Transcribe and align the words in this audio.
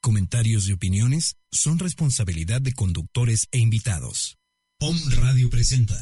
Comentarios 0.00 0.68
y 0.68 0.72
opiniones 0.72 1.36
son 1.50 1.78
responsabilidad 1.78 2.60
de 2.60 2.72
conductores 2.72 3.48
e 3.52 3.58
invitados. 3.58 4.36
Om 4.80 4.96
Radio 5.20 5.48
presenta. 5.50 5.94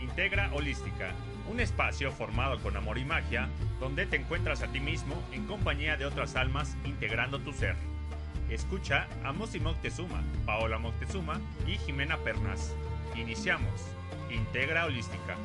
Integra 0.00 0.52
Holística, 0.52 1.14
un 1.50 1.60
espacio 1.60 2.12
formado 2.12 2.60
con 2.62 2.76
amor 2.76 2.98
y 2.98 3.04
magia, 3.04 3.48
donde 3.78 4.06
te 4.06 4.16
encuentras 4.16 4.62
a 4.62 4.70
ti 4.70 4.80
mismo 4.80 5.22
en 5.32 5.46
compañía 5.46 5.96
de 5.96 6.06
otras 6.06 6.36
almas 6.36 6.76
integrando 6.84 7.40
tu 7.40 7.52
ser. 7.52 7.76
Escucha 8.50 9.08
a 9.24 9.32
Mosi 9.32 9.60
Moctezuma, 9.60 10.22
Paola 10.44 10.78
Moctezuma 10.78 11.40
y 11.66 11.78
Jimena 11.78 12.18
Pernas. 12.18 12.74
Iniciamos. 13.16 13.80
Integra 14.30 14.86
Holística. 14.86 15.36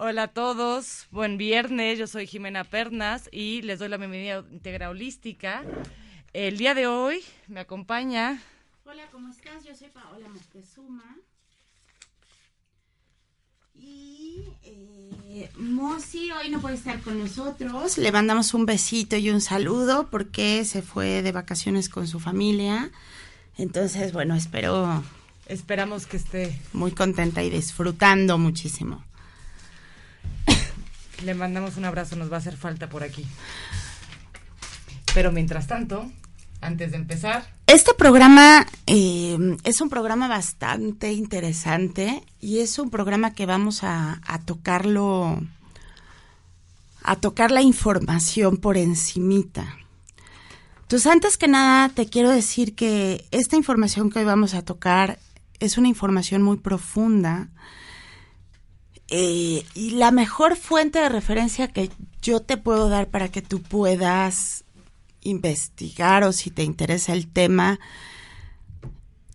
Hola 0.00 0.22
a 0.22 0.28
todos, 0.28 1.08
buen 1.10 1.38
viernes, 1.38 1.98
yo 1.98 2.06
soy 2.06 2.28
Jimena 2.28 2.62
Pernas 2.62 3.28
y 3.32 3.62
les 3.62 3.80
doy 3.80 3.88
la 3.88 3.96
bienvenida 3.96 4.36
a 4.36 4.52
Integra 4.52 4.90
Holística. 4.90 5.64
El 6.32 6.56
día 6.56 6.74
de 6.74 6.86
hoy 6.86 7.20
me 7.48 7.58
acompaña... 7.58 8.40
Hola, 8.84 9.08
¿cómo 9.10 9.28
estás? 9.32 9.64
Yo 9.64 9.74
soy 9.74 9.88
Paola 9.88 10.28
Moctezuma. 10.28 11.16
Y 13.74 14.44
eh, 14.62 15.50
Mosi 15.56 16.30
hoy 16.30 16.48
no 16.48 16.60
puede 16.60 16.76
estar 16.76 17.00
con 17.00 17.18
nosotros. 17.18 17.98
Le 17.98 18.12
mandamos 18.12 18.54
un 18.54 18.66
besito 18.66 19.16
y 19.16 19.30
un 19.30 19.40
saludo 19.40 20.06
porque 20.12 20.64
se 20.64 20.80
fue 20.80 21.22
de 21.22 21.32
vacaciones 21.32 21.88
con 21.88 22.06
su 22.06 22.20
familia. 22.20 22.92
Entonces, 23.56 24.12
bueno, 24.12 24.36
espero... 24.36 25.02
Esperamos 25.46 26.06
que 26.06 26.18
esté... 26.18 26.56
Muy 26.72 26.92
contenta 26.92 27.42
y 27.42 27.50
disfrutando 27.50 28.38
muchísimo. 28.38 29.02
Le 31.24 31.34
mandamos 31.34 31.76
un 31.76 31.84
abrazo, 31.84 32.16
nos 32.16 32.30
va 32.30 32.36
a 32.36 32.38
hacer 32.38 32.56
falta 32.56 32.88
por 32.88 33.02
aquí. 33.02 33.26
Pero 35.14 35.32
mientras 35.32 35.66
tanto, 35.66 36.10
antes 36.60 36.90
de 36.92 36.96
empezar... 36.96 37.44
Este 37.66 37.92
programa 37.94 38.66
eh, 38.86 39.36
es 39.64 39.80
un 39.80 39.90
programa 39.90 40.28
bastante 40.28 41.12
interesante 41.12 42.22
y 42.40 42.60
es 42.60 42.78
un 42.78 42.90
programa 42.90 43.34
que 43.34 43.46
vamos 43.46 43.80
a, 43.82 44.20
tocarlo, 44.46 45.40
a 47.02 47.16
tocar 47.16 47.50
la 47.50 47.62
información 47.62 48.56
por 48.56 48.76
encimita. 48.76 49.76
Entonces, 50.82 51.12
antes 51.12 51.36
que 51.36 51.48
nada, 51.48 51.90
te 51.90 52.08
quiero 52.08 52.30
decir 52.30 52.74
que 52.74 53.26
esta 53.30 53.56
información 53.56 54.10
que 54.10 54.20
hoy 54.20 54.24
vamos 54.24 54.54
a 54.54 54.62
tocar 54.62 55.18
es 55.60 55.76
una 55.76 55.88
información 55.88 56.42
muy 56.42 56.56
profunda, 56.56 57.48
eh, 59.08 59.64
y 59.74 59.90
la 59.90 60.10
mejor 60.10 60.56
fuente 60.56 60.98
de 60.98 61.08
referencia 61.08 61.68
que 61.68 61.90
yo 62.20 62.40
te 62.40 62.56
puedo 62.56 62.88
dar 62.88 63.08
para 63.08 63.28
que 63.30 63.40
tú 63.40 63.62
puedas 63.62 64.64
investigar 65.22 66.24
o 66.24 66.32
si 66.32 66.50
te 66.50 66.62
interesa 66.62 67.14
el 67.14 67.26
tema, 67.26 67.80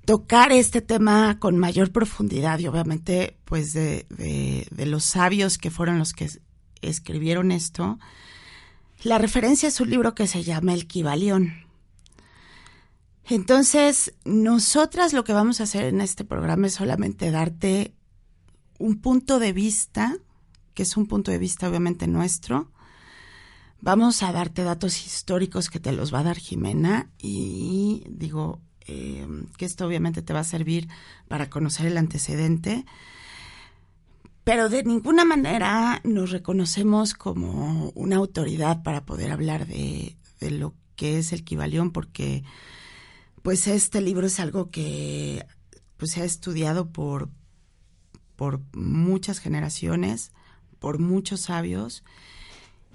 tocar 0.06 0.52
este 0.52 0.82
tema 0.82 1.40
con 1.40 1.58
mayor 1.58 1.92
profundidad 1.92 2.60
y 2.60 2.68
obviamente 2.68 3.38
pues 3.46 3.74
de, 3.74 4.06
de 4.10 4.86
los 4.86 5.04
sabios 5.04 5.58
que 5.58 5.72
fueron 5.72 5.98
los 5.98 6.14
que 6.14 6.30
escribieron 6.82 7.52
esto. 7.52 7.98
La 9.04 9.18
referencia 9.18 9.68
es 9.68 9.80
un 9.82 9.90
libro 9.90 10.14
que 10.14 10.28
se 10.28 10.44
llama 10.44 10.74
El 10.74 10.88
Kibalión. 10.88 11.64
Entonces, 13.26 14.14
nosotras 14.26 15.14
lo 15.14 15.24
que 15.24 15.34
vamos 15.34 15.60
a 15.60 15.64
hacer 15.64 15.86
en 15.86 16.02
este 16.02 16.26
programa 16.26 16.68
es 16.68 16.74
solamente 16.74 17.32
darte 17.32 17.94
un 18.84 19.00
punto 19.00 19.40
de 19.40 19.54
vista, 19.54 20.18
que 20.74 20.84
es 20.84 20.98
un 20.98 21.08
punto 21.08 21.32
de 21.32 21.38
vista 21.38 21.70
obviamente 21.70 22.06
nuestro. 22.06 22.70
Vamos 23.80 24.24
a 24.24 24.34
darte 24.34 24.64
datos 24.64 25.06
históricos 25.06 25.70
que 25.70 25.80
te 25.80 25.94
los 25.94 26.14
va 26.14 26.20
a 26.20 26.24
dar 26.24 26.38
Jimena 26.38 27.10
y 27.18 28.04
digo 28.10 28.60
eh, 28.82 29.26
que 29.58 29.64
esto 29.64 29.88
obviamente 29.88 30.22
te 30.22 30.34
va 30.34 30.42
a 30.42 30.44
servir 30.44 30.90
para 31.30 31.50
conocer 31.50 31.86
el 31.86 31.98
antecedente, 31.98 32.86
pero 34.44 34.68
de 34.68 34.84
ninguna 34.84 35.24
manera 35.24 36.02
nos 36.04 36.32
reconocemos 36.32 37.14
como 37.14 37.90
una 37.96 38.18
autoridad 38.18 38.84
para 38.84 39.06
poder 39.06 39.32
hablar 39.32 39.66
de, 39.66 40.18
de 40.42 40.52
lo 40.52 40.74
que 40.98 41.20
es 41.20 41.32
el 41.32 41.46
Kibalión, 41.46 41.92
porque 41.92 42.44
pues 43.44 43.66
este 43.68 44.02
libro 44.02 44.28
es 44.28 44.42
algo 44.42 44.72
que 44.72 45.46
pues 45.96 46.12
se 46.12 46.22
ha 46.22 46.26
estudiado 46.26 46.92
por, 46.92 47.30
por 48.36 48.62
muchas 48.74 49.40
generaciones, 49.40 50.32
por 50.80 51.00
muchos 51.00 51.42
sabios. 51.42 52.04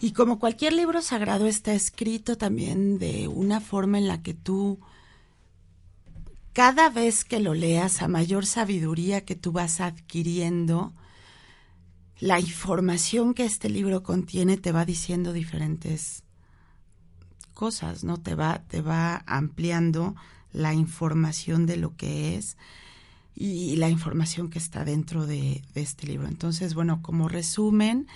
Y 0.00 0.12
como 0.12 0.38
cualquier 0.38 0.72
libro 0.72 1.02
sagrado 1.02 1.46
está 1.46 1.74
escrito 1.74 2.36
también 2.36 2.98
de 2.98 3.28
una 3.28 3.60
forma 3.60 3.98
en 3.98 4.06
la 4.06 4.22
que 4.22 4.34
tú, 4.34 4.78
cada 6.52 6.88
vez 6.88 7.24
que 7.24 7.40
lo 7.40 7.54
leas, 7.54 8.02
a 8.02 8.08
mayor 8.08 8.46
sabiduría 8.46 9.24
que 9.24 9.34
tú 9.34 9.52
vas 9.52 9.80
adquiriendo, 9.80 10.92
la 12.20 12.40
información 12.40 13.34
que 13.34 13.44
este 13.44 13.68
libro 13.68 14.02
contiene 14.02 14.56
te 14.56 14.72
va 14.72 14.84
diciendo 14.84 15.32
diferentes 15.32 16.24
cosas, 17.54 18.04
¿no? 18.04 18.18
Te 18.18 18.34
va, 18.34 18.62
te 18.68 18.82
va 18.82 19.22
ampliando 19.26 20.14
la 20.52 20.74
información 20.74 21.66
de 21.66 21.76
lo 21.76 21.96
que 21.96 22.36
es 22.36 22.56
y 23.40 23.76
la 23.76 23.88
información 23.88 24.50
que 24.50 24.58
está 24.58 24.84
dentro 24.84 25.24
de, 25.24 25.62
este 25.76 26.08
libro. 26.08 26.26
Entonces, 26.26 26.74
bueno, 26.74 27.00
como 27.02 27.28
resumen, 27.28 28.08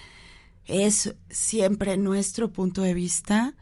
es 0.66 1.14
siempre 1.30 1.96
nuestro 1.96 2.52
punto 2.52 2.82
de 2.82 2.92
vista 2.92 3.54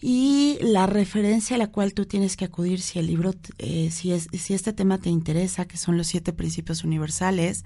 y 0.00 0.56
la 0.62 0.86
referencia 0.86 1.56
a 1.56 1.58
la 1.58 1.70
cual 1.70 1.92
tú 1.92 2.06
tienes 2.06 2.38
que 2.38 2.46
acudir 2.46 2.80
si 2.80 2.98
el 2.98 3.06
libro, 3.06 3.34
eh, 3.58 3.90
si, 3.90 4.12
es, 4.12 4.28
si 4.32 4.54
este 4.54 4.72
tema 4.72 4.96
te 4.96 5.10
interesa, 5.10 5.66
que 5.66 5.76
son 5.76 5.98
los 5.98 6.06
siete 6.06 6.32
principios 6.32 6.84
universales, 6.84 7.64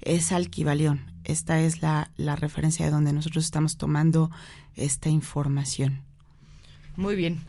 es 0.00 0.30
Alquivalión. 0.30 1.12
Esta 1.24 1.60
es 1.60 1.82
la, 1.82 2.12
la 2.16 2.36
referencia 2.36 2.84
de 2.86 2.92
donde 2.92 3.12
nosotros 3.12 3.44
estamos 3.44 3.78
tomando 3.78 4.30
esta 4.76 5.08
información. 5.08 6.02
Muy 6.94 7.16
bien. 7.16 7.40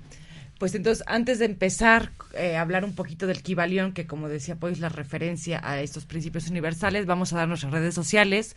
Pues 0.59 0.73
entonces, 0.73 1.03
antes 1.07 1.39
de 1.39 1.45
empezar 1.45 2.11
eh, 2.33 2.55
a 2.55 2.61
hablar 2.61 2.83
un 2.83 2.95
poquito 2.95 3.27
del 3.27 3.43
Kibalión, 3.43 3.93
que 3.93 4.07
como 4.07 4.27
decía 4.27 4.55
pues 4.55 4.79
la 4.79 4.89
referencia 4.89 5.61
a 5.63 5.79
estos 5.81 6.05
principios 6.05 6.49
universales, 6.49 7.05
vamos 7.05 7.31
a 7.33 7.37
dar 7.37 7.47
nuestras 7.47 7.71
redes 7.71 7.93
sociales, 7.93 8.55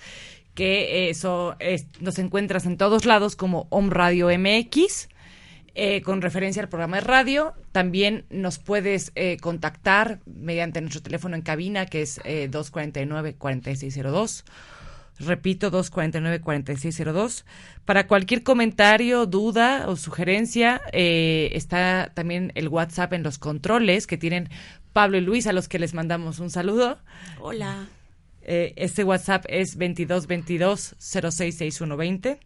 que 0.54 1.10
eso 1.10 1.56
nos 2.00 2.18
encuentras 2.18 2.66
en 2.66 2.76
todos 2.76 3.04
lados 3.04 3.36
como 3.36 3.66
Om 3.70 3.90
Radio 3.90 4.28
MX. 4.28 5.08
Eh, 5.76 6.02
con 6.02 6.20
referencia 6.20 6.60
al 6.60 6.68
programa 6.68 6.96
de 6.96 7.02
radio. 7.02 7.54
También 7.70 8.24
nos 8.28 8.58
puedes 8.58 9.12
eh, 9.14 9.36
contactar 9.40 10.18
mediante 10.26 10.80
nuestro 10.80 11.00
teléfono 11.00 11.36
en 11.36 11.42
cabina, 11.42 11.86
que 11.86 12.02
es 12.02 12.18
249-4602 12.18 14.42
Repito, 15.20 15.70
249-4602. 15.70 17.44
Para 17.84 18.06
cualquier 18.06 18.42
comentario, 18.42 19.26
duda 19.26 19.84
o 19.88 19.96
sugerencia, 19.96 20.80
eh, 20.92 21.50
está 21.52 22.10
también 22.14 22.52
el 22.54 22.68
WhatsApp 22.68 23.12
en 23.12 23.22
los 23.22 23.38
controles 23.38 24.06
que 24.06 24.16
tienen 24.16 24.48
Pablo 24.92 25.18
y 25.18 25.20
Luis, 25.20 25.46
a 25.46 25.52
los 25.52 25.68
que 25.68 25.78
les 25.78 25.92
mandamos 25.94 26.38
un 26.38 26.50
saludo. 26.50 26.98
Hola. 27.38 27.86
Eh, 28.42 28.72
este 28.76 29.04
WhatsApp 29.04 29.44
es 29.48 29.72
2222 29.78 30.96
066120. 30.98 32.40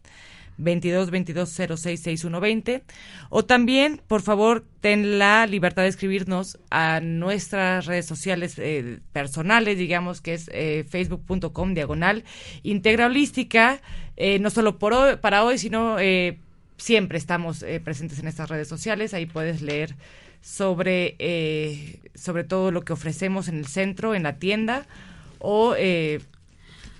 22 0.57 1.11
22 1.11 1.49
06 1.49 1.99
6120 1.99 2.83
o 3.29 3.45
también 3.45 4.01
por 4.07 4.21
favor 4.21 4.65
ten 4.81 5.19
la 5.19 5.47
libertad 5.47 5.83
de 5.83 5.89
escribirnos 5.89 6.59
a 6.69 6.99
nuestras 7.01 7.85
redes 7.85 8.05
sociales 8.05 8.55
eh, 8.57 8.99
personales 9.11 9.77
digamos 9.77 10.21
que 10.21 10.33
es 10.33 10.49
eh, 10.53 10.85
facebook.com 10.87 11.73
diagonal 11.73 12.23
integra 12.63 13.07
holística. 13.07 13.81
Eh, 14.17 14.39
no 14.39 14.49
solo 14.49 14.77
por 14.79 14.93
hoy, 14.93 15.17
para 15.17 15.43
hoy 15.43 15.57
sino 15.57 15.99
eh, 15.99 16.39
siempre 16.77 17.17
estamos 17.17 17.63
eh, 17.63 17.79
presentes 17.79 18.19
en 18.19 18.27
estas 18.27 18.49
redes 18.49 18.67
sociales. 18.67 19.13
Ahí 19.13 19.25
puedes 19.25 19.61
leer 19.61 19.95
sobre 20.41 21.99
sobre 22.13 22.43
todo 22.43 22.69
lo 22.69 22.83
que 22.83 22.93
ofrecemos 22.93 23.47
en 23.47 23.57
el 23.57 23.65
centro 23.65 24.13
en 24.13 24.21
la 24.21 24.37
tienda 24.37 24.85
o 25.39 25.73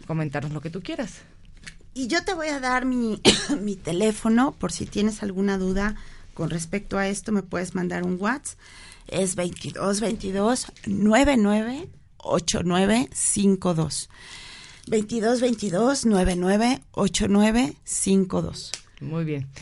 comentarnos 0.07 0.51
lo 0.51 0.61
que 0.61 0.71
tú 0.71 0.81
quieras 0.81 1.21
Y 1.97 2.07
yo 2.07 2.23
te 2.25 2.33
voy 2.33 2.49
a 2.49 2.59
dar 2.59 2.85
mi, 2.85 3.21
mi 3.61 3.77
teléfono 3.77 4.51
por 4.51 4.73
si 4.73 4.85
tienes 4.85 5.23
alguna 5.23 5.57
duda 5.57 5.95
con 6.33 6.49
respecto 6.49 6.97
a 6.97 7.07
esto, 7.07 7.31
me 7.31 7.41
puedes 7.41 7.73
mandar 7.73 8.03
un 8.03 8.17
WhatsApp. 8.19 8.59
Es 9.07 9.35
22 9.35 10.01
22 10.01 10.73
99 10.85 11.87
8952. 12.17 14.09
22 14.87 15.41
22 15.41 16.05
99 16.05 16.81
8952. 16.91 18.71
Muy 18.99 19.23
bien. 19.23 19.47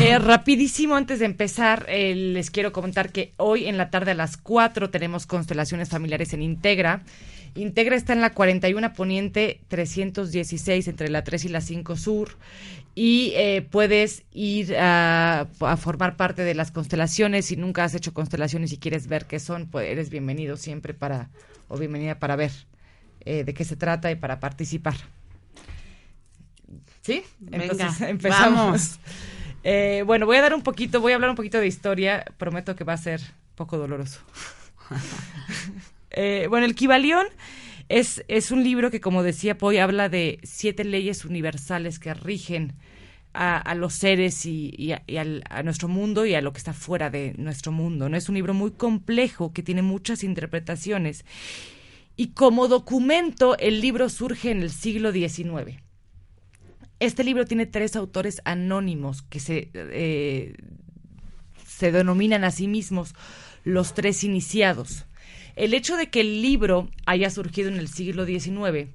Eh, 0.00 0.18
rapidísimo, 0.18 0.96
antes 0.96 1.18
de 1.18 1.26
empezar, 1.26 1.84
eh, 1.88 2.14
les 2.14 2.50
quiero 2.50 2.72
comentar 2.72 3.12
que 3.12 3.34
hoy 3.36 3.66
en 3.66 3.76
la 3.76 3.90
tarde 3.90 4.12
a 4.12 4.14
las 4.14 4.36
4 4.36 4.88
tenemos 4.88 5.26
constelaciones 5.26 5.90
familiares 5.90 6.32
en 6.32 6.40
Integra. 6.42 7.02
Integra 7.54 7.94
está 7.94 8.12
en 8.12 8.20
la 8.20 8.30
41 8.30 8.92
Poniente 8.94 9.60
316, 9.68 10.88
entre 10.88 11.08
la 11.08 11.22
3 11.22 11.44
y 11.44 11.48
la 11.48 11.60
5 11.60 11.96
Sur. 11.96 12.36
Y 12.96 13.32
eh, 13.34 13.66
puedes 13.68 14.24
ir 14.32 14.76
a, 14.76 15.48
a 15.60 15.76
formar 15.76 16.16
parte 16.16 16.42
de 16.42 16.54
las 16.54 16.70
constelaciones. 16.70 17.46
Si 17.46 17.56
nunca 17.56 17.84
has 17.84 17.94
hecho 17.94 18.12
constelaciones 18.12 18.72
y 18.72 18.78
quieres 18.78 19.06
ver 19.06 19.26
qué 19.26 19.38
son, 19.38 19.66
pues 19.66 19.88
eres 19.88 20.10
bienvenido 20.10 20.56
siempre 20.56 20.94
para, 20.94 21.30
o 21.68 21.78
bienvenida 21.78 22.18
para 22.18 22.36
ver 22.36 22.52
eh, 23.20 23.44
de 23.44 23.54
qué 23.54 23.64
se 23.64 23.76
trata 23.76 24.10
y 24.10 24.16
para 24.16 24.38
participar. 24.38 24.96
¿Sí? 27.00 27.22
Venga, 27.38 27.94
empezamos. 28.00 28.58
vamos. 28.58 29.00
Eh, 29.62 30.02
bueno, 30.06 30.26
voy 30.26 30.36
a 30.36 30.42
dar 30.42 30.54
un 30.54 30.62
poquito, 30.62 31.00
voy 31.00 31.12
a 31.12 31.14
hablar 31.14 31.30
un 31.30 31.36
poquito 31.36 31.58
de 31.58 31.66
historia. 31.66 32.24
Prometo 32.36 32.76
que 32.76 32.84
va 32.84 32.92
a 32.92 32.98
ser 32.98 33.20
poco 33.54 33.78
doloroso. 33.78 34.20
Eh, 36.16 36.46
bueno, 36.48 36.66
el 36.66 36.74
Kibalión 36.74 37.26
es, 37.88 38.24
es 38.28 38.50
un 38.50 38.62
libro 38.64 38.90
que, 38.90 39.00
como 39.00 39.22
decía 39.22 39.58
Poy, 39.58 39.78
habla 39.78 40.08
de 40.08 40.38
siete 40.42 40.84
leyes 40.84 41.24
universales 41.24 41.98
que 41.98 42.14
rigen 42.14 42.74
a, 43.34 43.74
los 43.74 43.94
seres 43.94 44.46
y, 44.46 44.92
a, 44.92 45.02
al- 45.18 45.42
a 45.50 45.62
nuestro 45.64 45.88
mundo 45.88 46.24
y 46.24 46.34
a 46.34 46.40
lo 46.40 46.52
que 46.52 46.58
está 46.58 46.72
fuera 46.72 47.10
de 47.10 47.34
nuestro 47.36 47.72
mundo. 47.72 48.08
¿no? 48.08 48.16
Es 48.16 48.28
un 48.28 48.36
libro 48.36 48.54
muy 48.54 48.70
complejo 48.70 49.52
que 49.52 49.62
tiene 49.64 49.82
muchas 49.82 50.22
interpretaciones. 50.22 51.24
Y 52.16 52.28
como 52.28 52.68
documento, 52.68 53.58
el 53.58 53.80
libro 53.80 54.08
surge 54.08 54.52
en 54.52 54.62
el 54.62 54.70
siglo 54.70 55.10
XIX. 55.10 55.80
Este 57.00 57.24
libro 57.24 57.44
tiene 57.44 57.66
tres 57.66 57.96
autores 57.96 58.40
anónimos 58.44 59.22
que 59.22 59.40
se, 59.40 59.70
eh, 59.74 60.54
se 61.66 61.90
denominan 61.90 62.44
a 62.44 62.52
sí 62.52 62.68
mismos 62.68 63.14
los 63.64 63.94
tres 63.94 64.22
iniciados. 64.22 65.06
El 65.56 65.74
hecho 65.74 65.96
de 65.96 66.08
que 66.08 66.20
el 66.20 66.42
libro 66.42 66.88
haya 67.06 67.30
surgido 67.30 67.68
en 67.68 67.76
el 67.76 67.88
siglo 67.88 68.26
XIX 68.26 68.88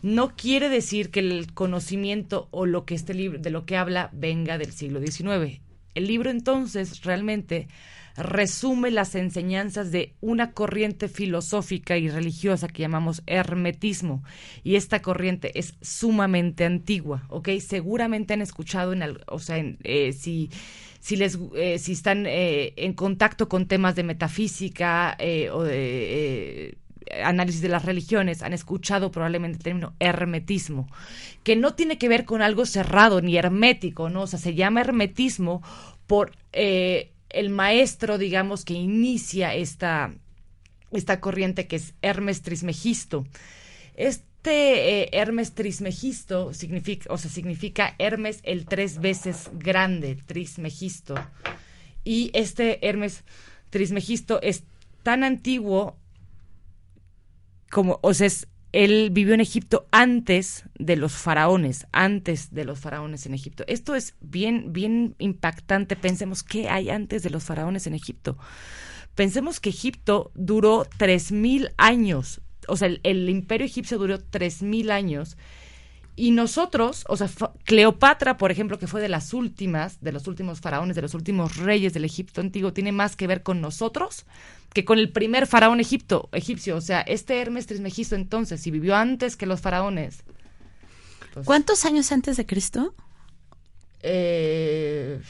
no 0.00 0.36
quiere 0.36 0.68
decir 0.68 1.10
que 1.10 1.20
el 1.20 1.52
conocimiento 1.52 2.48
o 2.50 2.66
lo 2.66 2.84
que 2.84 2.94
este 2.94 3.14
libro 3.14 3.38
de 3.38 3.50
lo 3.50 3.66
que 3.66 3.76
habla 3.76 4.10
venga 4.12 4.56
del 4.56 4.72
siglo 4.72 5.00
XIX. 5.00 5.60
El 5.94 6.06
libro 6.06 6.30
entonces 6.30 7.02
realmente 7.02 7.68
resume 8.18 8.90
las 8.90 9.14
enseñanzas 9.14 9.90
de 9.92 10.14
una 10.20 10.52
corriente 10.52 11.08
filosófica 11.08 11.96
y 11.96 12.08
religiosa 12.08 12.68
que 12.68 12.82
llamamos 12.82 13.22
hermetismo 13.26 14.22
y 14.64 14.76
esta 14.76 15.00
corriente 15.02 15.58
es 15.58 15.74
sumamente 15.80 16.64
antigua, 16.64 17.24
¿ok? 17.28 17.48
Seguramente 17.60 18.34
han 18.34 18.42
escuchado 18.42 18.92
en, 18.92 19.02
al- 19.02 19.24
o 19.28 19.38
sea, 19.38 19.56
eh, 19.84 20.12
si 20.12 20.50
si 21.00 21.16
les 21.16 21.38
eh, 21.54 21.78
si 21.78 21.92
están 21.92 22.26
eh, 22.26 22.74
en 22.76 22.92
contacto 22.92 23.48
con 23.48 23.66
temas 23.66 23.94
de 23.94 24.02
metafísica 24.02 25.16
o 25.52 25.62
de 25.62 26.76
análisis 27.22 27.62
de 27.62 27.68
las 27.68 27.84
religiones 27.84 28.42
han 28.42 28.52
escuchado 28.52 29.10
probablemente 29.10 29.56
el 29.58 29.62
término 29.62 29.94
hermetismo 30.00 30.88
que 31.42 31.56
no 31.56 31.74
tiene 31.74 31.96
que 31.98 32.08
ver 32.08 32.24
con 32.26 32.42
algo 32.42 32.66
cerrado 32.66 33.22
ni 33.22 33.36
hermético 33.36 34.10
no 34.10 34.22
o 34.22 34.26
sea 34.26 34.38
se 34.38 34.54
llama 34.54 34.80
hermetismo 34.82 35.62
por 36.06 36.32
eh, 36.52 37.12
el 37.30 37.50
maestro 37.50 38.18
digamos 38.18 38.64
que 38.64 38.74
inicia 38.74 39.54
esta 39.54 40.12
esta 40.90 41.20
corriente 41.20 41.66
que 41.66 41.76
es 41.76 41.94
Hermes 42.02 42.42
Trismegisto 42.42 43.26
este 43.94 45.02
eh, 45.02 45.08
Hermes 45.12 45.52
Trismegisto 45.52 46.54
significa, 46.54 47.12
o 47.12 47.18
sea, 47.18 47.30
significa 47.30 47.94
Hermes 47.98 48.38
el 48.44 48.64
tres 48.66 49.00
veces 49.00 49.50
grande, 49.54 50.16
Trismegisto. 50.26 51.16
Y 52.04 52.30
este 52.32 52.88
Hermes 52.88 53.24
Trismegisto 53.70 54.40
es 54.40 54.62
tan 55.02 55.24
antiguo 55.24 55.96
como, 57.70 57.98
o 58.02 58.14
sea, 58.14 58.28
es- 58.28 58.46
él 58.72 59.10
vivió 59.12 59.34
en 59.34 59.40
Egipto 59.40 59.86
antes 59.90 60.64
de 60.78 60.96
los 60.96 61.12
faraones, 61.12 61.86
antes 61.92 62.52
de 62.52 62.64
los 62.64 62.78
faraones 62.78 63.24
en 63.26 63.34
Egipto. 63.34 63.64
Esto 63.66 63.94
es 63.94 64.14
bien, 64.20 64.72
bien 64.72 65.14
impactante. 65.18 65.96
Pensemos 65.96 66.42
qué 66.42 66.68
hay 66.68 66.90
antes 66.90 67.22
de 67.22 67.30
los 67.30 67.44
faraones 67.44 67.86
en 67.86 67.94
Egipto. 67.94 68.36
Pensemos 69.14 69.58
que 69.58 69.70
Egipto 69.70 70.30
duró 70.34 70.86
3.000 70.98 71.72
años. 71.76 72.42
O 72.68 72.76
sea, 72.76 72.88
el, 73.02 73.28
imperio 73.30 73.66
egipcio 73.66 73.98
duró 73.98 74.18
3.000 74.18 74.90
años. 74.90 75.38
Y 76.14 76.32
nosotros, 76.32 77.04
o 77.08 77.16
sea, 77.16 77.28
Cleopatra, 77.64 78.36
por 78.36 78.50
ejemplo, 78.50 78.78
que 78.78 78.86
fue 78.86 79.00
de 79.00 79.08
las 79.08 79.32
últimas, 79.32 80.00
de 80.00 80.12
los 80.12 80.26
últimos 80.26 80.60
faraones, 80.60 80.94
de 80.96 81.02
los 81.02 81.14
últimos 81.14 81.56
reyes 81.56 81.94
del 81.94 82.04
Egipto 82.04 82.40
antiguo, 82.40 82.72
tiene 82.72 82.92
más 82.92 83.16
que 83.16 83.26
ver 83.26 83.42
con 83.42 83.60
nosotros 83.60 84.26
que 84.72 84.84
con 84.84 84.98
el 84.98 85.10
primer 85.10 85.46
faraón 85.46 85.80
egipto, 85.80 86.28
egipcio. 86.32 86.76
O 86.76 86.80
sea, 86.80 87.00
este 87.00 87.40
Hermes 87.40 87.66
Trismegisto, 87.66 88.14
entonces, 88.14 88.60
si 88.60 88.70
vivió 88.70 88.96
antes 88.96 89.36
que 89.36 89.46
los 89.46 89.60
faraones. 89.60 90.22
pues, 91.34 91.46
¿Cuántos 91.46 91.84
años 91.84 92.12
antes 92.12 92.36
de 92.36 92.46
Cristo? 92.46 92.94
Eh, 94.02 95.20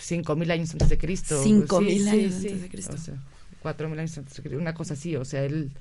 cinco 0.00 0.36
mil 0.36 0.50
años 0.50 0.72
antes 0.72 0.88
de 0.88 0.98
Cristo. 0.98 1.42
Cinco 1.42 1.80
mil 1.80 2.06
años 2.08 2.34
antes 2.34 2.62
de 2.62 2.68
Cristo. 2.68 2.94
O 2.94 2.98
sea, 2.98 3.14
cuatro 3.60 3.88
mil 3.88 3.98
años 3.98 4.16
antes 4.18 4.36
de 4.36 4.42
Cristo. 4.42 4.60
Una 4.60 4.74
cosa 4.74 4.94
así, 4.94 5.16
o 5.16 5.24
sea, 5.24 5.44
él 5.44 5.72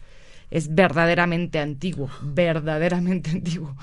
es 0.52 0.74
verdaderamente 0.74 1.60
antiguo, 1.60 2.10
verdaderamente 2.22 3.30
antiguo. 3.32 3.76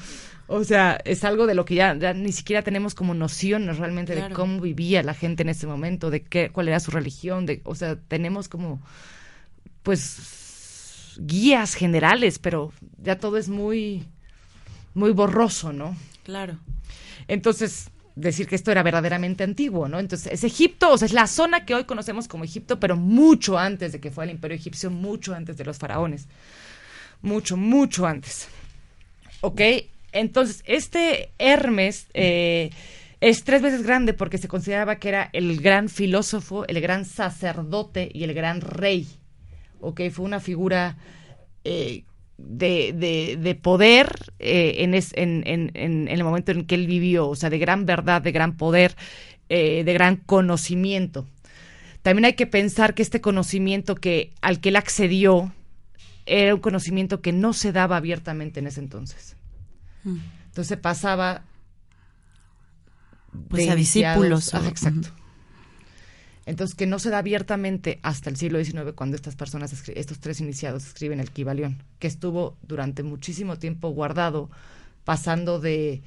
O 0.49 0.63
sea, 0.63 1.01
es 1.05 1.25
algo 1.25 1.47
de 1.47 1.55
lo 1.55 1.65
que 1.65 1.75
ya, 1.75 1.97
ya 1.97 2.15
ni 2.15 2.31
siquiera 2.31 2.63
tenemos 2.63 2.95
como 2.95 3.15
noción 3.15 3.67
realmente 3.77 4.15
de 4.15 4.33
cómo 4.33 4.61
vivía 4.61 5.03
la 5.03 5.15
gente 5.15 5.43
en 5.43 5.49
ese 5.49 5.67
momento, 5.67 6.11
de 6.11 6.23
qué, 6.23 6.51
cuál 6.51 6.69
era 6.69 6.79
su 6.79 6.93
religión, 6.93 7.47
de, 7.47 7.63
o 7.65 7.75
sea, 7.75 7.97
tenemos 7.97 8.49
como, 8.49 8.81
pues, 9.87 11.15
guías 11.17 11.75
generales, 11.75 12.41
pero 12.41 12.73
ya 13.01 13.21
todo 13.21 13.37
es 13.37 13.49
muy, 13.49 14.03
muy 14.95 15.13
borroso, 15.13 15.73
¿no? 15.73 15.97
Claro. 16.25 16.59
Entonces, 17.29 17.91
decir 18.17 18.49
que 18.49 18.57
esto 18.57 18.73
era 18.73 18.83
verdaderamente 18.83 19.45
antiguo, 19.45 19.87
¿no? 19.87 20.01
Entonces, 20.01 20.33
es 20.33 20.43
Egipto, 20.43 20.91
o 20.91 20.99
sea, 20.99 21.07
es 21.07 21.13
la 21.13 21.29
zona 21.29 21.65
que 21.65 21.77
hoy 21.77 21.85
conocemos 21.85 22.27
como 22.27 22.43
Egipto, 22.43 22.81
pero 22.81 22.97
mucho 22.97 23.59
antes 23.59 23.93
de 23.93 24.01
que 24.01 24.11
fuera 24.11 24.29
el 24.29 24.35
imperio 24.35 24.57
egipcio, 24.57 24.91
mucho 24.91 25.37
antes 25.37 25.57
de 25.57 25.65
los 25.65 25.79
faraones. 25.79 26.27
Mucho, 27.23 27.57
mucho 27.57 28.07
antes. 28.07 28.49
¿Ok? 29.41 29.61
Entonces, 30.11 30.65
este 30.67 31.31
Hermes 31.39 32.09
eh, 32.13 32.71
es 33.21 33.45
tres 33.45 33.63
veces 33.63 33.85
grande 33.85 34.15
porque 34.15 34.39
se 34.39 34.49
consideraba 34.49 34.97
que 34.97 35.11
era 35.11 35.31
el 35.33 35.61
gran 35.61 35.89
filósofo, 35.89 36.67
el 36.67 36.81
gran 36.81 37.05
sacerdote 37.05 38.11
y 38.13 38.25
el 38.25 38.35
gran 38.35 38.61
rey. 38.61 39.07
¿Ok? 39.87 40.01
Fue 40.11 40.25
una 40.25 40.41
figura 40.41 40.97
eh, 41.65 42.05
de, 42.39 42.93
de- 42.93 43.39
de 43.41 43.55
poder 43.55 44.33
eh, 44.39 44.77
en, 44.79 44.95
es- 44.95 45.13
en- 45.15 45.43
en- 45.47 45.71
en- 45.75 46.09
en 46.09 46.19
el 46.19 46.25
momento 46.25 46.53
en 46.53 46.67
que 46.67 46.75
él 46.75 46.87
vivió, 46.87 47.29
o 47.29 47.37
sea, 47.37 47.51
de 47.51 47.59
gran 47.59 47.87
verdad, 47.87 48.21
de 48.23 48.33
gran 48.33 48.57
poder, 48.57 48.97
eh, 49.49 49.85
de 49.85 49.93
gran 49.93 50.17
conocimiento. 50.17 51.27
También 52.03 52.25
hay 52.27 52.35
que 52.35 52.47
pensar 52.47 52.95
que 52.95 53.03
este 53.03 53.21
conocimiento 53.21 53.95
que, 53.95 54.33
al 54.43 54.61
que 54.61 54.69
él 54.71 54.77
accedió 54.77 55.53
era 56.27 56.55
un 56.55 56.61
conocimiento 56.61 57.21
que 57.21 57.33
no 57.33 57.53
se 57.53 57.73
daba 57.73 57.97
abiertamente 57.97 58.61
en 58.61 58.67
ese 58.67 58.81
entonces. 58.81 59.37
Mm. 60.05 60.17
Entonces 60.47 60.79
pasaba 60.79 61.43
Pues 63.49 63.69
a 63.69 63.75
discípulos, 63.75 64.53
o- 64.55 64.65
exacto. 64.67 65.09
Entonces 66.47 66.77
que 66.77 66.87
no 66.87 67.01
se 67.01 67.11
da 67.11 67.19
abiertamente 67.19 67.99
hasta 68.03 68.31
el 68.31 68.37
siglo 68.37 68.63
XIX 68.63 68.93
cuando 68.95 69.17
estas 69.17 69.35
personas, 69.35 69.73
estos 69.89 70.21
tres 70.21 70.41
iniciados 70.41 70.87
escriben 70.87 71.19
el 71.19 71.33
Kibalión, 71.33 71.83
que 71.99 72.07
estuvo 72.07 72.57
durante 72.63 73.03
muchísimo 73.03 73.59
tiempo 73.59 73.91
guardado, 73.91 74.49
pasando 75.05 75.59
de 75.59 76.03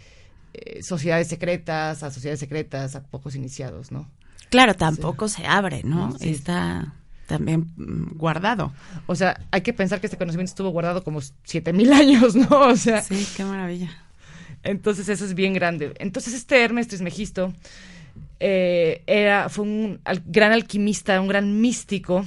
eh, 0.53 0.81
sociedades 0.81 1.27
secretas, 1.27 2.03
a 2.03 2.09
sociedades 2.09 2.39
secretas, 2.39 2.95
a 2.95 3.03
pocos 3.03 3.35
iniciados, 3.35 3.91
¿no? 3.91 4.09
Claro, 4.49 4.73
tampoco 4.73 5.27
se 5.27 5.45
abre, 5.45 5.83
¿no? 5.83 6.15
Está 6.21 6.95
también 7.27 7.71
mm, 7.75 8.17
guardado. 8.17 8.73
O 9.07 9.15
sea, 9.15 9.45
hay 9.51 9.61
que 9.61 9.73
pensar 9.73 9.99
que 9.99 10.07
este 10.07 10.17
conocimiento 10.17 10.51
estuvo 10.51 10.69
guardado 10.69 11.03
como 11.03 11.19
siete 11.43 11.73
mil 11.73 11.91
años, 11.93 12.35
¿no? 12.35 12.61
O 12.61 12.75
sea. 12.77 13.01
Sí, 13.01 13.27
qué 13.35 13.43
maravilla. 13.43 13.91
Entonces 14.63 15.07
eso 15.09 15.25
es 15.25 15.35
bien 15.35 15.53
grande. 15.53 15.93
Entonces 15.99 16.33
este 16.33 16.63
Hermes 16.63 16.87
Trismegisto 16.87 17.53
eh, 18.39 19.03
era, 19.07 19.49
fue 19.49 19.65
un 19.65 20.01
gran 20.25 20.51
alquimista, 20.51 21.19
un 21.21 21.27
gran 21.27 21.59
místico. 21.61 22.25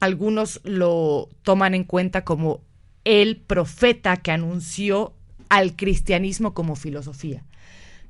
Algunos 0.00 0.60
lo 0.64 1.28
toman 1.42 1.74
en 1.74 1.84
cuenta 1.84 2.24
como 2.24 2.60
el 3.04 3.36
profeta 3.36 4.16
que 4.18 4.30
anunció 4.30 5.14
al 5.48 5.76
cristianismo 5.76 6.54
como 6.54 6.76
filosofía 6.76 7.44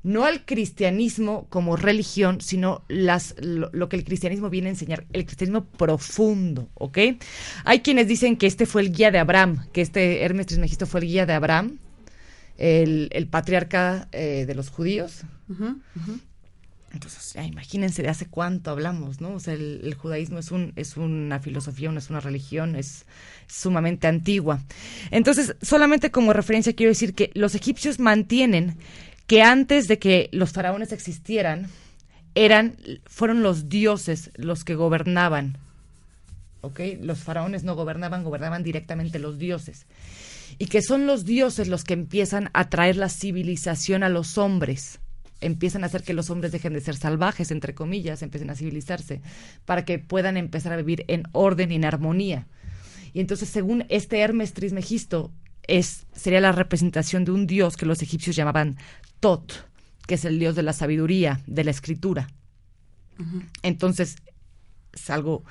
no 0.03 0.25
al 0.25 0.45
cristianismo 0.45 1.47
como 1.49 1.77
religión, 1.77 2.41
sino 2.41 2.83
las, 2.89 3.35
lo, 3.39 3.89
que 3.89 3.95
el 3.95 4.03
cristianismo 4.03 4.49
viene 4.49 4.67
a 4.67 4.71
enseñar, 4.71 5.05
el 5.13 5.25
cristianismo 5.25 5.65
profundo, 5.65 6.69
¿ok? 6.75 6.97
Hay 7.63 7.79
quienes 7.79 8.07
dicen 8.07 8.35
que 8.35 8.45
este 8.45 8.65
fue 8.65 8.81
el 8.81 8.91
guía 8.91 9.11
de 9.11 9.19
Abraham, 9.19 9.65
que 9.71 9.81
este 9.81 10.23
Hermes 10.23 10.47
Trismegisto 10.47 10.85
fue 10.85 10.99
el 10.99 11.07
guía 11.07 11.25
de 11.25 11.33
Abraham, 11.33 11.79
el, 12.57 13.27
patriarca 13.31 14.09
eh, 14.11 14.43
de 14.45 14.55
los 14.55 14.69
judíos. 14.69 15.23
Entonces, 16.93 17.33
ya 17.33 17.43
imagínense 17.43 18.03
de 18.03 18.09
hace 18.09 18.27
cuánto 18.27 18.69
hablamos, 18.69 19.19
¿no? 19.19 19.33
O 19.33 19.39
sea, 19.39 19.55
el, 19.55 19.95
judaísmo 19.95 20.37
es, 20.37 20.51
un, 20.51 20.73
es 20.75 20.95
una 20.95 21.39
filosofía, 21.39 21.91
no 21.91 21.97
es 21.97 22.11
una 22.11 22.19
religión, 22.19 22.75
es 22.75 23.05
sumamente 23.47 24.05
antigua. 24.05 24.61
Entonces, 25.09 25.55
solamente 25.61 26.11
como 26.11 26.33
referencia 26.33 26.73
quiero 26.73 26.91
decir 26.91 27.15
que 27.15 27.31
los 27.33 27.55
egipcios 27.55 27.99
mantienen 27.99 28.77
que 29.25 29.41
antes 29.41 29.87
de 29.87 29.97
que 29.97 30.29
los 30.31 30.51
faraones 30.51 30.91
existieran, 30.91 31.67
eran, 32.35 32.75
fueron 33.05 33.41
los 33.41 33.69
dioses 33.69 34.29
los 34.35 34.63
que 34.63 34.75
gobernaban. 34.75 35.57
¿Ok? 36.61 36.79
Los 37.01 37.19
faraones 37.19 37.63
no 37.63 37.75
gobernaban, 37.75 38.23
gobernaban 38.23 38.63
directamente 38.63 39.17
los 39.17 39.39
dioses. 39.39 39.87
Y 40.59 40.67
que 40.67 40.83
son 40.83 41.07
los 41.07 41.25
dioses 41.25 41.67
los 41.67 41.83
que 41.83 41.93
empiezan 41.93 42.51
a 42.53 42.69
traer 42.69 42.97
la 42.97 43.09
civilización 43.09 44.03
a 44.03 44.09
los 44.09 44.37
hombres. 44.37 44.99
Empiezan 45.43 45.83
a 45.83 45.87
hacer 45.87 46.03
que 46.03 46.13
los 46.13 46.29
hombres 46.29 46.51
dejen 46.51 46.73
de 46.73 46.81
ser 46.81 46.95
salvajes, 46.95 47.51
entre 47.51 47.75
comillas, 47.75 48.21
empiecen 48.21 48.49
a 48.49 48.55
civilizarse, 48.55 49.21
para 49.65 49.85
que 49.85 49.99
puedan 49.99 50.37
empezar 50.37 50.73
a 50.73 50.77
vivir 50.77 51.05
en 51.07 51.23
orden 51.31 51.71
y 51.71 51.75
en 51.75 51.85
armonía. 51.85 52.47
Y 53.13 53.19
entonces, 53.19 53.49
según 53.49 53.85
este 53.89 54.19
Hermes 54.19 54.53
Trismegisto, 54.53 55.31
es, 55.67 56.05
sería 56.13 56.41
la 56.41 56.51
representación 56.51 57.25
de 57.25 57.31
un 57.31 57.47
dios 57.47 57.77
que 57.77 57.85
los 57.85 58.01
egipcios 58.01 58.35
llamaban 58.35 58.77
Tot, 59.19 59.67
que 60.07 60.15
es 60.15 60.25
el 60.25 60.39
dios 60.39 60.55
de 60.55 60.63
la 60.63 60.73
sabiduría, 60.73 61.41
de 61.47 61.63
la 61.63 61.71
escritura. 61.71 62.27
Entonces, 63.61 64.17
es 64.91 65.09
algo, 65.09 65.43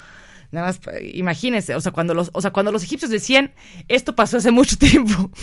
nada 0.50 0.66
más, 0.66 0.80
imagínense, 1.12 1.74
o 1.74 1.80
sea, 1.80 1.92
cuando 1.92 2.14
los, 2.14 2.30
o 2.32 2.40
sea, 2.40 2.50
cuando 2.50 2.72
los 2.72 2.82
egipcios 2.82 3.10
decían, 3.10 3.52
esto 3.88 4.14
pasó 4.14 4.36
hace 4.38 4.50
mucho 4.50 4.76
tiempo. 4.76 5.30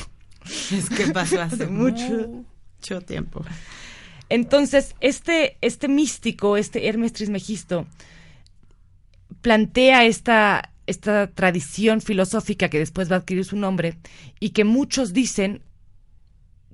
Es 0.72 0.90
que 0.90 1.08
pasó 1.08 1.42
hace 1.42 1.68
mucho, 1.68 2.46
mucho 2.78 3.02
tiempo. 3.02 3.44
Entonces, 4.30 4.96
este, 5.02 5.58
este 5.62 5.88
místico, 5.88 6.56
este 6.56 6.88
Hermes 6.88 7.14
Trismegisto, 7.14 7.88
plantea 9.42 10.06
esta, 10.06 10.72
esta 10.88 11.28
tradición 11.28 12.02
filosófica 12.02 12.70
que 12.70 12.80
después 12.80 13.12
va 13.12 13.16
a 13.16 13.20
adquirir 13.20 13.46
su 13.46 13.58
nombre 13.58 13.98
y 14.40 14.52
que 14.52 14.64
muchos 14.64 15.14
dicen 15.14 15.62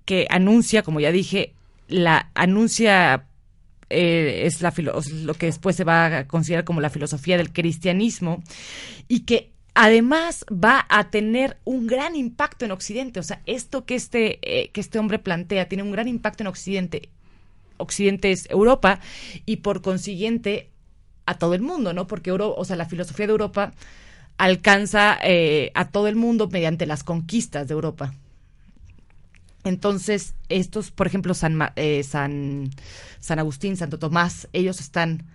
que 0.03 0.27
anuncia, 0.29 0.83
como 0.83 0.99
ya 0.99 1.11
dije, 1.11 1.53
la 1.87 2.31
anuncia 2.35 3.27
eh, 3.89 4.43
es 4.45 4.61
la 4.61 4.73
lo 5.23 5.33
que 5.35 5.45
después 5.47 5.75
se 5.75 5.83
va 5.83 6.05
a 6.05 6.27
considerar 6.27 6.65
como 6.65 6.81
la 6.81 6.89
filosofía 6.89 7.37
del 7.37 7.53
cristianismo 7.53 8.43
y 9.07 9.21
que 9.21 9.51
además 9.75 10.45
va 10.51 10.85
a 10.89 11.09
tener 11.09 11.57
un 11.65 11.85
gran 11.85 12.15
impacto 12.15 12.65
en 12.65 12.71
Occidente. 12.71 13.19
O 13.19 13.23
sea, 13.23 13.41
esto 13.45 13.85
que 13.85 13.95
este, 13.95 14.39
eh, 14.41 14.69
que 14.69 14.81
este 14.81 14.97
hombre 14.97 15.19
plantea 15.19 15.67
tiene 15.67 15.83
un 15.83 15.91
gran 15.91 16.07
impacto 16.07 16.43
en 16.43 16.47
Occidente. 16.47 17.09
Occidente 17.77 18.31
es 18.31 18.49
Europa 18.49 18.99
y 19.45 19.57
por 19.57 19.81
consiguiente 19.81 20.69
a 21.25 21.37
todo 21.37 21.53
el 21.53 21.61
mundo, 21.61 21.93
¿no? 21.93 22.07
Porque 22.07 22.29
Euro, 22.29 22.55
o 22.55 22.65
sea, 22.65 22.75
la 22.75 22.85
filosofía 22.85 23.27
de 23.27 23.31
Europa 23.31 23.73
alcanza 24.37 25.17
eh, 25.23 25.71
a 25.73 25.89
todo 25.89 26.07
el 26.07 26.15
mundo 26.15 26.49
mediante 26.49 26.85
las 26.85 27.03
conquistas 27.03 27.67
de 27.67 27.73
Europa. 27.73 28.13
Entonces, 29.63 30.35
estos, 30.47 30.91
por 30.91 31.07
ejemplo, 31.07 31.33
San, 31.33 31.59
eh, 31.75 32.03
San, 32.03 32.69
San 33.19 33.39
Agustín, 33.39 33.77
Santo 33.77 33.97
Tomás, 33.97 34.47
ellos 34.53 34.79
están, 34.79 35.25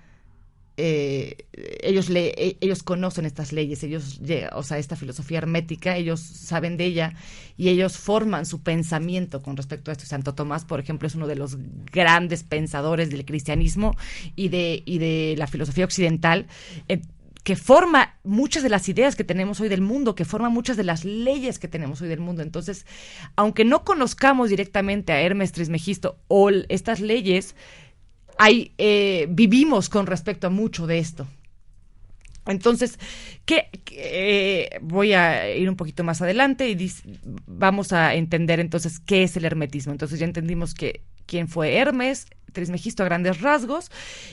eh, 0.82 1.36
ellos, 1.82 2.08
le, 2.08 2.56
ellos 2.60 2.82
conocen 2.82 3.26
estas 3.26 3.52
leyes, 3.52 3.82
ellos, 3.82 4.20
o 4.52 4.62
sea, 4.62 4.78
esta 4.78 4.96
filosofía 4.96 5.38
hermética, 5.38 5.96
ellos 5.96 6.20
saben 6.20 6.76
de 6.76 6.86
ella 6.86 7.14
y 7.56 7.68
ellos 7.68 7.98
forman 7.98 8.46
su 8.46 8.62
pensamiento 8.62 9.42
con 9.42 9.56
respecto 9.56 9.90
a 9.90 9.92
esto. 9.92 10.06
Santo 10.06 10.34
Tomás, 10.34 10.64
por 10.64 10.80
ejemplo, 10.80 11.06
es 11.06 11.14
uno 11.14 11.26
de 11.26 11.36
los 11.36 11.58
grandes 11.92 12.42
pensadores 12.44 13.10
del 13.10 13.26
cristianismo 13.26 13.94
y 14.36 14.48
de, 14.48 14.82
y 14.86 14.98
de 14.98 15.34
la 15.36 15.46
filosofía 15.46 15.84
occidental 15.84 16.46
que 17.44 17.56
forma 17.56 18.18
muchas 18.22 18.62
de 18.62 18.68
las 18.68 18.88
ideas 18.88 19.16
que 19.16 19.24
tenemos 19.24 19.60
hoy 19.60 19.68
del 19.68 19.80
mundo, 19.80 20.14
que 20.14 20.24
forma 20.24 20.48
muchas 20.48 20.76
de 20.76 20.84
las 20.84 21.04
leyes 21.04 21.58
que 21.58 21.68
tenemos 21.68 22.00
hoy 22.02 22.08
del 22.08 22.20
mundo. 22.20 22.42
Entonces, 22.42 22.86
aunque 23.36 23.64
no 23.64 23.84
conozcamos 23.84 24.50
directamente 24.50 25.12
a 25.12 25.20
Hermes 25.20 25.52
Trismegisto 25.52 26.18
o 26.28 26.50
estas 26.68 27.00
leyes, 27.00 27.54
hay, 28.42 28.72
eh, 28.78 29.26
vivimos 29.28 29.90
con 29.90 30.06
respecto 30.06 30.46
a 30.46 30.50
mucho 30.50 30.86
de 30.86 30.98
esto. 30.98 31.26
Entonces, 32.46 32.98
¿qué, 33.44 33.68
eh, 33.90 34.78
voy 34.80 35.12
a 35.12 35.54
ir 35.54 35.68
un 35.68 35.76
poquito 35.76 36.04
más 36.04 36.22
adelante 36.22 36.70
y 36.70 36.90
vamos 37.46 37.92
a 37.92 38.14
entender 38.14 38.58
entonces 38.58 38.98
qué 38.98 39.24
es 39.24 39.36
el 39.36 39.44
hermetismo. 39.44 39.92
Entonces 39.92 40.18
ya 40.18 40.24
entendimos 40.24 40.72
que 40.72 41.02
quién 41.26 41.48
fue 41.48 41.76
Hermes, 41.76 42.28
Trismegisto 42.54 43.02
a 43.02 43.06
grandes 43.06 43.42
rasgos, 43.42 43.90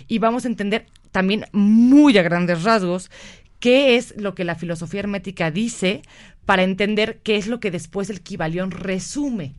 y 0.08 0.20
vamos 0.20 0.46
a 0.46 0.48
entender 0.48 0.86
también 1.12 1.44
muy 1.52 2.18
a 2.18 2.24
grandes 2.24 2.64
rasgos 2.64 3.12
qué 3.60 3.98
es 3.98 4.16
lo 4.16 4.36
que 4.36 4.46
la 4.46 4.56
filosofía 4.56 5.02
hermética 5.02 5.52
dice 5.52 6.02
para 6.46 6.64
entender 6.64 7.20
qué 7.24 7.36
es 7.36 7.48
lo 7.48 7.60
que 7.60 7.72
después 7.72 8.10
el 8.10 8.22
Kibalión 8.22 8.72
resume 8.72 9.56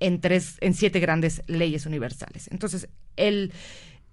en, 0.00 0.22
tres, 0.22 0.56
en 0.62 0.72
siete 0.72 0.98
grandes 0.98 1.42
leyes 1.46 1.84
universales. 1.84 2.48
Entonces, 2.50 2.88
el, 3.16 3.52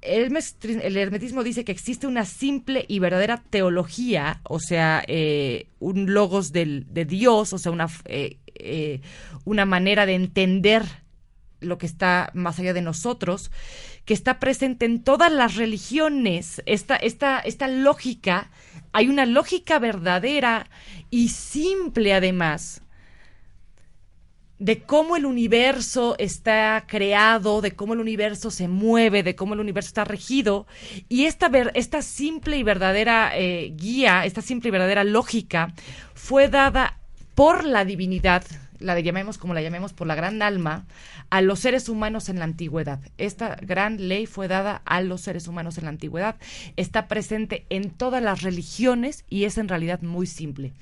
el, 0.02 0.98
hermetismo 0.98 1.44
dice 1.44 1.64
que 1.64 1.72
existe 1.72 2.08
una 2.08 2.26
simple 2.26 2.86
y 2.88 3.00
verdadera 3.00 3.44
teología, 3.50 4.42
o 4.44 4.60
sea, 4.60 5.04
eh, 5.08 5.68
un 5.80 6.14
logos 6.14 6.52
del, 6.52 6.86
de 6.92 7.06
Dios, 7.06 7.54
o 7.54 7.58
sea, 7.58 7.72
una, 7.72 7.88
eh, 8.06 8.38
eh, 8.56 9.02
una 9.46 9.66
manera 9.66 10.06
de 10.06 10.16
entender 10.16 10.84
lo 11.60 11.78
que 11.78 11.86
está 11.86 12.32
más 12.34 12.58
allá 12.60 12.74
de 12.74 12.82
nosotros, 12.82 13.52
que 14.06 14.16
está 14.16 14.40
presente 14.40 14.86
en 14.86 15.04
todas 15.04 15.32
las 15.32 15.56
religiones. 15.56 16.64
Esta, 16.66 16.96
esta, 16.96 17.40
esta 17.40 17.68
lógica, 17.68 18.50
hay 18.94 19.08
una 19.08 19.28
lógica 19.28 19.78
verdadera 19.78 20.68
y 21.12 21.30
simple 21.30 22.14
además 22.16 22.82
de 24.62 24.84
cómo 24.84 25.16
el 25.16 25.26
universo 25.26 26.16
está 26.20 26.86
creado, 26.88 27.62
de 27.62 27.72
cómo 27.72 27.94
el 27.94 28.00
universo 28.00 28.52
se 28.52 28.68
mueve, 28.68 29.24
de 29.24 29.36
cómo 29.36 29.56
el 29.56 29.60
universo 29.60 29.88
está 29.88 30.04
regido. 30.04 30.68
Y 31.10 31.26
esta, 31.26 31.50
esta 31.74 32.04
simple 32.04 32.58
y 32.58 32.64
verdadera 32.64 33.32
eh, 33.34 33.74
guía, 33.76 34.24
esta 34.24 34.44
simple 34.44 34.68
y 34.68 34.72
verdadera 34.72 35.04
lógica 35.04 35.74
fue 36.14 36.48
dada 36.48 37.00
por 37.34 37.64
la 37.64 37.86
divinidad 37.86 38.44
la 38.82 39.00
llamemos 39.00 39.38
como 39.38 39.54
la 39.54 39.62
llamemos, 39.62 39.94
por 39.94 40.08
la 40.08 40.16
gran 40.16 40.42
alma, 40.42 40.86
a 41.32 41.42
los 41.42 41.62
seres 41.62 41.88
humanos 41.88 42.28
en 42.28 42.40
la 42.40 42.46
antigüedad. 42.46 43.00
Esta 43.18 43.56
gran 43.56 44.10
ley 44.10 44.26
fue 44.26 44.50
dada 44.50 44.82
a 44.86 45.02
los 45.02 45.22
seres 45.22 45.48
humanos 45.48 45.78
en 45.78 45.86
la 45.86 45.90
antigüedad. 45.90 46.36
Está 46.76 47.08
presente 47.08 47.66
en 47.70 47.90
todas 47.90 48.22
las 48.22 48.42
religiones 48.42 49.24
y 49.30 49.46
es 49.46 49.58
en 49.58 49.70
realidad 49.70 50.02
muy 50.02 50.28
simple. 50.28 50.74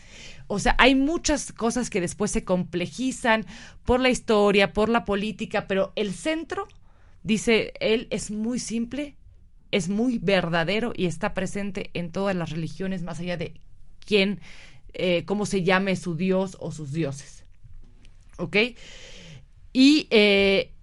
O 0.48 0.58
sea, 0.58 0.75
hay 0.79 0.96
muchas 0.96 1.53
cosas 1.53 1.91
que 1.91 2.01
después 2.01 2.32
se 2.32 2.46
complejizan 2.46 3.46
por 3.86 4.00
la 4.00 4.10
historia, 4.10 4.74
por 4.74 4.89
la 4.89 5.06
política, 5.06 5.68
pero 5.68 5.94
el 5.96 6.15
centro, 6.15 6.68
dice 7.22 7.72
él, 7.79 8.08
es 8.10 8.32
muy 8.32 8.58
simple, 8.58 9.15
es 9.70 9.88
muy 9.88 10.18
verdadero 10.18 10.94
y 10.96 11.06
está 11.06 11.36
presente 11.36 11.91
en 11.94 12.12
todas 12.12 12.36
las 12.36 12.50
religiones, 12.50 13.03
más 13.03 13.20
allá 13.20 13.38
de 13.38 13.53
quién, 14.03 14.41
eh, 14.94 15.25
cómo 15.25 15.46
se 15.46 15.62
llame 15.62 15.96
su 15.96 16.15
dios 16.15 16.58
o 16.60 16.72
sus 16.72 16.91
dioses. 16.91 17.39
¿ok? 18.39 18.56
Y 19.79 20.07
eh, 20.09 20.74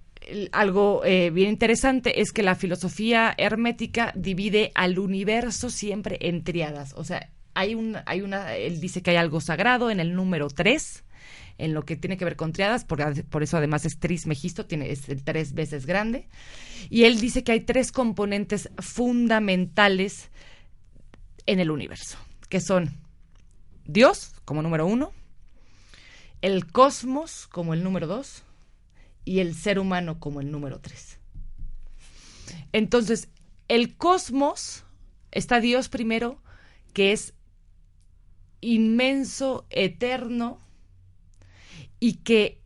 algo 0.52 1.04
eh, 1.04 1.28
bien 1.28 1.50
interesante 1.50 2.22
es 2.22 2.32
que 2.32 2.42
la 2.42 2.54
filosofía 2.54 3.34
hermética 3.36 4.10
divide 4.16 4.72
al 4.74 4.98
universo 4.98 5.68
siempre 5.68 6.16
en 6.22 6.44
triadas. 6.44 6.94
O 6.96 7.04
sea, 7.04 7.28
hay, 7.52 7.74
un, 7.74 7.98
hay 8.06 8.22
una, 8.22 8.56
él 8.56 8.80
dice 8.80 9.02
que 9.02 9.10
hay 9.10 9.18
algo 9.18 9.42
sagrado 9.42 9.90
en 9.90 10.00
el 10.00 10.14
número 10.14 10.48
3, 10.48 11.04
en 11.58 11.74
lo 11.74 11.84
que 11.84 11.96
tiene 11.96 12.16
que 12.16 12.24
ver 12.24 12.36
con 12.36 12.54
triadas, 12.54 12.86
por, 12.86 13.22
por 13.26 13.42
eso 13.42 13.58
además 13.58 13.84
es 13.84 13.98
Trismegisto, 13.98 14.64
tiene, 14.64 14.90
es 14.90 15.02
tres 15.24 15.52
veces 15.52 15.84
grande. 15.84 16.26
Y 16.88 17.04
él 17.04 17.20
dice 17.20 17.44
que 17.44 17.52
hay 17.52 17.60
tres 17.60 17.92
componentes 17.92 18.70
fundamentales 18.78 20.30
en 21.44 21.60
el 21.60 21.70
universo, 21.70 22.16
que 22.48 22.62
son 22.62 22.96
Dios 23.84 24.32
como 24.46 24.62
número 24.62 24.86
uno, 24.86 25.12
el 26.40 26.64
cosmos 26.72 27.46
como 27.48 27.74
el 27.74 27.84
número 27.84 28.06
dos 28.06 28.45
y 29.26 29.40
el 29.40 29.54
ser 29.54 29.78
humano 29.78 30.18
como 30.18 30.40
el 30.40 30.50
número 30.50 30.80
tres. 30.80 31.18
Entonces, 32.72 33.28
el 33.68 33.96
cosmos 33.96 34.84
está 35.32 35.60
Dios 35.60 35.90
primero, 35.90 36.40
que 36.94 37.12
es 37.12 37.34
inmenso, 38.62 39.66
eterno 39.68 40.60
y 42.00 42.14
que 42.14 42.62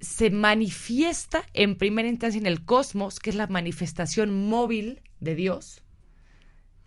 se 0.00 0.30
manifiesta 0.30 1.44
en 1.52 1.76
primera 1.76 2.08
instancia 2.08 2.40
en 2.40 2.46
el 2.46 2.64
cosmos, 2.64 3.20
que 3.20 3.30
es 3.30 3.36
la 3.36 3.46
manifestación 3.46 4.48
móvil 4.48 5.02
de 5.20 5.34
Dios. 5.34 5.82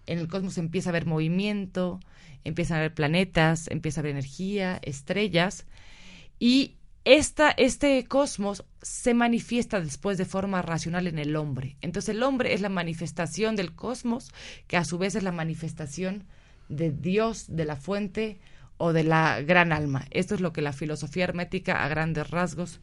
En 0.08 0.18
el 0.18 0.28
cosmos 0.28 0.58
empieza 0.58 0.90
a 0.90 0.92
haber 0.92 1.06
movimiento, 1.06 2.00
empiezan 2.44 2.78
a 2.78 2.80
haber 2.80 2.96
planetas, 2.96 3.70
empieza 3.70 4.00
a 4.00 4.01
haber 4.01 4.13
energía, 4.13 4.80
estrellas, 4.82 5.68
y 6.40 6.78
este 7.03 8.05
cosmos 8.05 8.63
se 8.81 9.13
manifiesta 9.13 9.79
después 9.79 10.17
de 10.17 10.25
forma 10.25 10.62
racional 10.62 11.08
en 11.08 11.17
el 11.17 11.36
hombre. 11.36 11.77
Entonces 11.81 12.15
el 12.15 12.24
hombre 12.24 12.53
es 12.53 12.62
la 12.62 12.70
manifestación 12.70 13.55
del 13.55 13.74
cosmos, 13.74 14.31
que 14.67 14.77
a 14.77 14.86
su 14.86 14.98
vez 14.98 15.15
es 15.15 15.24
la 15.24 15.31
manifestación 15.31 16.25
de 16.70 16.91
Dios, 16.91 17.46
de 17.48 17.65
la 17.65 17.75
fuente 17.75 18.39
o 18.77 18.93
de 18.93 19.03
la 19.03 19.41
gran 19.41 19.72
alma. 19.72 20.05
Esto 20.12 20.36
es 20.36 20.41
lo 20.41 20.53
que 20.53 20.62
la 20.62 20.74
filosofía 20.74 21.24
hermética 21.24 21.84
a 21.84 21.88
grandes 21.88 22.29
rasgos 22.29 22.81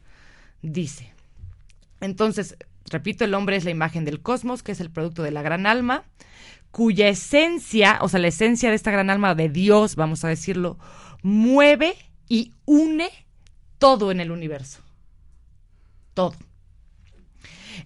dice. 0.61 1.13
Entonces, 2.01 2.57
repito, 2.89 3.25
el 3.25 3.33
hombre 3.33 3.55
es 3.55 3.65
la 3.65 3.71
imagen 3.71 4.05
del 4.05 4.21
cosmos, 4.21 4.63
que 4.63 4.71
es 4.71 4.79
el 4.79 4.91
producto 4.91 5.23
de 5.23 5.31
la 5.31 5.41
gran 5.41 5.65
alma, 5.65 6.05
cuya 6.71 7.07
esencia, 7.07 7.99
o 8.01 8.09
sea, 8.09 8.19
la 8.19 8.27
esencia 8.27 8.69
de 8.69 8.75
esta 8.75 8.91
gran 8.91 9.09
alma 9.09 9.35
de 9.35 9.49
Dios, 9.49 9.95
vamos 9.95 10.23
a 10.23 10.29
decirlo, 10.29 10.77
mueve 11.21 11.95
y 12.27 12.53
une 12.65 13.09
todo 13.79 14.11
en 14.11 14.19
el 14.19 14.31
universo. 14.31 14.81
Todo. 16.13 16.35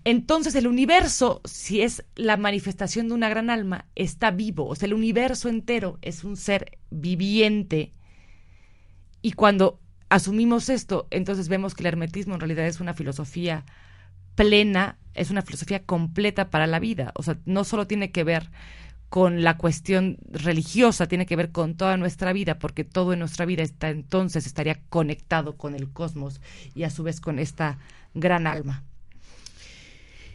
Entonces 0.04 0.56
el 0.56 0.68
universo, 0.68 1.42
si 1.46 1.82
es 1.82 2.04
la 2.16 2.36
manifestación 2.36 3.08
de 3.08 3.14
una 3.14 3.30
gran 3.30 3.50
alma, 3.50 3.86
está 3.96 4.32
vivo. 4.32 4.68
O 4.68 4.76
sea, 4.76 4.88
el 4.88 4.94
universo 4.94 5.50
entero 5.50 6.00
es 6.02 6.24
un 6.24 6.36
ser 6.36 6.78
viviente. 6.90 7.94
Y 9.22 9.34
cuando 9.34 9.80
asumimos 10.10 10.70
esto, 10.70 11.08
entonces 11.12 11.48
vemos 11.48 11.76
que 11.76 11.84
el 11.84 11.88
hermetismo 11.88 12.34
en 12.34 12.42
realidad 12.42 12.68
es 12.68 12.80
una 12.80 12.94
filosofía 12.94 13.66
plena, 14.36 14.98
es 15.14 15.30
una 15.30 15.44
filosofía 15.44 15.86
completa 15.86 16.50
para 16.50 16.68
la 16.68 16.80
vida. 16.80 17.12
O 17.16 17.24
sea, 17.24 17.38
no 17.46 17.64
solo 17.64 17.88
tiene 17.88 18.12
que 18.12 18.24
ver 18.24 18.50
con 19.14 19.44
la 19.44 19.58
cuestión 19.58 20.18
religiosa, 20.32 21.08
tiene 21.08 21.28
que 21.28 21.36
ver 21.36 21.52
con 21.52 21.76
toda 21.76 21.98
nuestra 21.98 22.34
vida, 22.34 22.58
porque 22.58 22.84
todo 22.84 23.14
en 23.14 23.20
nuestra 23.20 23.46
vida 23.46 23.62
está 23.62 23.92
entonces 23.92 24.48
estaría 24.48 24.82
conectado 24.90 25.56
con 25.56 25.76
el 25.76 25.92
cosmos 25.92 26.42
y 26.74 26.82
a 26.82 26.90
su 26.90 27.04
vez 27.04 27.22
con 27.22 27.38
esta 27.38 27.78
gran 28.16 28.48
alma. 28.48 28.84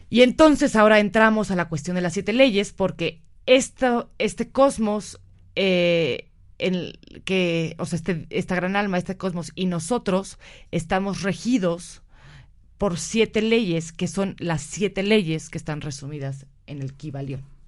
Y 0.09 0.21
entonces 0.21 0.77
ahora 0.77 1.01
entramos 1.01 1.51
a 1.51 1.57
la 1.57 1.67
cuestión 1.67 1.95
de 1.95 2.01
las 2.01 2.13
siete 2.13 2.31
leyes, 2.31 2.71
porque 2.71 3.19
esto, 3.45 4.11
este 4.17 4.49
cosmos, 4.49 5.19
eh, 5.57 6.29
en 6.57 6.93
que, 7.25 7.75
o 7.79 7.85
sea, 7.85 7.97
este, 7.97 8.27
esta 8.29 8.55
gran 8.55 8.77
alma, 8.77 8.97
este 8.97 9.17
cosmos 9.17 9.51
y 9.55 9.65
nosotros 9.65 10.39
estamos 10.71 11.21
regidos 11.21 12.01
por 12.77 12.97
siete 12.97 13.41
leyes, 13.41 13.91
que 13.91 14.07
son 14.07 14.37
las 14.39 14.61
siete 14.61 15.03
leyes 15.03 15.49
que 15.49 15.57
están 15.57 15.81
resumidas 15.81 16.45
en 16.65 16.81
el 16.81 16.93
Kibalión. 16.93 17.58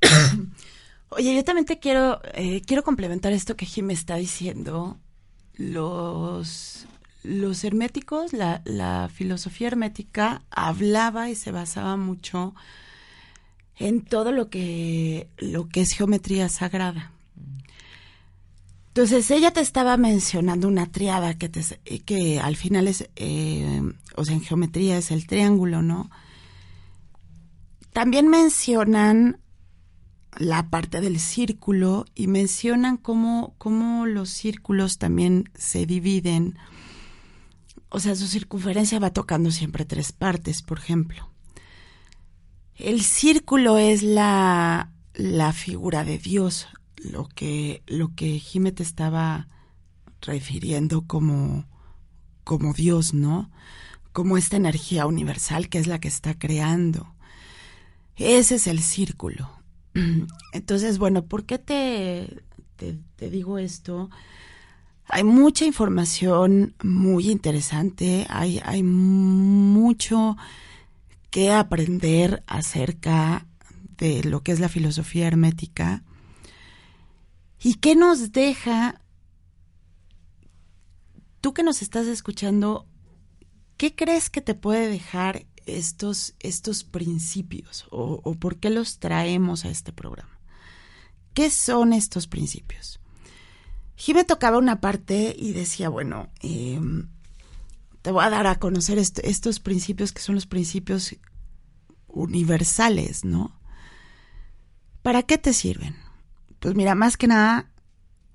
Oye, 1.10 1.34
yo 1.34 1.44
también 1.44 1.64
te 1.64 1.78
quiero, 1.78 2.20
eh, 2.34 2.62
quiero 2.66 2.82
complementar 2.82 3.32
esto 3.32 3.56
que 3.56 3.66
Jim 3.66 3.90
está 3.90 4.16
diciendo. 4.16 4.98
Los, 5.56 6.86
los 7.22 7.64
herméticos, 7.64 8.32
la, 8.32 9.10
filosofía 9.12 9.68
hermética 9.68 10.42
hablaba 10.50 11.30
y 11.30 11.34
se 11.34 11.50
basaba 11.50 11.96
mucho 11.96 12.54
en 13.76 14.02
todo 14.02 14.32
lo 14.32 14.50
que, 14.50 15.28
lo 15.38 15.68
que 15.68 15.80
es 15.80 15.92
geometría 15.92 16.48
sagrada. 16.48 17.12
Entonces 18.88 19.30
ella 19.30 19.52
te 19.52 19.60
estaba 19.60 19.96
mencionando 19.96 20.66
una 20.68 20.90
triada 20.90 21.38
que, 21.38 21.50
que 22.04 22.40
al 22.40 22.56
final 22.56 22.88
es, 22.88 23.08
eh, 23.16 23.82
o 24.16 24.24
sea, 24.24 24.34
en 24.34 24.40
geometría 24.42 24.98
es 24.98 25.10
el 25.10 25.26
triángulo, 25.26 25.82
¿no? 25.82 26.10
También 27.92 28.28
mencionan 28.28 29.38
la 30.38 30.70
parte 30.70 31.00
del 31.00 31.18
círculo 31.18 32.06
y 32.14 32.28
mencionan 32.28 32.96
cómo, 32.96 33.54
cómo 33.58 34.06
los 34.06 34.30
círculos 34.30 34.98
también 34.98 35.50
se 35.54 35.84
dividen. 35.84 36.56
O 37.88 37.98
sea, 37.98 38.14
su 38.14 38.28
circunferencia 38.28 39.00
va 39.00 39.12
tocando 39.12 39.50
siempre 39.50 39.84
tres 39.84 40.12
partes, 40.12 40.62
por 40.62 40.78
ejemplo. 40.78 41.28
El 42.76 43.02
círculo 43.02 43.78
es 43.78 44.04
la, 44.04 44.92
la 45.14 45.52
figura 45.52 46.04
de 46.04 46.18
Dios, 46.18 46.68
lo 46.96 47.28
que, 47.28 47.82
lo 47.88 48.14
que 48.14 48.40
te 48.74 48.82
estaba 48.84 49.48
refiriendo 50.20 51.04
como, 51.04 51.66
como 52.44 52.74
Dios, 52.74 53.12
¿no? 53.12 53.50
Como 54.12 54.36
esta 54.36 54.56
energía 54.56 55.06
universal 55.06 55.68
que 55.68 55.78
es 55.78 55.88
la 55.88 55.98
que 55.98 56.08
está 56.08 56.38
creando. 56.38 57.12
Ese 58.14 58.54
es 58.56 58.68
el 58.68 58.80
círculo. 58.80 59.57
Entonces, 60.52 60.98
bueno, 60.98 61.24
¿por 61.24 61.44
qué 61.44 61.58
te, 61.58 62.42
te, 62.76 63.30
digo 63.30 63.58
esto? 63.58 64.10
Hay 65.08 65.24
mucha 65.24 65.64
información 65.64 66.74
muy 66.82 67.30
interesante, 67.30 68.26
hay, 68.28 68.60
hay 68.64 68.82
mucho 68.82 70.36
que 71.30 71.50
aprender 71.50 72.42
acerca 72.46 73.46
de 73.96 74.22
lo 74.24 74.42
que 74.42 74.52
es 74.52 74.60
la 74.60 74.68
filosofía 74.68 75.26
hermética 75.26 76.02
y 77.60 77.74
qué 77.74 77.96
nos 77.96 78.32
deja, 78.32 79.00
tú 81.40 81.52
que 81.52 81.62
nos 81.62 81.82
estás 81.82 82.06
escuchando, 82.06 82.86
¿qué 83.76 83.94
crees 83.94 84.30
que 84.30 84.40
te 84.40 84.54
puede 84.54 84.88
dejar 84.88 85.46
estos, 85.68 86.34
estos 86.40 86.84
principios 86.84 87.86
o, 87.90 88.34
por 88.34 88.56
qué 88.56 88.70
los 88.70 88.98
traemos 88.98 89.64
a 89.64 89.70
este 89.70 89.92
programa. 89.92 90.38
¿Qué 91.34 91.50
son 91.50 91.92
estos 91.92 92.26
principios? 92.26 93.00
me 94.14 94.24
tocaba 94.24 94.58
una 94.58 94.80
parte 94.80 95.34
y 95.36 95.52
decía, 95.52 95.88
bueno, 95.88 96.28
em, 96.40 97.08
te 98.02 98.10
voy 98.10 98.24
a 98.24 98.30
dar 98.30 98.46
a 98.46 98.58
conocer 98.58 98.98
estos 98.98 99.60
principios 99.60 100.12
que 100.12 100.22
son 100.22 100.34
los 100.34 100.46
principios 100.46 101.16
universales, 102.06 103.24
¿no? 103.24 103.58
¿Para 105.02 105.22
qué 105.22 105.38
te 105.38 105.52
sirven? 105.52 105.96
Pues 106.60 106.74
mira, 106.74 106.94
más 106.94 107.16
que 107.16 107.26
nada 107.26 107.70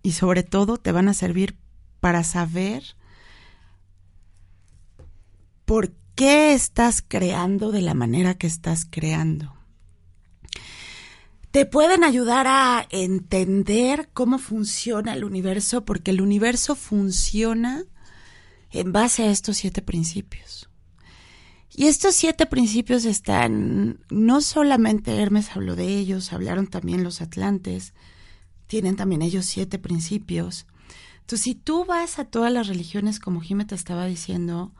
y 0.02 0.13
sobre 0.13 0.43
todo 0.43 0.78
te 0.78 0.91
van 0.91 1.08
a 1.08 1.13
servir 1.13 1.58
para 2.00 2.24
saber 2.24 2.84
por 5.65 5.93
qué 6.15 6.54
estás 6.54 7.04
creando 7.06 7.71
de 7.71 7.82
la 7.82 7.93
manera 7.93 8.36
que 8.36 8.47
estás 8.47 8.86
creando. 8.89 9.54
Te 11.52 11.65
pueden 11.65 12.04
ayudar 12.04 12.47
a 12.47 12.88
entender 12.89 14.10
cómo 14.13 14.39
funciona 14.39 15.13
el 15.13 15.23
universo, 15.23 15.86
porque 15.86 16.12
el 16.12 16.21
universo 16.21 16.76
funciona 16.76 17.84
en 18.71 18.91
base 18.91 19.23
a 19.23 19.32
estos 19.32 19.58
siete 19.58 19.82
principios. 19.82 20.69
Y 21.76 21.88
estos 21.88 22.15
siete 22.15 22.45
principios 22.45 23.06
están, 23.06 23.99
no 24.10 24.41
solamente 24.41 25.15
Hermes 25.15 25.56
habló 25.56 25.76
de 25.76 25.88
ellos, 25.88 26.34
hablaron 26.34 26.67
también 26.67 27.04
los 27.04 27.21
atlantes, 27.21 27.93
tienen 28.67 28.95
también 28.95 29.21
ellos 29.21 29.45
siete 29.45 29.80
principios. 29.80 30.67
Entonces, 31.21 31.41
si 31.41 31.56
tú 31.56 31.86
vas 31.86 32.19
a 32.19 32.26
todas 32.26 32.52
las 32.52 32.67
religiones, 32.67 33.19
como 33.19 33.41
Jimé 33.41 33.65
estaba 33.69 34.06
diciendo, 34.06 34.71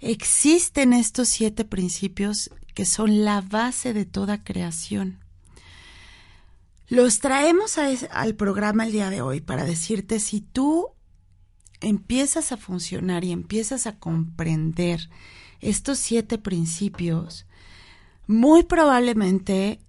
Existen 0.00 0.92
estos 0.92 1.28
siete 1.28 1.64
principios 1.64 2.50
que 2.74 2.84
son 2.84 3.24
la 3.24 3.40
base 3.40 3.92
de 3.92 4.04
toda 4.04 4.44
creación. 4.44 5.18
Los 6.88 7.18
traemos 7.18 7.76
al 7.76 8.34
programa 8.36 8.86
el 8.86 8.92
día 8.92 9.10
de 9.10 9.20
hoy 9.20 9.40
para 9.40 9.64
decirte 9.64 10.20
si 10.20 10.40
tú 10.40 10.88
empiezas 11.80 12.52
a 12.52 12.56
funcionar 12.56 13.24
y 13.24 13.32
empiezas 13.32 13.86
a 13.86 13.98
comprender 13.98 15.10
estos 15.60 15.98
siete 15.98 16.38
principios, 16.38 17.46
muy 18.26 18.62
probablemente 18.62 19.80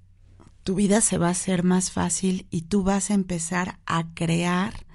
tu 0.64 0.76
vida 0.76 1.02
se 1.02 1.18
va 1.18 1.28
a 1.28 1.32
hacer 1.32 1.64
más 1.64 1.92
fácil 1.92 2.48
y 2.50 2.64
tú 2.64 2.84
vas 2.84 3.12
a 3.12 3.14
empezar 3.14 3.80
a 3.86 4.14
crear 4.14 4.86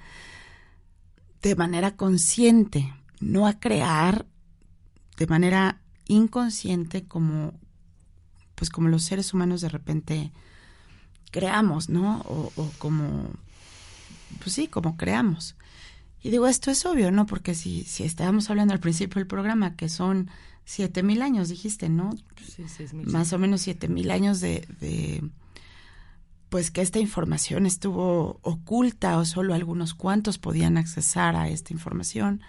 de 1.41 1.55
manera 1.55 1.95
consciente, 1.95 2.93
no 3.19 3.47
a 3.47 3.59
crear 3.59 4.25
de 5.17 5.27
manera 5.27 5.81
inconsciente 6.07 7.05
como 7.05 7.53
pues 8.55 8.69
como 8.69 8.87
los 8.87 9.03
seres 9.03 9.33
humanos 9.33 9.61
de 9.61 9.69
repente 9.69 10.31
creamos, 11.31 11.89
¿no? 11.89 12.21
O, 12.21 12.51
o 12.55 12.71
como 12.77 13.29
pues 14.39 14.53
sí, 14.53 14.67
como 14.67 14.97
creamos. 14.97 15.55
Y 16.21 16.31
digo, 16.31 16.47
esto 16.47 16.71
es 16.71 16.85
obvio, 16.85 17.11
¿no? 17.11 17.25
Porque 17.25 17.53
si, 17.53 17.83
si 17.83 18.03
estábamos 18.03 18.49
hablando 18.49 18.73
al 18.73 18.79
principio 18.79 19.19
del 19.19 19.27
programa, 19.27 19.75
que 19.75 19.89
son 19.89 20.29
siete 20.65 21.03
mil 21.03 21.21
años, 21.21 21.49
dijiste, 21.49 21.89
¿no? 21.89 22.15
Sí, 22.43 22.63
mil. 22.93 23.07
Más 23.07 23.31
o 23.33 23.37
menos 23.37 23.61
siete 23.61 23.87
mil 23.87 24.09
años 24.09 24.41
de, 24.41 24.67
de, 24.79 25.23
pues 26.49 26.71
que 26.71 26.81
esta 26.81 26.99
información 26.99 27.65
estuvo 27.65 28.39
oculta 28.41 29.17
o 29.19 29.25
solo 29.25 29.53
algunos 29.53 29.93
cuantos 29.93 30.37
podían 30.39 30.77
accesar 30.77 31.35
a 31.35 31.47
esta 31.49 31.73
información, 31.73 32.41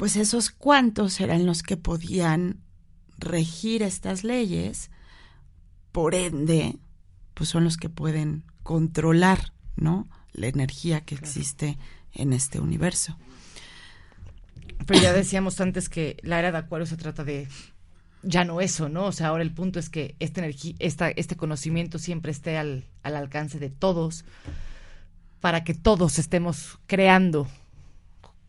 pues 0.00 0.16
esos 0.16 0.48
cuantos 0.48 1.20
eran 1.20 1.44
los 1.44 1.62
que 1.62 1.76
podían 1.76 2.62
regir 3.18 3.82
estas 3.82 4.24
leyes, 4.24 4.90
por 5.92 6.14
ende, 6.14 6.78
pues 7.34 7.50
son 7.50 7.64
los 7.64 7.76
que 7.76 7.90
pueden 7.90 8.46
controlar, 8.62 9.52
¿no? 9.76 10.08
La 10.32 10.46
energía 10.46 11.02
que 11.02 11.16
existe 11.16 11.76
en 12.14 12.32
este 12.32 12.60
universo. 12.60 13.18
Pero 14.86 15.02
ya 15.02 15.12
decíamos 15.12 15.60
antes 15.60 15.90
que 15.90 16.16
la 16.22 16.38
era 16.38 16.50
de 16.50 16.56
Acuario 16.56 16.86
se 16.86 16.96
trata 16.96 17.22
de 17.22 17.46
ya 18.22 18.46
no 18.46 18.62
eso, 18.62 18.88
¿no? 18.88 19.04
O 19.04 19.12
sea, 19.12 19.26
ahora 19.26 19.42
el 19.42 19.52
punto 19.52 19.78
es 19.78 19.90
que 19.90 20.16
esta 20.18 20.40
energía, 20.40 20.76
esta, 20.78 21.10
este 21.10 21.36
conocimiento 21.36 21.98
siempre 21.98 22.32
esté 22.32 22.56
al, 22.56 22.86
al 23.02 23.16
alcance 23.16 23.58
de 23.58 23.68
todos 23.68 24.24
para 25.40 25.62
que 25.62 25.74
todos 25.74 26.18
estemos 26.18 26.78
creando 26.86 27.48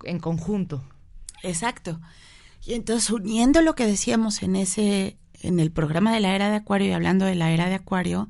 en 0.06 0.18
conjunto. 0.18 0.82
Exacto. 1.44 2.00
Y 2.66 2.74
entonces 2.74 3.10
uniendo 3.10 3.62
lo 3.62 3.76
que 3.76 3.86
decíamos 3.86 4.44
en 4.44 4.56
ese 4.56 5.18
en 5.42 5.60
el 5.60 5.72
programa 5.72 6.14
de 6.14 6.20
la 6.20 6.36
era 6.36 6.50
de 6.50 6.58
Acuario 6.58 6.90
y 6.90 6.92
hablando 6.92 7.26
de 7.26 7.36
la 7.36 7.52
era 7.52 7.68
de 7.68 7.76
Acuario, 7.76 8.30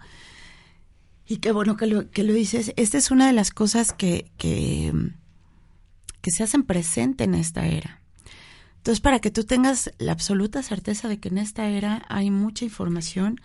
y 1.28 1.38
qué 1.38 1.52
bueno 1.52 1.78
que 1.78 1.88
lo, 1.88 2.10
que 2.10 2.24
lo 2.24 2.34
dices, 2.34 2.74
esta 2.76 2.98
es 2.98 3.12
una 3.12 3.28
de 3.28 3.34
las 3.34 3.52
cosas 3.52 3.94
que, 3.94 4.32
que, 4.38 4.94
que 6.22 6.32
se 6.32 6.44
hacen 6.44 6.64
presente 6.64 7.24
en 7.24 7.36
esta 7.36 7.68
era. 7.68 8.02
Entonces, 8.78 9.00
para 9.00 9.20
que 9.20 9.32
tú 9.32 9.44
tengas 9.44 9.92
la 10.00 10.12
absoluta 10.12 10.64
certeza 10.64 11.08
de 11.08 11.20
que 11.20 11.30
en 11.30 11.38
esta 11.38 11.68
era 11.68 12.04
hay 12.10 12.32
mucha 12.32 12.66
información 12.66 13.40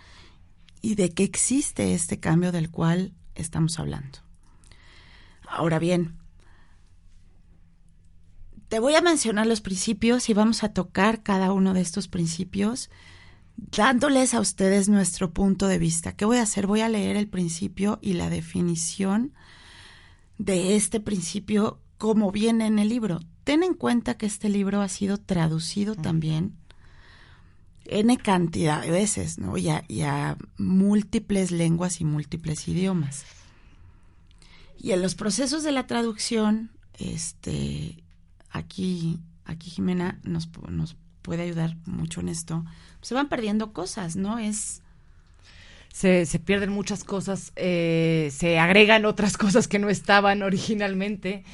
y 0.80 0.94
de 0.94 1.10
que 1.10 1.24
existe 1.24 1.94
este 1.94 2.18
cambio 2.18 2.52
del 2.52 2.70
cual 2.70 3.12
estamos 3.34 3.78
hablando. 3.78 4.18
Ahora 5.46 5.78
bien, 5.78 6.16
te 8.68 8.78
voy 8.80 8.94
a 8.94 9.00
mencionar 9.00 9.46
los 9.46 9.60
principios 9.60 10.28
y 10.28 10.34
vamos 10.34 10.64
a 10.64 10.72
tocar 10.72 11.22
cada 11.22 11.52
uno 11.52 11.74
de 11.74 11.80
estos 11.80 12.08
principios 12.08 12.90
dándoles 13.56 14.34
a 14.34 14.40
ustedes 14.40 14.88
nuestro 14.88 15.32
punto 15.32 15.66
de 15.66 15.78
vista. 15.78 16.12
¿Qué 16.12 16.24
voy 16.24 16.38
a 16.38 16.42
hacer? 16.42 16.66
Voy 16.66 16.80
a 16.80 16.88
leer 16.88 17.16
el 17.16 17.28
principio 17.28 17.98
y 18.02 18.14
la 18.14 18.28
definición 18.28 19.32
de 20.38 20.76
este 20.76 21.00
principio 21.00 21.80
como 21.96 22.32
viene 22.32 22.66
en 22.66 22.78
el 22.78 22.88
libro. 22.88 23.20
Ten 23.44 23.62
en 23.62 23.74
cuenta 23.74 24.18
que 24.18 24.26
este 24.26 24.48
libro 24.48 24.82
ha 24.82 24.88
sido 24.88 25.16
traducido 25.18 25.94
también 25.94 26.56
N 27.86 28.16
cantidad 28.18 28.82
de 28.82 28.90
veces, 28.90 29.38
¿no? 29.38 29.56
Y 29.56 29.68
a, 29.68 29.84
y 29.88 30.02
a 30.02 30.36
múltiples 30.58 31.52
lenguas 31.52 32.00
y 32.00 32.04
múltiples 32.04 32.66
idiomas. 32.66 33.24
Y 34.76 34.90
en 34.90 35.00
los 35.00 35.14
procesos 35.14 35.62
de 35.62 35.72
la 35.72 35.86
traducción, 35.86 36.70
este, 36.98 38.02
aquí, 38.56 39.20
aquí 39.44 39.70
Jimena 39.70 40.18
nos, 40.22 40.48
nos 40.68 40.96
puede 41.22 41.42
ayudar 41.42 41.76
mucho 41.86 42.20
en 42.20 42.28
esto. 42.28 42.64
Se 43.00 43.14
van 43.14 43.28
perdiendo 43.28 43.72
cosas, 43.72 44.16
¿no? 44.16 44.38
Es 44.38 44.82
se, 45.92 46.26
se 46.26 46.38
pierden 46.38 46.70
muchas 46.70 47.04
cosas, 47.04 47.52
eh, 47.56 48.28
se 48.30 48.58
agregan 48.58 49.06
otras 49.06 49.36
cosas 49.38 49.66
que 49.66 49.78
no 49.78 49.88
estaban 49.88 50.42
originalmente. 50.42 51.44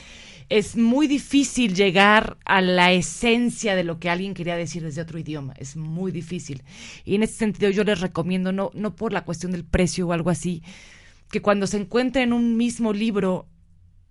Es 0.48 0.76
muy 0.76 1.06
difícil 1.06 1.74
llegar 1.74 2.36
a 2.44 2.60
la 2.60 2.92
esencia 2.92 3.76
de 3.76 3.84
lo 3.84 4.00
que 4.00 4.10
alguien 4.10 4.34
quería 4.34 4.56
decir 4.56 4.82
desde 4.82 5.00
otro 5.00 5.18
idioma. 5.18 5.54
Es 5.58 5.76
muy 5.76 6.12
difícil. 6.12 6.62
Y 7.04 7.14
en 7.14 7.22
ese 7.22 7.34
sentido 7.34 7.70
yo 7.70 7.84
les 7.84 8.00
recomiendo, 8.00 8.52
no, 8.52 8.70
no 8.74 8.96
por 8.96 9.12
la 9.12 9.24
cuestión 9.24 9.52
del 9.52 9.64
precio 9.64 10.08
o 10.08 10.12
algo 10.12 10.28
así, 10.28 10.62
que 11.30 11.40
cuando 11.40 11.66
se 11.66 11.78
encuentren 11.78 12.32
un 12.32 12.56
mismo 12.56 12.92
libro 12.92 13.46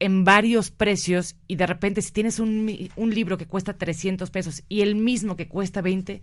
en 0.01 0.23
varios 0.25 0.71
precios 0.71 1.35
y 1.47 1.55
de 1.57 1.67
repente 1.67 2.01
si 2.01 2.11
tienes 2.11 2.39
un, 2.39 2.89
un 2.95 3.09
libro 3.13 3.37
que 3.37 3.45
cuesta 3.45 3.77
300 3.77 4.31
pesos 4.31 4.63
y 4.67 4.81
el 4.81 4.95
mismo 4.95 5.35
que 5.35 5.47
cuesta 5.47 5.81
20, 5.81 6.21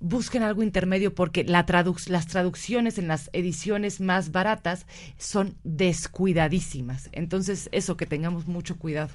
busquen 0.00 0.42
algo 0.42 0.62
intermedio 0.62 1.14
porque 1.14 1.44
la 1.44 1.64
traduc 1.64 1.98
las 2.08 2.26
traducciones 2.26 2.98
en 2.98 3.08
las 3.08 3.30
ediciones 3.32 4.00
más 4.02 4.32
baratas 4.32 4.86
son 5.16 5.56
descuidadísimas. 5.64 7.08
Entonces, 7.12 7.70
eso, 7.72 7.96
que 7.96 8.04
tengamos 8.04 8.46
mucho 8.46 8.76
cuidado. 8.76 9.08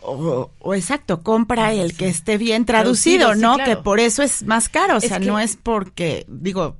O, 0.00 0.50
o 0.60 0.74
exacto, 0.74 1.22
compra 1.22 1.72
el 1.72 1.96
que 1.96 2.08
esté 2.08 2.38
bien 2.38 2.64
traducido, 2.64 3.28
Traducido, 3.28 3.48
¿no? 3.48 3.54
sí, 3.56 3.62
claro. 3.62 3.78
Que 3.78 3.82
por 3.82 3.98
eso 4.00 4.22
es 4.22 4.44
más 4.44 4.68
caro, 4.68 4.94
o 4.94 4.98
Es 4.98 5.08
sea, 5.08 5.18
que- 5.18 5.26
no 5.26 5.40
es 5.40 5.56
porque, 5.56 6.24
digo, 6.28 6.76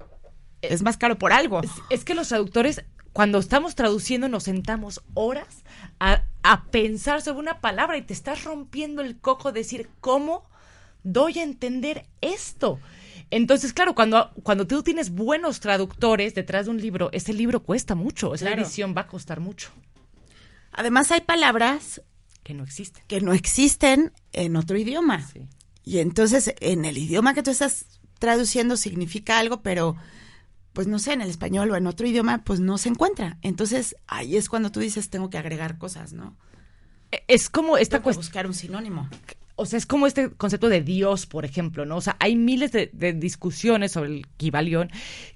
es 0.62 0.82
más 0.82 0.96
caro 0.98 1.18
por 1.18 1.32
algo. 1.32 1.62
Es, 1.62 1.70
es 1.90 2.04
que 2.04 2.14
los 2.14 2.28
traductores, 2.28 2.84
cuando 3.18 3.38
estamos 3.40 3.74
traduciendo, 3.74 4.28
nos 4.28 4.44
sentamos 4.44 5.02
horas 5.14 5.64
a, 5.98 6.22
a 6.44 6.66
pensar 6.66 7.20
sobre 7.20 7.40
una 7.40 7.60
palabra 7.60 7.96
y 7.96 8.02
te 8.02 8.12
estás 8.12 8.44
rompiendo 8.44 9.02
el 9.02 9.18
coco 9.18 9.50
decir, 9.50 9.88
¿cómo 10.00 10.48
doy 11.02 11.40
a 11.40 11.42
entender 11.42 12.06
esto? 12.20 12.78
Entonces, 13.32 13.72
claro, 13.72 13.96
cuando, 13.96 14.30
cuando 14.44 14.68
tú 14.68 14.84
tienes 14.84 15.10
buenos 15.10 15.58
traductores 15.58 16.36
detrás 16.36 16.66
de 16.66 16.70
un 16.70 16.80
libro, 16.80 17.10
ese 17.10 17.32
libro 17.32 17.64
cuesta 17.64 17.96
mucho, 17.96 18.34
esa 18.34 18.46
Claro. 18.46 18.62
edición 18.62 18.94
va 18.96 19.00
a 19.00 19.06
costar 19.08 19.40
mucho, 19.40 19.70
Además 20.70 21.10
hay 21.10 21.22
palabras 21.22 22.00
que 22.44 22.54
no 22.54 22.62
existen. 22.62 23.02
que 23.08 23.20
no 23.20 23.32
existen 23.32 24.12
en 24.32 24.54
otro 24.54 24.78
idioma. 24.78 25.26
Sí. 25.26 25.40
Y 25.82 25.98
entonces 25.98 26.54
en 26.60 26.84
el 26.84 26.96
idioma 26.96 27.34
que 27.34 27.42
tú 27.42 27.50
estás 27.50 27.86
traduciendo 28.20 28.76
significa 28.76 29.40
algo, 29.40 29.60
pero 29.60 29.96
pues 30.78 30.86
no 30.86 31.00
sé, 31.00 31.12
en 31.12 31.22
el 31.22 31.28
español 31.28 31.72
o 31.72 31.76
en 31.76 31.88
otro 31.88 32.06
idioma, 32.06 32.44
pues 32.44 32.60
no 32.60 32.78
se 32.78 32.88
encuentra. 32.88 33.36
Entonces 33.42 33.96
ahí 34.06 34.36
es 34.36 34.48
cuando 34.48 34.70
tú 34.70 34.78
dices, 34.78 35.10
tengo 35.10 35.28
que 35.28 35.36
agregar 35.36 35.76
cosas, 35.76 36.12
¿no? 36.12 36.36
E- 37.10 37.24
Es 37.26 37.50
como 37.50 37.76
esta 37.78 38.00
cuestión. 38.00 38.22
buscar 38.24 38.46
un 38.46 38.54
sinónimo. 38.54 39.08
o 39.56 39.66
sea, 39.66 39.76
es 39.76 39.86
como 39.86 40.06
este 40.06 40.30
concepto 40.30 40.68
de 40.68 40.80
Dios, 40.80 41.26
por 41.26 41.44
ejemplo, 41.44 41.84
¿no? 41.84 41.96
O 41.96 42.00
sea, 42.00 42.14
hay 42.20 42.36
miles 42.36 42.70
de, 42.70 42.90
de 42.92 43.12
discusiones 43.12 43.90
sobre 43.90 44.10
el 44.10 44.26
Kibalión, 44.36 44.88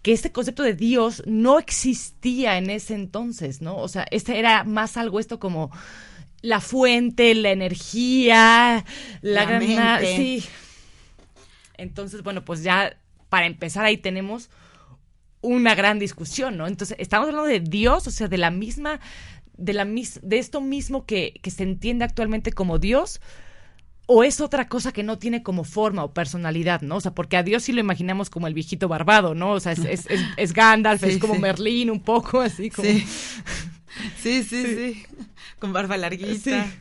que 0.03 0.13
este 0.13 0.31
concepto 0.31 0.63
de 0.63 0.75
Dios 0.75 1.25
no 1.27 1.59
existía 1.59 2.57
en 2.57 2.71
ese 2.71 2.95
entonces, 2.95 3.61
¿no? 3.63 3.77
O 3.79 3.89
sea, 3.89 4.07
este 4.13 4.39
era 4.39 4.63
más 4.63 4.97
algo 4.97 5.19
esto 5.19 5.41
como 5.41 5.73
la 6.41 6.61
fuente, 6.61 7.35
la 7.35 7.51
energía, 7.51 8.85
la, 9.23 9.45
La 9.45 9.45
gran... 9.45 9.59
mente. 9.99 10.17
Sí. 10.17 10.45
Entonces, 11.79 12.23
bueno, 12.23 12.45
pues 12.45 12.63
ya 12.63 12.97
para 13.29 13.47
empezar 13.47 13.85
ahí 13.85 13.97
tenemos 13.97 14.51
una 15.43 15.75
gran 15.75 15.99
discusión, 15.99 16.57
¿no? 16.57 16.67
Entonces, 16.67 16.97
estamos 16.99 17.29
hablando 17.29 17.49
de 17.49 17.61
Dios, 17.61 18.07
o 18.07 18.11
sea, 18.11 18.29
de 18.29 18.39
la 18.39 18.51
misma, 18.51 19.01
de 19.57 19.73
la 19.75 19.85
mis, 19.85 20.21
de 20.23 20.39
esto 20.39 20.61
mismo 20.61 21.05
que, 21.05 21.35
que 21.43 21.51
se 21.51 21.65
entiende 21.65 22.05
actualmente 22.05 22.53
como 22.53 22.79
Dios, 22.79 23.21
o 24.07 24.25
es 24.25 24.41
otra 24.41 24.69
cosa 24.69 24.93
que 24.93 25.03
no 25.03 25.19
tiene 25.19 25.43
como 25.43 25.65
forma 25.65 26.05
o 26.05 26.13
personalidad, 26.13 26.83
¿no? 26.83 26.97
O 26.97 27.01
sea, 27.01 27.15
porque 27.15 27.37
a 27.37 27.43
Dios 27.43 27.65
sí 27.65 27.73
lo 27.73 27.81
imaginamos 27.81 28.31
como 28.31 28.47
el 28.47 28.55
viejito 28.55 28.89
barbado, 28.89 29.35
¿no? 29.35 29.53
O 29.53 29.61
sea, 29.61 29.73
es, 29.73 29.81
es, 29.81 30.07
es, 30.09 30.21
es 30.37 30.53
Gandalf, 30.53 31.01
Sí, 31.05 31.11
es 31.11 31.19
como 31.19 31.35
sí. 31.35 31.41
Merlín 31.41 31.91
un 31.91 32.01
poco, 32.01 32.41
así 32.41 32.71
como... 32.71 32.89
Sí. 34.23 34.43
Sí, 34.43 34.43
sí, 34.43 34.65
sí. 34.65 35.03
Con 35.59 35.75
barba 35.75 35.99
larguita. 35.99 36.65
Sí. 36.65 36.73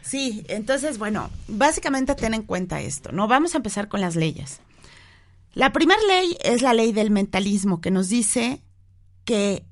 Sí, 0.00 0.44
entonces, 0.48 0.96
bueno, 0.96 1.28
básicamente 1.48 2.14
ten 2.14 2.32
en 2.32 2.42
cuenta 2.42 2.80
esto, 2.80 3.12
¿no? 3.12 3.28
Vamos 3.28 3.54
a 3.54 3.58
empezar 3.58 3.88
con 3.88 4.00
las 4.00 4.16
leyes. 4.16 4.60
La 5.58 5.72
primera 5.72 6.00
ley 6.06 6.36
es 6.44 6.62
la 6.62 6.72
ley 6.72 6.92
del 6.92 7.10
mentalismo, 7.10 7.80
que 7.80 7.90
nos 7.90 8.08
dice 8.08 8.62
que 9.24 9.66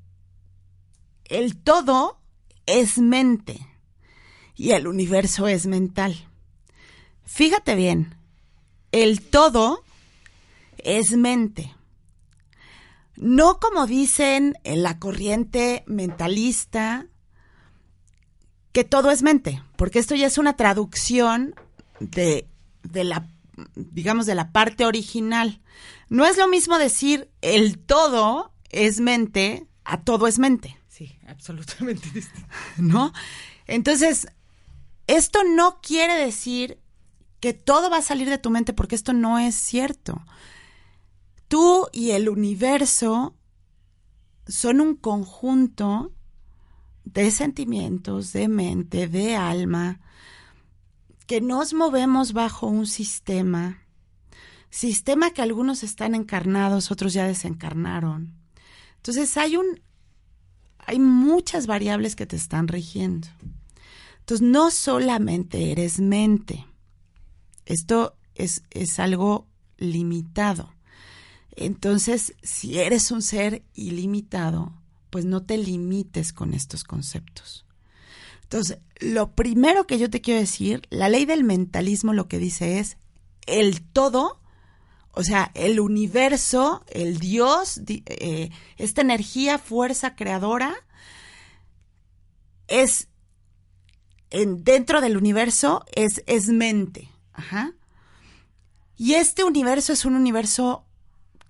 el 1.23 1.55
todo 1.55 2.19
es 2.65 2.97
mente 2.97 3.65
y 4.53 4.71
el 4.71 4.85
universo 4.85 5.47
es 5.47 5.65
mental. 5.65 6.27
Fíjate 7.23 7.75
bien, 7.75 8.17
el 8.91 9.21
todo 9.21 9.81
es 10.79 11.13
mente. 11.13 11.73
No 13.15 13.61
como 13.61 13.87
dicen 13.87 14.55
en 14.65 14.83
la 14.83 14.99
corriente 14.99 15.85
mentalista, 15.87 17.05
que 18.73 18.83
todo 18.83 19.09
es 19.09 19.23
mente, 19.23 19.63
porque 19.77 19.99
esto 19.99 20.15
ya 20.15 20.27
es 20.27 20.37
una 20.37 20.57
traducción 20.57 21.55
de, 22.01 22.45
de 22.83 23.05
la, 23.05 23.29
digamos, 23.75 24.25
de 24.25 24.35
la 24.35 24.51
parte 24.51 24.85
original. 24.85 25.61
No 26.09 26.25
es 26.25 26.37
lo 26.37 26.47
mismo 26.47 26.77
decir 26.77 27.29
el 27.41 27.79
todo 27.79 28.53
es 28.69 28.99
mente 28.99 29.67
a 29.87 30.01
todo 30.01 30.27
es 30.27 30.37
mente, 30.37 30.77
Sí, 30.89 31.17
absolutamente 31.27 32.09
distinto. 32.13 32.47
¿no? 32.77 33.13
Entonces, 33.67 34.27
Esto 35.07 35.43
no 35.45 35.79
quiere 35.81 36.15
decir 36.15 36.79
que 37.39 37.53
todo 37.53 37.89
va 37.89 37.97
a 37.97 38.01
salir 38.01 38.29
de 38.29 38.37
tu 38.37 38.49
mente 38.49 38.73
porque 38.73 38.95
esto 38.95 39.13
no 39.13 39.39
es 39.39 39.55
cierto. 39.55 40.25
Tú 41.47 41.87
y 41.93 42.11
el 42.11 42.27
universo 42.27 43.37
son 44.47 44.81
un 44.81 44.95
conjunto 44.95 46.11
de 47.05 47.31
sentimientos, 47.31 48.33
de 48.33 48.49
mente, 48.49 49.07
de 49.07 49.37
alma, 49.37 50.01
que 51.27 51.41
nos 51.41 51.73
movemos 51.73 52.33
bajo 52.33 52.67
un 52.67 52.87
sistema, 52.87 53.83
sistema 54.69 55.31
que 55.31 55.41
algunos 55.41 55.83
están 55.83 56.15
encarnados, 56.15 56.89
otros 56.89 57.13
ya 57.13 57.27
desencarnaron. 57.27 58.33
Entonces 58.95 59.37
hay 59.37 59.57
un 59.57 59.81
hay 60.79 60.99
muchas 60.99 61.67
variables 61.67 62.15
que 62.15 62.25
te 62.25 62.37
están 62.37 62.69
rigiendo. 62.69 63.27
Entonces 64.19 64.47
no 64.47 64.71
solamente 64.71 65.71
eres 65.71 65.99
mente. 65.99 66.65
Esto 67.65 68.15
es, 68.35 68.63
es 68.71 68.97
algo 68.97 69.47
limitado. 69.77 70.73
Entonces, 71.57 72.35
si 72.43 72.79
eres 72.79 73.11
un 73.11 73.21
ser 73.21 73.63
ilimitado, 73.73 74.73
pues 75.09 75.25
no 75.25 75.43
te 75.43 75.57
limites 75.57 76.31
con 76.31 76.53
estos 76.53 76.83
conceptos. 76.83 77.65
Entonces, 78.43 78.79
lo 78.99 79.31
primero 79.33 79.87
que 79.87 79.97
yo 79.97 80.09
te 80.09 80.21
quiero 80.21 80.39
decir, 80.39 80.81
la 80.89 81.09
ley 81.09 81.25
del 81.25 81.43
mentalismo 81.43 82.13
lo 82.13 82.27
que 82.27 82.39
dice 82.39 82.79
es 82.79 82.97
el 83.45 83.81
todo, 83.81 84.41
o 85.11 85.23
sea, 85.23 85.51
el 85.55 85.79
universo, 85.79 86.83
el 86.87 87.17
Dios, 87.19 87.81
eh, 87.87 88.49
esta 88.77 89.01
energía, 89.01 89.57
fuerza 89.57 90.15
creadora, 90.15 90.75
es 92.67 93.07
en, 94.29 94.63
dentro 94.63 95.01
del 95.01 95.17
universo, 95.17 95.85
es, 95.95 96.23
es 96.27 96.49
mente. 96.49 97.09
Ajá. 97.33 97.73
Y 98.97 99.13
este 99.13 99.43
universo 99.43 99.93
es 99.93 100.05
un 100.05 100.15
universo 100.15 100.85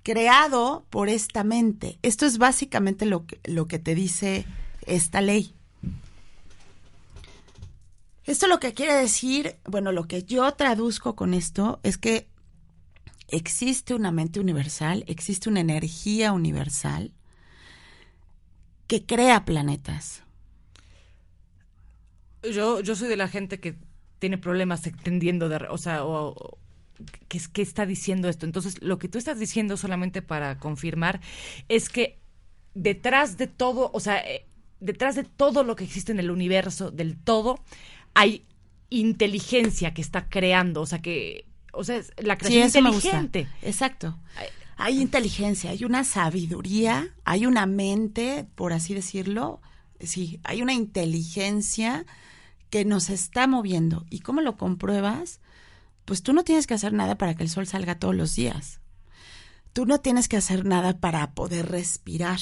creado 0.03 0.86
por 0.89 1.10
esta 1.10 1.43
mente. 1.43 1.99
Esto 2.01 2.25
es 2.25 2.38
básicamente 2.38 3.05
lo 3.05 3.25
que, 3.25 3.39
lo 3.45 3.67
que 3.67 3.79
te 3.79 3.95
dice 3.95 4.45
esta 4.86 5.21
ley. 5.21 5.57
Esto 8.27 8.47
lo 8.47 8.59
que 8.59 8.73
quiere 8.73 8.93
decir, 8.93 9.55
bueno, 9.65 9.93
lo 9.93 10.07
que 10.07 10.23
yo 10.23 10.51
traduzco 10.53 11.15
con 11.15 11.33
esto 11.33 11.79
es 11.83 11.97
que 11.97 12.27
existe 13.29 13.95
una 13.95 14.11
mente 14.11 14.41
universal, 14.41 15.05
existe 15.07 15.49
una 15.49 15.61
energía 15.61 16.33
universal 16.33 17.13
que 18.87 19.05
crea 19.05 19.45
planetas. 19.45 20.23
Yo, 22.43 22.81
yo 22.81 22.95
soy 22.95 23.07
de 23.07 23.17
la 23.17 23.29
gente 23.29 23.61
que 23.61 23.77
tiene 24.19 24.37
problemas 24.37 24.85
entendiendo, 24.85 25.47
de, 25.47 25.57
o 25.69 25.77
sea, 25.77 26.05
o, 26.05 26.57
¿qué, 27.27 27.61
está 27.61 27.85
diciendo 27.85 28.27
esto? 28.27 28.45
Entonces, 28.45 28.81
lo 28.81 28.97
que 28.97 29.07
tú 29.07 29.17
estás 29.17 29.39
diciendo 29.39 29.77
solamente 29.77 30.21
para 30.21 30.57
confirmar 30.59 31.21
es 31.69 31.89
que 31.89 32.19
detrás 32.73 33.37
de 33.37 33.47
todo, 33.47 33.89
o 33.93 33.99
sea, 34.01 34.17
eh, 34.19 34.45
detrás 34.79 35.15
de 35.15 35.23
todo 35.23 35.63
lo 35.63 35.75
que 35.75 35.83
existe 35.83 36.11
en 36.11 36.19
el 36.19 36.31
universo, 36.31 36.91
del 36.91 37.17
todo, 37.17 37.59
hay 38.17 38.45
inteligencia 38.89 39.93
que 39.93 40.01
está 40.01 40.30
creando, 40.30 40.82
o 40.82 40.86
sea, 40.86 41.01
que, 41.01 41.45
o 41.73 41.84
sea, 41.84 42.01
la 42.17 42.38
creación 42.38 42.88
inteligente. 42.88 43.47
Exacto. 43.62 44.17
Hay 44.77 45.01
inteligencia, 45.01 45.71
hay 45.71 45.84
una 45.84 46.03
sabiduría, 46.03 47.13
hay 47.23 47.45
una 47.45 47.65
mente, 47.65 48.45
por 48.56 48.73
así 48.73 48.93
decirlo, 48.93 49.62
sí, 49.99 50.39
hay 50.43 50.62
una 50.62 50.73
inteligencia 50.73 52.06
que 52.69 52.86
nos 52.86 53.10
está 53.10 53.47
moviendo. 53.47 54.06
¿Y 54.10 54.19
cómo 54.19 54.41
lo 54.41 54.58
compruebas? 54.58 55.39
pues 56.08 56.23
tú 56.23 56.32
no 56.32 56.45
tienes 56.45 56.67
que 56.67 56.73
hacer 56.73 56.93
nada 56.93 57.17
para 57.17 57.36
que 57.36 57.43
el 57.43 57.49
sol 57.49 57.67
salga 57.67 57.99
todos 57.99 58.15
los 58.15 58.34
días. 58.34 58.80
Tú 59.73 59.86
no 59.86 59.99
tienes 59.99 60.30
que 60.30 60.38
hacer 60.38 60.63
nada 60.63 61.01
para 61.01 61.32
poder 61.32 61.69
respirar. 61.69 62.39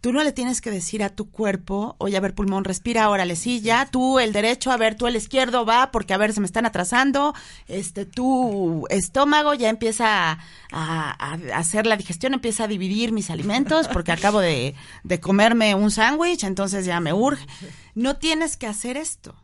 Tú 0.00 0.12
no 0.12 0.22
le 0.22 0.32
tienes 0.32 0.60
que 0.60 0.70
decir 0.70 1.02
a 1.02 1.08
tu 1.08 1.30
cuerpo, 1.30 1.96
oye, 1.98 2.16
a 2.16 2.20
ver, 2.20 2.34
pulmón, 2.34 2.64
respira, 2.64 3.08
órale, 3.08 3.34
sí, 3.34 3.60
ya, 3.60 3.86
tú 3.86 4.18
el 4.18 4.32
derecho, 4.32 4.70
a 4.70 4.76
ver, 4.76 4.94
tú 4.94 5.06
el 5.06 5.16
izquierdo, 5.16 5.64
va, 5.64 5.90
porque 5.90 6.14
a 6.14 6.18
ver, 6.18 6.32
se 6.32 6.40
me 6.40 6.46
están 6.46 6.66
atrasando, 6.66 7.34
este, 7.66 8.04
tu 8.04 8.86
estómago 8.88 9.54
ya 9.54 9.68
empieza 9.68 10.38
a, 10.70 11.34
hacer 11.54 11.86
la 11.86 11.96
digestión, 11.96 12.34
empieza 12.34 12.64
a 12.64 12.68
dividir 12.68 13.10
mis 13.10 13.30
alimentos, 13.30 13.88
porque 13.88 14.12
acabo 14.12 14.40
de, 14.40 14.74
de 15.02 15.20
comerme 15.20 15.74
un 15.74 15.90
sándwich, 15.90 16.44
entonces 16.44 16.86
ya 16.86 17.00
me 17.00 17.12
urge. 17.12 17.46
No 17.94 18.16
tienes 18.16 18.56
que 18.56 18.66
hacer 18.66 18.96
esto. 18.96 19.34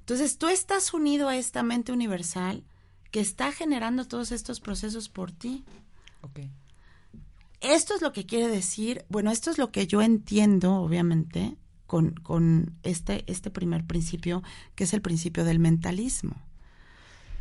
Entonces 0.00 0.36
tú 0.36 0.48
estás 0.48 0.92
unido 0.92 1.28
a 1.28 1.36
esta 1.36 1.62
mente 1.62 1.90
universal 1.90 2.62
que 3.10 3.20
está 3.20 3.52
generando 3.52 4.06
todos 4.06 4.32
estos 4.32 4.60
procesos 4.60 5.08
por 5.08 5.32
ti. 5.32 5.64
Okay. 6.20 6.50
Esto 7.64 7.94
es 7.94 8.02
lo 8.02 8.12
que 8.12 8.26
quiere 8.26 8.48
decir, 8.48 9.04
bueno, 9.08 9.30
esto 9.30 9.50
es 9.50 9.58
lo 9.58 9.72
que 9.72 9.86
yo 9.86 10.02
entiendo, 10.02 10.74
obviamente, 10.76 11.56
con, 11.86 12.10
con 12.12 12.74
este, 12.82 13.24
este 13.26 13.50
primer 13.50 13.84
principio, 13.84 14.42
que 14.74 14.84
es 14.84 14.92
el 14.92 15.00
principio 15.00 15.44
del 15.44 15.58
mentalismo. 15.58 16.36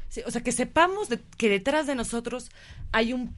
Sí, 0.09 0.21
o 0.25 0.31
sea, 0.31 0.41
que 0.41 0.51
sepamos 0.51 1.09
que 1.37 1.49
detrás 1.49 1.87
de 1.87 1.95
nosotros 1.95 2.51
hay 2.91 3.13
un, 3.13 3.35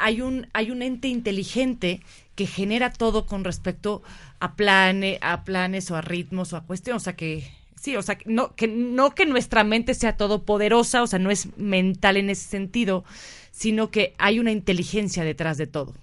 hay, 0.00 0.20
un, 0.20 0.48
hay 0.52 0.70
un 0.70 0.82
ente 0.82 1.08
inteligente 1.08 2.02
que 2.34 2.46
genera 2.46 2.92
todo 2.92 3.26
con 3.26 3.44
respecto 3.44 4.02
a, 4.40 4.56
plane, 4.56 5.18
a 5.22 5.44
planes 5.44 5.90
o 5.90 5.96
a 5.96 6.02
ritmos 6.02 6.52
o 6.52 6.56
a 6.56 6.64
cuestiones. 6.64 7.02
O 7.02 7.04
sea, 7.04 7.16
que 7.16 7.50
Sí, 7.80 7.94
o 7.94 8.02
sea, 8.02 8.18
no 8.24 8.56
que, 8.56 8.66
no 8.66 9.14
que 9.14 9.26
nuestra 9.26 9.62
mente 9.62 9.94
sea 9.94 10.16
todopoderosa, 10.16 11.02
o 11.02 11.06
sea, 11.06 11.18
no 11.18 11.30
es 11.30 11.56
mental 11.56 12.16
en 12.16 12.30
ese 12.30 12.48
sentido, 12.48 13.04
sino 13.52 13.90
que 13.90 14.14
hay 14.18 14.40
una 14.40 14.50
inteligencia 14.50 15.22
detrás 15.22 15.56
de 15.56 15.66
todo. 15.66 15.94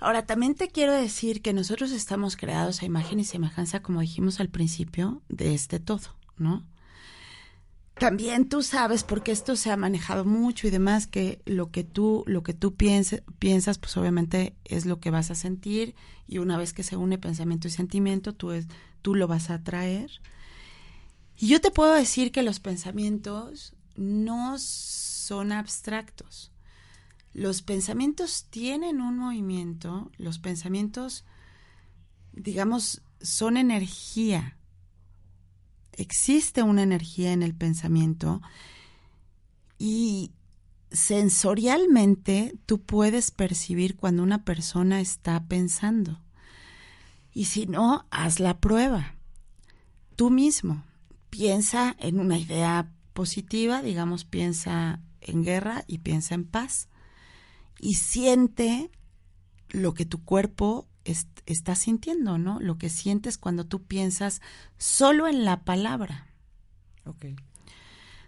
Ahora, 0.00 0.24
también 0.24 0.54
te 0.54 0.68
quiero 0.68 0.94
decir 0.94 1.42
que 1.42 1.52
nosotros 1.52 1.92
estamos 1.92 2.36
creados 2.36 2.80
a 2.80 2.86
imagen 2.86 3.20
y 3.20 3.24
semejanza, 3.24 3.82
como 3.82 4.00
dijimos 4.00 4.40
al 4.40 4.48
principio, 4.48 5.22
de 5.28 5.54
este 5.54 5.78
todo, 5.78 6.16
¿no? 6.38 6.64
También 7.98 8.48
tú 8.48 8.62
sabes, 8.62 9.04
porque 9.04 9.30
esto 9.30 9.56
se 9.56 9.70
ha 9.70 9.76
manejado 9.76 10.24
mucho 10.24 10.66
y 10.66 10.70
demás, 10.70 11.06
que 11.06 11.42
lo 11.44 11.70
que 11.70 11.84
tú, 11.84 12.24
lo 12.26 12.42
que 12.42 12.54
tú 12.54 12.74
piensas, 12.74 13.78
pues 13.78 13.94
obviamente 13.98 14.56
es 14.64 14.86
lo 14.86 15.00
que 15.00 15.10
vas 15.10 15.30
a 15.30 15.34
sentir, 15.34 15.94
y 16.26 16.38
una 16.38 16.56
vez 16.56 16.72
que 16.72 16.82
se 16.82 16.96
une 16.96 17.18
pensamiento 17.18 17.68
y 17.68 17.70
sentimiento, 17.70 18.32
tú 18.32 18.52
es, 18.52 18.68
tú 19.02 19.14
lo 19.14 19.28
vas 19.28 19.50
a 19.50 19.62
traer. 19.62 20.10
Y 21.36 21.48
yo 21.48 21.60
te 21.60 21.70
puedo 21.70 21.92
decir 21.92 22.32
que 22.32 22.42
los 22.42 22.58
pensamientos 22.58 23.74
no 23.96 24.56
son 24.58 25.52
abstractos. 25.52 26.49
Los 27.32 27.62
pensamientos 27.62 28.46
tienen 28.50 29.00
un 29.00 29.18
movimiento, 29.18 30.10
los 30.18 30.38
pensamientos, 30.38 31.24
digamos, 32.32 33.02
son 33.20 33.56
energía. 33.56 34.56
Existe 35.92 36.62
una 36.62 36.82
energía 36.82 37.32
en 37.32 37.42
el 37.42 37.54
pensamiento 37.54 38.40
y 39.78 40.32
sensorialmente 40.90 42.58
tú 42.66 42.82
puedes 42.82 43.30
percibir 43.30 43.96
cuando 43.96 44.22
una 44.22 44.44
persona 44.44 45.00
está 45.00 45.44
pensando. 45.46 46.20
Y 47.32 47.46
si 47.46 47.66
no, 47.66 48.06
haz 48.10 48.40
la 48.40 48.58
prueba. 48.58 49.14
Tú 50.16 50.30
mismo. 50.30 50.84
Piensa 51.30 51.94
en 51.98 52.18
una 52.18 52.36
idea 52.38 52.92
positiva, 53.14 53.82
digamos, 53.82 54.24
piensa 54.24 55.00
en 55.20 55.44
guerra 55.44 55.84
y 55.86 55.98
piensa 55.98 56.34
en 56.34 56.44
paz. 56.44 56.89
Y 57.80 57.94
siente 57.94 58.90
lo 59.70 59.94
que 59.94 60.04
tu 60.04 60.24
cuerpo 60.24 60.86
está 61.04 61.74
sintiendo, 61.74 62.38
¿no? 62.38 62.60
Lo 62.60 62.76
que 62.76 62.90
sientes 62.90 63.38
cuando 63.38 63.66
tú 63.66 63.82
piensas 63.82 64.42
solo 64.76 65.28
en 65.28 65.44
la 65.44 65.64
palabra. 65.64 66.26
Ok. 67.06 67.26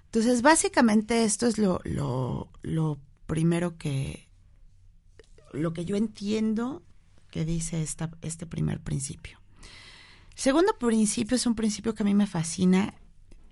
Entonces, 0.07 0.43
básicamente 0.43 1.25
esto 1.25 1.47
es 1.47 1.59
lo, 1.59 1.81
lo, 1.85 2.49
lo 2.63 2.99
primero 3.27 3.77
que, 3.77 4.29
lo 5.53 5.73
que 5.73 5.85
yo 5.85 5.97
entiendo 5.97 6.83
que 7.31 7.45
dice 7.45 7.83
esta, 7.83 8.11
este 8.21 8.47
primer 8.47 8.81
principio. 8.81 9.39
segundo 10.35 10.79
principio 10.79 11.37
es 11.37 11.47
un 11.47 11.55
principio 11.55 11.95
que 11.95 12.03
a 12.03 12.07
mí 12.07 12.15
me 12.15 12.27
fascina, 12.27 12.95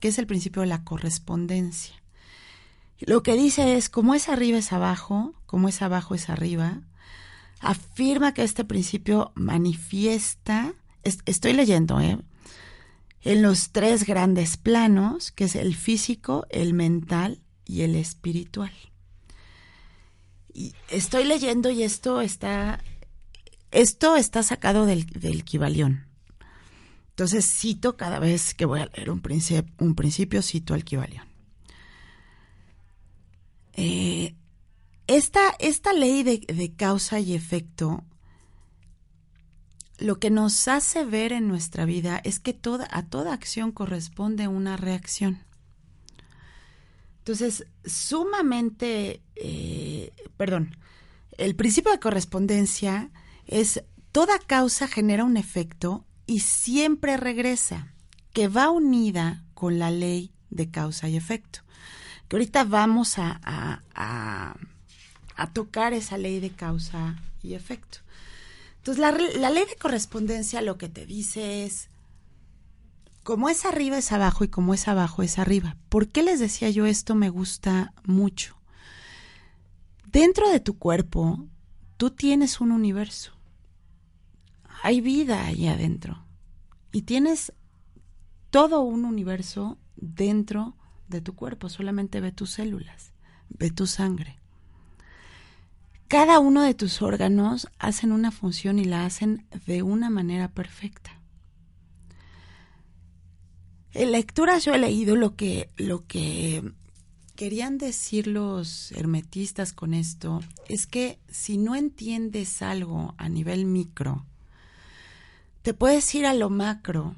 que 0.00 0.08
es 0.08 0.18
el 0.18 0.26
principio 0.26 0.62
de 0.62 0.68
la 0.68 0.84
correspondencia. 0.84 1.94
Lo 3.00 3.22
que 3.22 3.32
dice 3.34 3.76
es, 3.76 3.88
como 3.88 4.14
es 4.14 4.28
arriba 4.28 4.58
es 4.58 4.72
abajo, 4.72 5.34
como 5.50 5.68
es 5.68 5.82
abajo 5.82 6.14
es 6.14 6.30
arriba, 6.30 6.80
afirma 7.58 8.34
que 8.34 8.44
este 8.44 8.64
principio 8.64 9.32
manifiesta, 9.34 10.74
estoy 11.02 11.54
leyendo, 11.54 12.00
¿eh? 12.00 12.20
en 13.22 13.42
los 13.42 13.72
tres 13.72 14.06
grandes 14.06 14.56
planos, 14.56 15.32
que 15.32 15.42
es 15.42 15.56
el 15.56 15.74
físico, 15.74 16.46
el 16.50 16.72
mental 16.72 17.42
y 17.64 17.80
el 17.80 17.96
espiritual. 17.96 18.70
Y 20.54 20.72
estoy 20.88 21.24
leyendo 21.24 21.68
y 21.72 21.82
esto 21.82 22.20
está 22.20 22.80
esto 23.72 24.14
está 24.14 24.44
sacado 24.44 24.86
del, 24.86 25.04
del 25.06 25.42
Kibalión. 25.42 26.06
Entonces 27.08 27.44
cito 27.44 27.96
cada 27.96 28.20
vez 28.20 28.54
que 28.54 28.66
voy 28.66 28.82
a 28.82 28.86
leer 28.86 29.10
un, 29.10 29.20
un 29.80 29.94
principio, 29.96 30.42
cito 30.42 30.74
al 30.74 30.84
Kibalión. 30.84 31.26
Eh, 33.72 34.36
esta, 35.16 35.55
esta 35.59 35.92
ley 35.92 36.23
de, 36.23 36.38
de 36.38 36.73
causa 36.75 37.20
y 37.20 37.35
efecto 37.35 38.05
lo 39.99 40.18
que 40.18 40.31
nos 40.31 40.66
hace 40.66 41.05
ver 41.05 41.33
en 41.33 41.46
nuestra 41.46 41.85
vida 41.85 42.20
es 42.25 42.40
que 42.40 42.55
toda, 42.55 42.88
a 42.90 43.03
toda 43.05 43.35
acción 43.35 43.70
corresponde 43.70 44.49
una 44.49 44.77
reacción. 44.77 45.44
Entonces, 47.18 47.66
sumamente, 47.85 49.20
eh, 49.37 50.12
perdón, 50.37 50.77
el 51.37 51.55
principio 51.55 51.92
de 51.92 52.01
correspondencia 52.01 53.11
es 53.46 53.85
toda 54.12 54.38
causa 54.38 54.88
genera 54.88 55.25
un 55.25 55.37
efecto 55.37 56.07
y 56.27 56.40
siempre 56.40 57.16
regresa, 57.16 57.92
que 58.33 58.49
va 58.49 58.70
unida 58.70 59.44
con 59.55 59.79
la 59.79 59.90
ley 59.90 60.33
de 60.49 60.70
causa 60.70 61.09
y 61.09 61.16
efecto. 61.16 61.61
Que 62.29 62.37
ahorita 62.37 62.64
vamos 62.64 63.16
a, 63.18 64.57
tocar 65.48 65.92
esa 65.92 66.18
ley 66.18 66.40
de 66.40 66.50
causa 66.50 67.16
y 67.42 67.55
efecto. 67.55 67.98
Entonces, 68.79 69.00
la, 69.00 69.12
la 69.12 69.50
ley 69.50 69.64
de 69.66 69.76
correspondencia 69.76 70.62
lo 70.62 70.79
que 70.79 70.88
te 70.88 71.07
dice 71.07 71.64
es, 71.64 71.88
como 73.22 73.48
es 73.48 73.64
arriba 73.64 73.98
es 73.98 74.12
abajo 74.12 74.44
y 74.44 74.48
como 74.48 74.74
es 74.74 74.88
abajo 74.88 75.22
es 75.22 75.38
arriba. 75.38 75.76
¿Por 75.88 76.09
qué 76.09 76.22
les 76.22 76.40
decía 76.40 76.70
yo 76.70 76.87
esto 76.87 77.14
me 77.14 77.29
gusta 77.29 77.92
mucho? 78.05 78.57
Dentro 80.07 80.50
de 80.50 80.61
tu 80.61 80.79
cuerpo, 80.79 81.46
tú 81.96 82.11
tienes 82.11 82.61
un 82.61 82.72
universo. 82.72 83.33
Hay 84.83 85.00
vida 85.00 85.44
ahí 85.44 85.68
adentro. 85.68 86.24
Y 86.92 87.03
tienes 87.03 87.53
todo 88.50 88.81
un 88.81 89.05
universo 89.05 89.79
dentro 89.96 90.76
de 91.09 91.20
tu 91.20 91.35
cuerpo. 91.35 91.68
Solamente 91.68 92.20
ve 92.20 92.33
tus 92.33 92.50
células, 92.50 93.12
ve 93.50 93.70
tu 93.70 93.87
sangre 93.87 94.39
cada 96.11 96.40
uno 96.40 96.64
de 96.64 96.75
tus 96.75 97.03
órganos 97.03 97.68
hacen 97.79 98.11
una 98.11 98.33
función 98.33 98.81
y 98.81 98.85
la 98.85 99.07
hacen 99.07 99.46
de 99.66 99.85
una 99.85 100.11
manera 100.11 100.49
perfecta. 100.49 101.20
En 103.92 104.11
lecturas 104.11 104.64
yo 104.64 104.75
he 104.75 104.79
leído 104.81 105.14
lo 105.14 105.37
que, 105.37 105.70
lo 105.77 106.05
que 106.09 106.73
querían 107.37 107.79
decir 107.79 108.27
los 108.27 108.90
hermetistas 108.90 109.73
con 109.73 109.94
esto 109.94 110.40
es 110.68 110.88
que 110.88 111.20
si 111.29 111.59
no 111.59 111.77
entiendes 111.77 112.61
algo 112.61 113.14
a 113.16 113.29
nivel 113.29 113.64
micro, 113.64 114.27
te 115.62 115.75
puedes 115.75 116.12
ir 116.16 116.27
a 116.27 116.35
lo 116.35 116.51
macro 116.51 117.14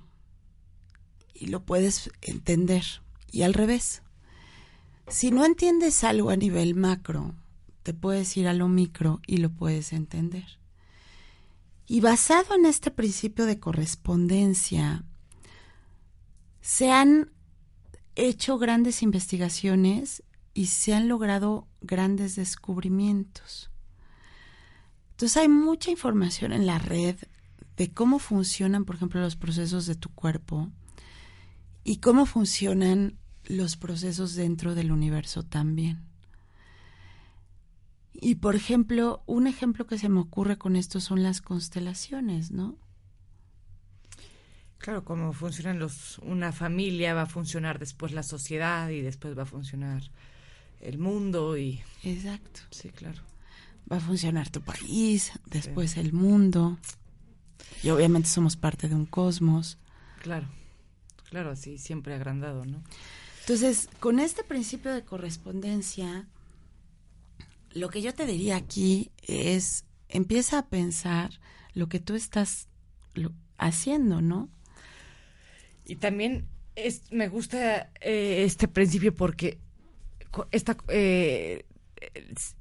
y 1.33 1.47
lo 1.47 1.65
puedes 1.65 2.11
entender. 2.21 2.85
Y 3.31 3.41
al 3.41 3.55
revés, 3.55 4.03
si 5.09 5.31
no 5.31 5.47
entiendes 5.47 6.05
algo 6.05 6.29
a 6.29 6.37
nivel 6.37 6.75
macro, 6.75 7.35
te 7.83 7.95
puedes 7.95 8.37
ir 8.37 8.49
a 8.49 8.55
lo 8.55 8.69
micro 8.69 9.21
y 9.27 9.39
lo 9.39 9.51
puedes 9.51 9.93
entender. 9.93 10.59
Y 11.87 12.01
basado 12.01 12.55
en 12.55 12.67
este 12.67 12.91
principio 12.91 13.45
de 13.45 13.59
correspondencia, 13.59 15.05
se 16.61 16.91
han 16.91 17.31
hecho 18.15 18.59
grandes 18.59 19.03
investigaciones 19.03 20.23
y 20.55 20.67
se 20.67 20.95
han 20.95 21.09
logrado 21.09 21.67
grandes 21.81 22.37
descubrimientos. 22.37 23.71
Entonces 25.13 25.37
hay 25.37 25.49
mucha 25.49 25.91
información 25.91 26.53
en 26.53 26.67
la 26.67 26.79
red 26.79 27.17
de 27.77 27.93
cómo 27.93 28.19
funcionan, 28.19 28.85
por 28.85 28.97
ejemplo, 28.97 29.21
los 29.21 29.37
procesos 29.37 29.87
de 29.87 29.95
tu 29.95 30.09
cuerpo 30.11 30.71
y 31.85 31.97
cómo 31.97 32.27
funcionan 32.27 33.19
los 33.45 33.77
procesos 33.77 34.35
dentro 34.35 34.75
del 34.75 34.93
universo 34.93 35.43
también. 35.43 36.12
Y 38.15 38.37
por 38.37 38.55
ejemplo, 38.55 39.23
un 39.27 39.47
ejemplo 39.47 39.87
que 39.87 39.99
se 39.99 40.09
me 40.09 40.21
ocurre 40.21 40.59
con 40.59 40.77
esto 40.77 41.01
son 41.01 41.23
las 41.23 41.41
constelaciones, 41.41 42.51
¿no? 42.51 42.77
Claro, 44.79 45.05
cómo 45.05 45.33
funcionan 45.33 45.79
los, 45.79 46.19
una 46.19 46.51
familia, 46.53 47.15
va 47.15 47.23
a 47.23 47.27
funcionar 47.27 47.79
después 47.79 48.13
la 48.13 48.25
sociedad 48.25 48.89
y 48.91 49.01
después 49.01 49.39
va 49.39 49.45
a 49.45 49.47
funcionar 49.47 50.03
el 50.81 50.99
mundo 50.99 51.57
y... 51.57 51.81
Exacto. 52.03 52.61
Sí, 52.71 52.91
claro. 52.91 53.23
Va 53.91 53.99
a 53.99 54.01
funcionar 54.01 54.51
tu 54.51 54.61
país, 54.61 55.33
después 55.47 55.97
el 55.97 56.13
mundo. 56.13 56.79
Y 57.83 57.91
obviamente 57.91 58.29
somos 58.29 58.57
parte 58.57 58.89
de 58.89 58.95
un 58.97 59.07
cosmos. 59.07 59.79
Claro, 60.21 60.49
claro, 61.31 61.51
así 61.51 61.79
siempre 61.79 62.15
agrandado, 62.15 62.65
¿no? 62.65 62.83
Entonces, 63.41 63.89
con 64.01 64.19
este 64.19 64.45
principio 64.45 64.93
de 64.93 65.05
correspondencia, 65.05 66.27
lo 67.75 67.89
que 67.89 68.03
yo 68.03 68.15
te 68.15 68.27
diría 68.27 68.57
aquí 68.57 69.11
es, 69.23 69.85
empieza 70.09 70.59
a 70.59 70.69
pensar 70.69 71.31
lo 71.75 71.89
que 71.89 72.01
tú 72.01 72.15
estás 72.15 72.69
haciendo, 73.59 74.21
¿no? 74.21 74.51
Y 75.85 75.97
también 75.97 76.47
es, 76.77 77.11
me 77.13 77.29
gusta 77.29 77.91
eh, 78.01 78.45
este 78.45 78.69
principio 78.69 79.15
porque 79.15 79.59
esta, 80.51 80.77
eh, 80.89 81.65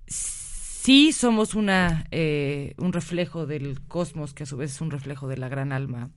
sí 0.07 1.11
somos 1.11 1.55
una, 1.55 2.05
eh, 2.11 2.73
un 2.77 2.93
reflejo 2.93 3.45
del 3.45 3.81
cosmos, 3.81 4.33
que 4.33 4.43
a 4.43 4.45
su 4.45 4.57
vez 4.57 4.71
es 4.71 4.81
un 4.81 4.91
reflejo 4.91 5.27
de 5.27 5.37
la 5.37 5.49
gran 5.49 5.71
alma. 5.71 6.09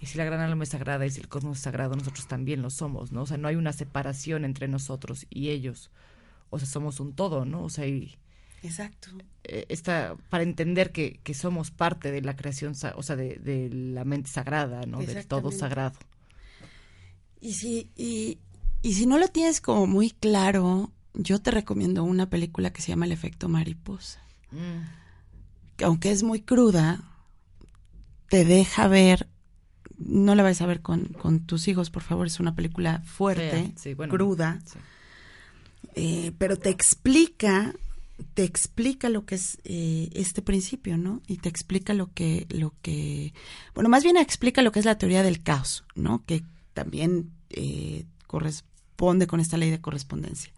Y 0.00 0.06
si 0.06 0.18
la 0.18 0.24
gran 0.24 0.40
alma 0.40 0.64
es 0.64 0.70
sagrada 0.70 1.06
y 1.06 1.10
si 1.10 1.20
el 1.20 1.28
cosmos 1.28 1.58
es 1.58 1.62
sagrado, 1.62 1.94
nosotros 1.94 2.26
también 2.26 2.60
lo 2.60 2.68
somos, 2.68 3.12
¿no? 3.12 3.22
O 3.22 3.26
sea, 3.26 3.38
no 3.38 3.48
hay 3.48 3.56
una 3.56 3.72
separación 3.72 4.44
entre 4.44 4.68
nosotros 4.68 5.26
y 5.30 5.48
ellos 5.50 5.90
o 6.54 6.58
sea, 6.58 6.68
somos 6.68 7.00
un 7.00 7.14
todo, 7.14 7.44
¿no? 7.44 7.64
O 7.64 7.70
sea, 7.70 7.86
y, 7.86 8.16
Exacto. 8.64 9.10
Eh, 9.44 9.66
para 10.30 10.42
entender 10.42 10.90
que, 10.90 11.20
que, 11.22 11.34
somos 11.34 11.70
parte 11.70 12.10
de 12.10 12.22
la 12.22 12.34
creación, 12.34 12.72
o 12.96 13.02
sea, 13.02 13.16
de, 13.16 13.36
de 13.36 13.68
la 13.70 14.04
mente 14.04 14.30
sagrada, 14.30 14.86
¿no? 14.86 15.00
Del 15.00 15.26
todo 15.26 15.52
sagrado. 15.52 15.98
Y 17.40 17.52
si, 17.52 17.90
y, 17.94 18.38
y 18.80 18.94
si 18.94 19.04
no 19.04 19.18
lo 19.18 19.28
tienes 19.28 19.60
como 19.60 19.86
muy 19.86 20.10
claro, 20.10 20.90
yo 21.12 21.42
te 21.42 21.50
recomiendo 21.50 22.04
una 22.04 22.30
película 22.30 22.72
que 22.72 22.80
se 22.80 22.88
llama 22.88 23.04
El 23.04 23.12
efecto 23.12 23.50
mariposa. 23.50 24.22
Mm. 24.50 25.76
Que 25.76 25.84
aunque 25.84 26.10
es 26.10 26.22
muy 26.22 26.40
cruda, 26.40 27.02
te 28.30 28.46
deja 28.46 28.88
ver 28.88 29.28
no 29.98 30.34
la 30.34 30.42
vais 30.42 30.60
a 30.60 30.66
ver 30.66 30.80
con, 30.80 31.04
con, 31.06 31.40
tus 31.40 31.68
hijos, 31.68 31.90
por 31.90 32.02
favor, 32.02 32.26
es 32.26 32.40
una 32.40 32.54
película 32.54 33.00
fuerte, 33.04 33.74
cruda, 34.08 34.60
eh, 35.94 36.32
pero 36.38 36.56
te 36.56 36.70
explica, 36.70 37.74
te 38.34 38.44
explica 38.44 39.08
lo 39.08 39.24
que 39.24 39.36
es 39.36 39.58
eh, 39.64 40.10
este 40.14 40.42
principio, 40.42 40.96
¿no? 40.96 41.22
Y 41.26 41.38
te 41.38 41.48
explica 41.48 41.94
lo 41.94 42.12
que, 42.12 42.46
lo 42.50 42.72
que, 42.82 43.32
bueno, 43.74 43.88
más 43.88 44.02
bien 44.02 44.16
explica 44.16 44.62
lo 44.62 44.72
que 44.72 44.80
es 44.80 44.84
la 44.84 44.98
teoría 44.98 45.22
del 45.22 45.42
caos, 45.42 45.84
¿no? 45.94 46.24
Que 46.24 46.44
también 46.72 47.30
eh, 47.50 48.04
corresponde 48.26 49.26
con 49.26 49.40
esta 49.40 49.56
ley 49.56 49.70
de 49.70 49.80
correspondencia. 49.80 50.52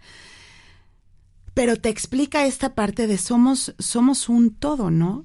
Pero 1.55 1.77
te 1.77 1.89
explica 1.89 2.45
esta 2.45 2.75
parte 2.75 3.07
de 3.07 3.17
somos, 3.17 3.75
somos 3.79 4.29
un 4.29 4.55
todo, 4.55 4.91
¿no? 4.91 5.25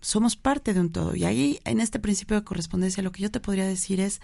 Somos 0.00 0.36
parte 0.36 0.72
de 0.72 0.80
un 0.80 0.92
todo. 0.92 1.16
Y 1.16 1.24
ahí, 1.24 1.58
en 1.64 1.80
este 1.80 1.98
principio 1.98 2.36
de 2.36 2.44
correspondencia, 2.44 3.02
lo 3.02 3.10
que 3.10 3.22
yo 3.22 3.30
te 3.30 3.40
podría 3.40 3.66
decir 3.66 3.98
es, 3.98 4.20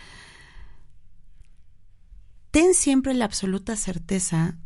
ten 2.52 2.72
siempre 2.74 3.14
la 3.14 3.24
absoluta 3.24 3.74
certeza 3.74 4.56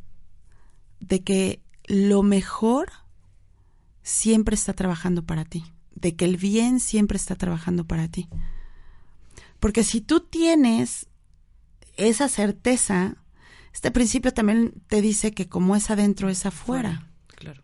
de 1.00 1.22
que 1.22 1.60
lo 1.84 2.22
mejor 2.22 2.90
siempre 4.02 4.54
está 4.54 4.72
trabajando 4.72 5.24
para 5.24 5.44
ti, 5.44 5.64
de 5.94 6.16
que 6.16 6.24
el 6.24 6.36
bien 6.36 6.80
siempre 6.80 7.16
está 7.16 7.36
trabajando 7.36 7.84
para 7.84 8.08
ti. 8.08 8.28
Porque 9.60 9.84
si 9.84 10.00
tú 10.00 10.20
tienes 10.20 11.06
esa 11.96 12.28
certeza, 12.28 13.16
este 13.72 13.90
principio 13.90 14.32
también 14.32 14.72
te 14.88 15.02
dice 15.02 15.32
que 15.32 15.48
como 15.48 15.76
es 15.76 15.90
adentro 15.90 16.28
es 16.28 16.46
afuera. 16.46 17.06
Claro. 17.28 17.62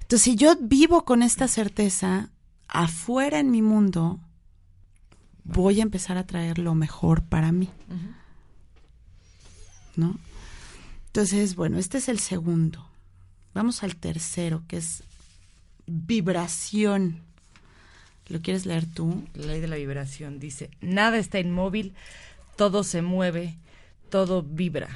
Entonces, 0.00 0.22
si 0.22 0.36
yo 0.36 0.54
vivo 0.60 1.04
con 1.04 1.22
esta 1.22 1.48
certeza, 1.48 2.30
afuera 2.68 3.38
en 3.38 3.50
mi 3.50 3.62
mundo, 3.62 4.20
voy 5.44 5.80
a 5.80 5.82
empezar 5.82 6.16
a 6.18 6.26
traer 6.26 6.58
lo 6.58 6.74
mejor 6.74 7.22
para 7.24 7.52
mí. 7.52 7.70
¿No? 9.96 10.18
Entonces, 11.14 11.54
bueno, 11.54 11.78
este 11.78 11.98
es 11.98 12.08
el 12.08 12.18
segundo. 12.18 12.88
Vamos 13.54 13.84
al 13.84 13.94
tercero, 13.94 14.64
que 14.66 14.78
es 14.78 15.04
vibración. 15.86 17.22
¿Lo 18.26 18.42
quieres 18.42 18.66
leer 18.66 18.84
tú? 18.84 19.22
La 19.32 19.46
ley 19.46 19.60
de 19.60 19.68
la 19.68 19.76
vibración 19.76 20.40
dice, 20.40 20.70
nada 20.80 21.18
está 21.18 21.38
inmóvil, 21.38 21.94
todo 22.56 22.82
se 22.82 23.00
mueve, 23.00 23.56
todo 24.10 24.42
vibra. 24.42 24.88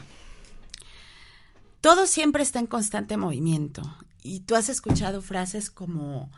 Todo 1.81 2.05
siempre 2.09 2.43
está 2.43 2.59
en 2.59 2.67
constante 2.67 3.17
movimiento. 3.17 3.83
Y 4.25 4.41
tú 4.41 4.57
has 4.57 4.69
escuchado 4.69 5.23
frases 5.23 5.71
como, 5.71 6.33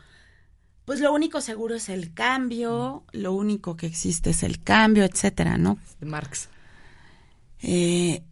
pues 0.85 0.99
lo 0.99 1.11
único 1.11 1.41
seguro 1.41 1.73
es 1.73 1.89
el 1.89 2.13
cambio, 2.13 3.03
lo 3.13 3.33
único 3.33 3.77
que 3.77 3.87
existe 3.87 4.29
es 4.29 4.43
el 4.43 4.61
cambio, 4.61 5.05
etcétera, 5.05 5.57
¿no? 5.57 5.79
De 5.99 6.05
Marx. 6.05 6.49
Eh, 7.63 8.23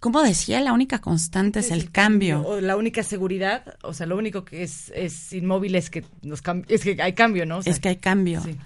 ¿Cómo 0.00 0.22
decía? 0.22 0.60
La 0.62 0.72
única 0.72 1.00
constante 1.00 1.60
es 1.60 1.70
el 1.70 1.90
cambio. 1.90 2.40
O 2.42 2.60
la 2.60 2.76
única 2.76 3.02
seguridad, 3.02 3.76
o 3.82 3.92
sea, 3.92 4.06
lo 4.06 4.16
único 4.16 4.46
que 4.46 4.62
es, 4.62 4.90
es 4.94 5.32
inmóvil 5.34 5.74
es 5.74 5.90
que, 5.90 6.04
nos 6.22 6.42
es 6.68 6.82
que 6.82 7.00
hay 7.02 7.14
cambio, 7.14 7.44
¿no? 7.44 7.58
O 7.58 7.62
sea, 7.62 7.72
es 7.72 7.80
que 7.80 7.90
hay 7.90 7.96
cambio. 7.96 8.42
sí. 8.42 8.56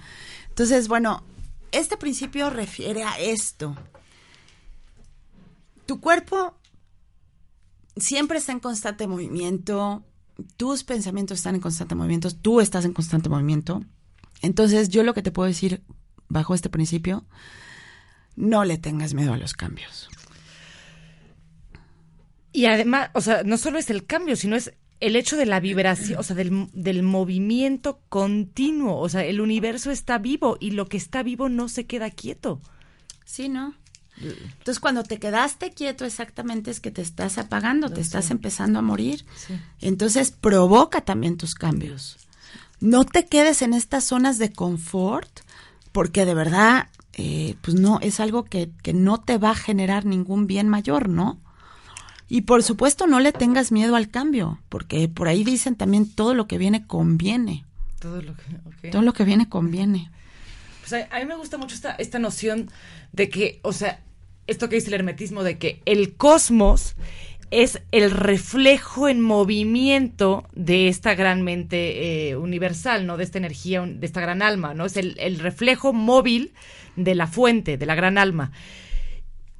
Entonces, 0.48 0.86
bueno, 0.86 1.24
este 1.72 1.96
principio 1.96 2.48
refiere 2.50 3.02
a 3.02 3.18
esto. 3.18 3.76
Tu 5.86 5.98
cuerpo 6.00 6.54
siempre 7.96 8.38
está 8.38 8.52
en 8.52 8.60
constante 8.60 9.08
movimiento, 9.08 10.04
tus 10.56 10.84
pensamientos 10.84 11.38
están 11.38 11.56
en 11.56 11.60
constante 11.60 11.96
movimiento, 11.96 12.30
tú 12.30 12.60
estás 12.60 12.84
en 12.84 12.92
constante 12.92 13.28
movimiento. 13.28 13.82
Entonces, 14.42 14.88
yo 14.88 15.02
lo 15.02 15.14
que 15.14 15.22
te 15.22 15.32
puedo 15.32 15.48
decir 15.48 15.82
bajo 16.28 16.54
este 16.54 16.70
principio, 16.70 17.24
no 18.36 18.64
le 18.64 18.78
tengas 18.78 19.14
miedo 19.14 19.32
a 19.32 19.36
los 19.36 19.52
cambios. 19.52 20.08
Y 22.54 22.66
además, 22.66 23.10
o 23.14 23.20
sea, 23.20 23.42
no 23.42 23.58
solo 23.58 23.78
es 23.78 23.90
el 23.90 24.06
cambio, 24.06 24.36
sino 24.36 24.54
es 24.54 24.72
el 25.00 25.16
hecho 25.16 25.36
de 25.36 25.44
la 25.44 25.58
vibración, 25.58 26.20
o 26.20 26.22
sea, 26.22 26.36
del, 26.36 26.68
del 26.72 27.02
movimiento 27.02 27.98
continuo. 28.08 29.00
O 29.00 29.08
sea, 29.08 29.24
el 29.24 29.40
universo 29.40 29.90
está 29.90 30.18
vivo 30.18 30.56
y 30.60 30.70
lo 30.70 30.86
que 30.86 30.96
está 30.96 31.24
vivo 31.24 31.48
no 31.48 31.68
se 31.68 31.86
queda 31.86 32.10
quieto. 32.10 32.62
Sí, 33.24 33.48
¿no? 33.48 33.74
Entonces, 34.22 34.78
cuando 34.78 35.02
te 35.02 35.18
quedaste 35.18 35.72
quieto 35.72 36.04
exactamente 36.04 36.70
es 36.70 36.78
que 36.78 36.92
te 36.92 37.02
estás 37.02 37.38
apagando, 37.38 37.90
te 37.90 38.00
estás 38.00 38.30
empezando 38.30 38.78
a 38.78 38.82
morir. 38.82 39.24
Sí. 39.34 39.58
Entonces, 39.80 40.30
provoca 40.30 41.00
también 41.00 41.36
tus 41.36 41.54
cambios. 41.54 42.18
No 42.78 43.04
te 43.04 43.26
quedes 43.26 43.62
en 43.62 43.74
estas 43.74 44.04
zonas 44.04 44.38
de 44.38 44.52
confort, 44.52 45.40
porque 45.90 46.24
de 46.24 46.34
verdad, 46.34 46.90
eh, 47.14 47.56
pues 47.62 47.74
no, 47.74 47.98
es 48.00 48.20
algo 48.20 48.44
que, 48.44 48.70
que 48.84 48.92
no 48.92 49.20
te 49.20 49.38
va 49.38 49.50
a 49.50 49.56
generar 49.56 50.04
ningún 50.04 50.46
bien 50.46 50.68
mayor, 50.68 51.08
¿no? 51.08 51.40
Y 52.34 52.40
por 52.40 52.64
supuesto, 52.64 53.06
no 53.06 53.20
le 53.20 53.30
tengas 53.30 53.70
miedo 53.70 53.94
al 53.94 54.10
cambio, 54.10 54.58
porque 54.68 55.06
por 55.06 55.28
ahí 55.28 55.44
dicen 55.44 55.76
también 55.76 56.12
todo 56.12 56.34
lo 56.34 56.48
que 56.48 56.58
viene 56.58 56.84
conviene. 56.84 57.64
Todo 58.00 58.20
lo 58.22 58.34
que. 58.34 58.88
Todo 58.88 59.02
lo 59.02 59.12
que 59.12 59.22
viene 59.22 59.48
conviene. 59.48 60.10
Pues 60.80 60.94
a, 60.94 61.16
a 61.16 61.20
mí 61.20 61.26
me 61.26 61.36
gusta 61.36 61.58
mucho 61.58 61.76
esta, 61.76 61.92
esta 61.92 62.18
noción 62.18 62.72
de 63.12 63.28
que, 63.28 63.60
o 63.62 63.72
sea, 63.72 64.00
esto 64.48 64.68
que 64.68 64.74
dice 64.74 64.88
el 64.88 64.94
hermetismo, 64.94 65.44
de 65.44 65.58
que 65.58 65.80
el 65.84 66.16
cosmos 66.16 66.96
es 67.52 67.80
el 67.92 68.10
reflejo 68.10 69.08
en 69.08 69.20
movimiento 69.20 70.48
de 70.56 70.88
esta 70.88 71.14
gran 71.14 71.42
mente 71.42 72.30
eh, 72.30 72.36
universal, 72.36 73.06
¿no? 73.06 73.16
De 73.16 73.22
esta 73.22 73.38
energía, 73.38 73.80
de 73.82 74.04
esta 74.04 74.20
gran 74.20 74.42
alma, 74.42 74.74
¿no? 74.74 74.86
Es 74.86 74.96
el, 74.96 75.14
el 75.20 75.38
reflejo 75.38 75.92
móvil 75.92 76.52
de 76.96 77.14
la 77.14 77.28
fuente, 77.28 77.78
de 77.78 77.86
la 77.86 77.94
gran 77.94 78.18
alma. 78.18 78.50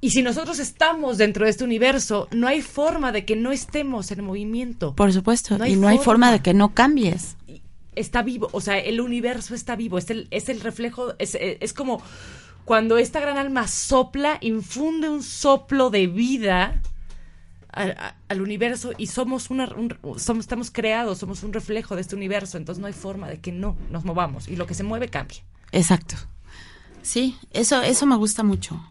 Y 0.05 0.11
si 0.11 0.23
nosotros 0.23 0.59
estamos 0.59 1.17
dentro 1.17 1.47
de 1.47 1.51
este 1.51 1.65
universo, 1.65 2.29
no 2.31 2.47
hay 2.47 2.61
forma 2.61 3.11
de 3.11 3.25
que 3.25 3.37
no 3.37 3.53
estemos 3.53 4.11
en 4.11 4.23
movimiento. 4.23 4.95
Por 4.95 5.13
supuesto. 5.15 5.57
No 5.57 5.67
y 5.67 5.77
no 5.77 5.89
hay 5.89 5.97
forma. 5.99 6.31
de 6.31 6.41
que 6.41 6.53
no 6.53 6.75
cambies. 6.75 7.37
está 7.95 8.23
vivo, 8.23 8.49
o 8.53 8.61
sea, 8.61 8.77
el 8.79 9.01
universo 9.01 9.55
está 9.55 9.77
vivo, 9.77 9.97
es 9.99 10.11
el, 10.11 10.27
es 10.31 10.49
el 10.51 10.61
reflejo, 10.61 11.15
es, 11.19 11.37
es 11.41 11.73
como 11.73 12.03
cuando 12.67 12.99
esta 12.99 13.19
gran 13.21 13.39
alma 13.39 13.67
sopla, 13.69 14.37
infunde 14.43 15.09
un 15.09 15.23
soplo 15.23 15.89
de 15.91 16.07
vida 16.09 16.83
a- 17.73 18.15
al 18.29 18.41
universo 18.43 18.93
y 18.99 19.07
somos 19.07 19.49
una, 19.49 19.67
un- 19.75 19.97
somos, 20.19 20.45
estamos 20.45 20.71
creados, 20.71 21.19
somos 21.19 21.43
un 21.45 21.53
reflejo 21.53 21.95
de 21.95 22.01
este 22.03 22.15
universo, 22.17 22.59
entonces 22.59 22.81
no 22.81 22.89
hay 22.89 22.93
forma 22.93 23.29
de 23.29 23.39
que 23.41 23.53
no 23.53 23.77
nos 23.91 24.05
movamos 24.05 24.49
y 24.49 24.57
lo 24.57 24.67
que 24.67 24.75
se 24.75 24.83
mueve 24.83 25.09
cambia. 25.09 25.39
Exacto. 25.73 26.17
Sí, 27.03 27.37
eso, 27.53 27.81
eso 27.83 28.07
me 28.07 28.17
gusta 28.17 28.43
mucho. 28.43 28.83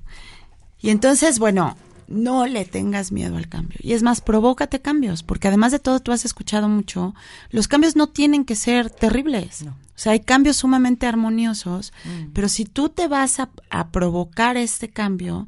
Y 0.84 0.90
entonces, 0.90 1.40
bueno, 1.40 1.78
no 2.10 2.46
le 2.46 2.66
tengas 2.66 3.14
miedo 3.14 3.38
al 3.38 3.48
cambio. 3.48 3.80
Y 3.82 3.94
es 3.94 4.04
más, 4.04 4.20
provócate 4.20 4.82
cambios, 4.82 5.24
porque 5.24 5.48
además 5.48 5.72
de 5.72 5.80
todo, 5.80 6.02
tú 6.02 6.12
has 6.12 6.26
escuchado 6.26 6.68
mucho, 6.68 7.16
los 7.50 7.70
cambios 7.70 7.96
no 7.96 8.08
tienen 8.08 8.44
que 8.44 8.56
ser 8.56 8.90
terribles. 8.90 9.64
No. 9.64 9.72
O 9.72 9.76
sea, 9.96 10.12
hay 10.12 10.20
cambios 10.20 10.58
sumamente 10.58 11.08
armoniosos, 11.08 11.94
pero 12.34 12.50
si 12.50 12.66
tú 12.66 12.90
te 12.90 13.08
vas 13.08 13.40
a, 13.40 13.50
a 13.70 13.92
provocar 13.92 14.58
este 14.58 14.90
cambio, 14.90 15.48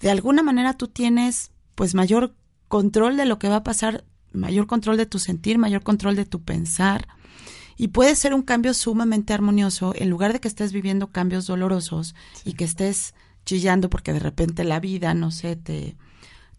de 0.00 0.10
alguna 0.10 0.42
manera 0.42 0.72
tú 0.72 0.88
tienes 0.88 1.50
pues 1.74 1.94
mayor 1.94 2.34
control 2.68 3.18
de 3.18 3.26
lo 3.26 3.38
que 3.38 3.48
va 3.48 3.56
a 3.56 3.64
pasar, 3.64 4.04
mayor 4.32 4.66
control 4.66 4.96
de 4.96 5.06
tu 5.06 5.18
sentir, 5.18 5.58
mayor 5.58 5.82
control 5.82 6.16
de 6.16 6.24
tu 6.24 6.40
pensar. 6.40 7.06
Y 7.76 7.88
puede 7.88 8.14
ser 8.14 8.32
un 8.32 8.42
cambio 8.42 8.72
sumamente 8.72 9.34
armonioso 9.34 9.92
en 9.94 10.08
lugar 10.08 10.32
de 10.32 10.40
que 10.40 10.48
estés 10.48 10.72
viviendo 10.72 11.08
cambios 11.08 11.46
dolorosos 11.46 12.14
y 12.44 12.54
que 12.54 12.64
estés 12.64 13.12
chillando 13.50 13.90
porque 13.90 14.12
de 14.12 14.20
repente 14.20 14.62
la 14.62 14.78
vida, 14.78 15.12
no 15.12 15.32
sé, 15.32 15.56
te, 15.56 15.96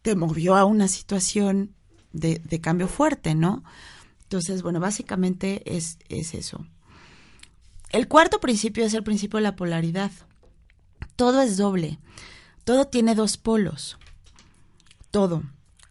te 0.01 0.13
movió 0.13 0.57
a 0.57 0.65
una 0.65 0.89
situación 0.89 1.73
de, 2.11 2.41
de 2.43 2.59
cambio 2.59 2.89
fuerte, 2.89 3.33
¿no? 3.33 3.63
Entonces, 4.23 4.61
bueno, 4.61 4.81
básicamente 4.81 5.63
es, 5.77 5.99
es 6.09 6.33
eso. 6.33 6.65
El 7.91 8.09
cuarto 8.09 8.41
principio 8.41 8.83
es 8.83 8.93
el 8.93 9.03
principio 9.03 9.37
de 9.37 9.43
la 9.43 9.55
polaridad. 9.55 10.11
Todo 11.15 11.41
es 11.41 11.55
doble. 11.55 11.97
Todo 12.65 12.87
tiene 12.87 13.15
dos 13.15 13.37
polos. 13.37 13.97
Todo. 15.11 15.43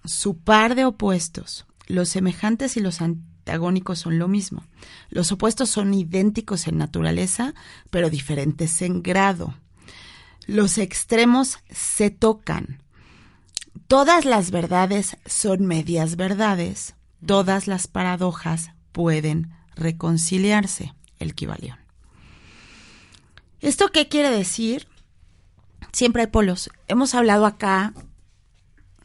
Su 0.05 0.36
par 0.36 0.74
de 0.74 0.84
opuestos. 0.84 1.64
Los 1.86 2.11
semejantes 2.11 2.76
y 2.76 2.80
los 2.80 3.01
antagónicos 3.01 4.01
son 4.01 4.18
lo 4.18 4.28
mismo. 4.28 4.66
Los 5.09 5.32
opuestos 5.32 5.70
son 5.70 5.94
idénticos 5.94 6.66
en 6.66 6.76
naturaleza, 6.76 7.55
pero 7.88 8.11
diferentes 8.11 8.82
en 8.82 9.03
grado. 9.03 9.55
Los 10.51 10.78
extremos 10.78 11.59
se 11.70 12.11
tocan. 12.11 12.82
Todas 13.86 14.24
las 14.24 14.51
verdades 14.51 15.16
son 15.26 15.64
medias 15.66 16.16
verdades. 16.16 16.94
Todas 17.24 17.66
las 17.68 17.86
paradojas 17.86 18.70
pueden 18.90 19.53
reconciliarse. 19.76 20.92
El 21.20 21.34
Kibalión. 21.34 21.78
¿Esto 23.61 23.90
qué 23.92 24.09
quiere 24.09 24.30
decir? 24.30 24.88
Siempre 25.92 26.22
hay 26.22 26.28
polos. 26.28 26.70
Hemos 26.88 27.14
hablado 27.14 27.46
acá 27.46 27.92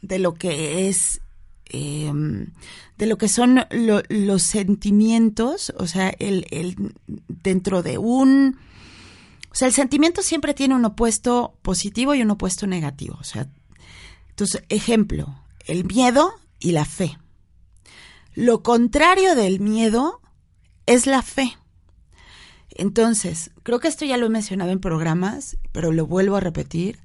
de 0.02 0.18
lo 0.18 0.34
que 0.34 0.88
es, 0.88 1.20
eh, 1.66 2.10
de 2.96 3.06
lo 3.06 3.18
que 3.18 3.28
son 3.28 3.60
lo- 3.70 4.02
los 4.08 4.42
sentimientos, 4.42 5.72
o 5.78 5.86
sea, 5.86 6.08
el, 6.18 6.46
el 6.50 6.94
dentro 7.28 7.82
de 7.82 7.98
un, 7.98 8.58
o 9.56 9.58
sea, 9.58 9.68
el 9.68 9.72
sentimiento 9.72 10.20
siempre 10.20 10.52
tiene 10.52 10.74
un 10.74 10.84
opuesto 10.84 11.56
positivo 11.62 12.14
y 12.14 12.20
un 12.20 12.30
opuesto 12.30 12.66
negativo. 12.66 13.16
O 13.18 13.24
sea, 13.24 13.48
entonces, 14.28 14.62
ejemplo, 14.68 15.34
el 15.64 15.86
miedo 15.86 16.34
y 16.60 16.72
la 16.72 16.84
fe. 16.84 17.16
Lo 18.34 18.62
contrario 18.62 19.34
del 19.34 19.60
miedo 19.60 20.20
es 20.84 21.06
la 21.06 21.22
fe. 21.22 21.56
Entonces, 22.68 23.50
creo 23.62 23.80
que 23.80 23.88
esto 23.88 24.04
ya 24.04 24.18
lo 24.18 24.26
he 24.26 24.28
mencionado 24.28 24.72
en 24.72 24.78
programas, 24.78 25.56
pero 25.72 25.90
lo 25.90 26.06
vuelvo 26.06 26.36
a 26.36 26.40
repetir. 26.40 26.98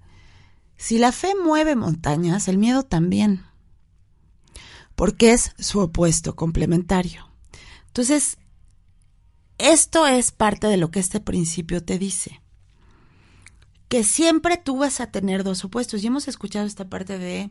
Si 0.76 0.97
la 0.97 1.14
fe 1.14 1.32
mueve 1.41 1.78
montañas, 1.78 2.49
el 2.49 2.58
miedo 2.58 2.84
también, 2.84 3.45
porque 4.97 5.32
es 5.32 5.54
su 5.58 5.80
opuesto 5.80 6.36
complementario. 6.36 7.32
Entonces, 7.88 8.38
esto 9.58 10.06
es 10.06 10.34
parte 10.34 10.68
de 10.68 10.76
lo 10.76 10.91
que 10.91 10.99
este 10.99 11.22
principio 11.22 11.82
te 11.82 11.97
dice, 11.97 12.40
que 13.91 14.05
siempre 14.05 14.55
tú 14.55 14.77
vas 14.77 15.01
a 15.01 15.07
tener 15.11 15.43
dos 15.43 15.65
opuestos. 15.65 16.01
Y 16.01 16.07
hemos 16.07 16.29
escuchado 16.29 16.65
esta 16.65 16.85
parte 16.87 17.17
de 17.17 17.49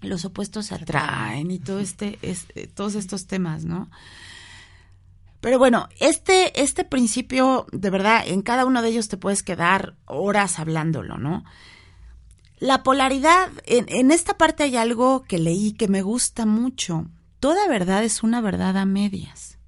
los 0.00 0.24
opuestos 0.24 0.72
atraen 0.72 1.50
y 1.50 1.58
todo 1.58 1.80
este, 1.80 2.18
es- 2.22 2.46
todos 2.74 2.94
estos 2.94 3.26
temas, 3.26 3.66
¿no? 3.66 3.90
Pero 5.42 5.58
bueno, 5.58 5.90
este, 6.00 6.62
este 6.62 6.84
principio, 6.84 7.66
de 7.72 7.90
verdad, 7.90 8.22
en 8.26 8.40
cada 8.40 8.64
uno 8.64 8.80
de 8.80 8.88
ellos 8.88 9.08
te 9.08 9.18
puedes 9.18 9.42
quedar 9.42 9.96
horas 10.06 10.58
hablándolo, 10.58 11.18
¿no? 11.18 11.44
La 12.58 12.82
polaridad, 12.82 13.50
en, 13.66 13.84
en 13.90 14.12
esta 14.12 14.38
parte 14.38 14.62
hay 14.62 14.76
algo 14.76 15.24
que 15.24 15.38
leí 15.38 15.72
que 15.72 15.88
me 15.88 16.00
gusta 16.00 16.46
mucho. 16.46 17.04
Toda 17.38 17.68
verdad 17.68 18.02
es 18.02 18.22
una 18.22 18.40
verdad 18.40 18.78
a 18.78 18.86
medias. 18.86 19.58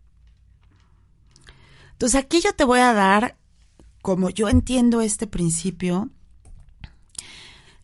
Entonces 1.92 2.18
aquí 2.24 2.40
yo 2.40 2.54
te 2.54 2.64
voy 2.64 2.80
a 2.80 2.94
dar, 2.94 3.36
como 4.02 4.30
yo 4.30 4.48
entiendo 4.48 5.00
este 5.00 5.26
principio, 5.26 6.10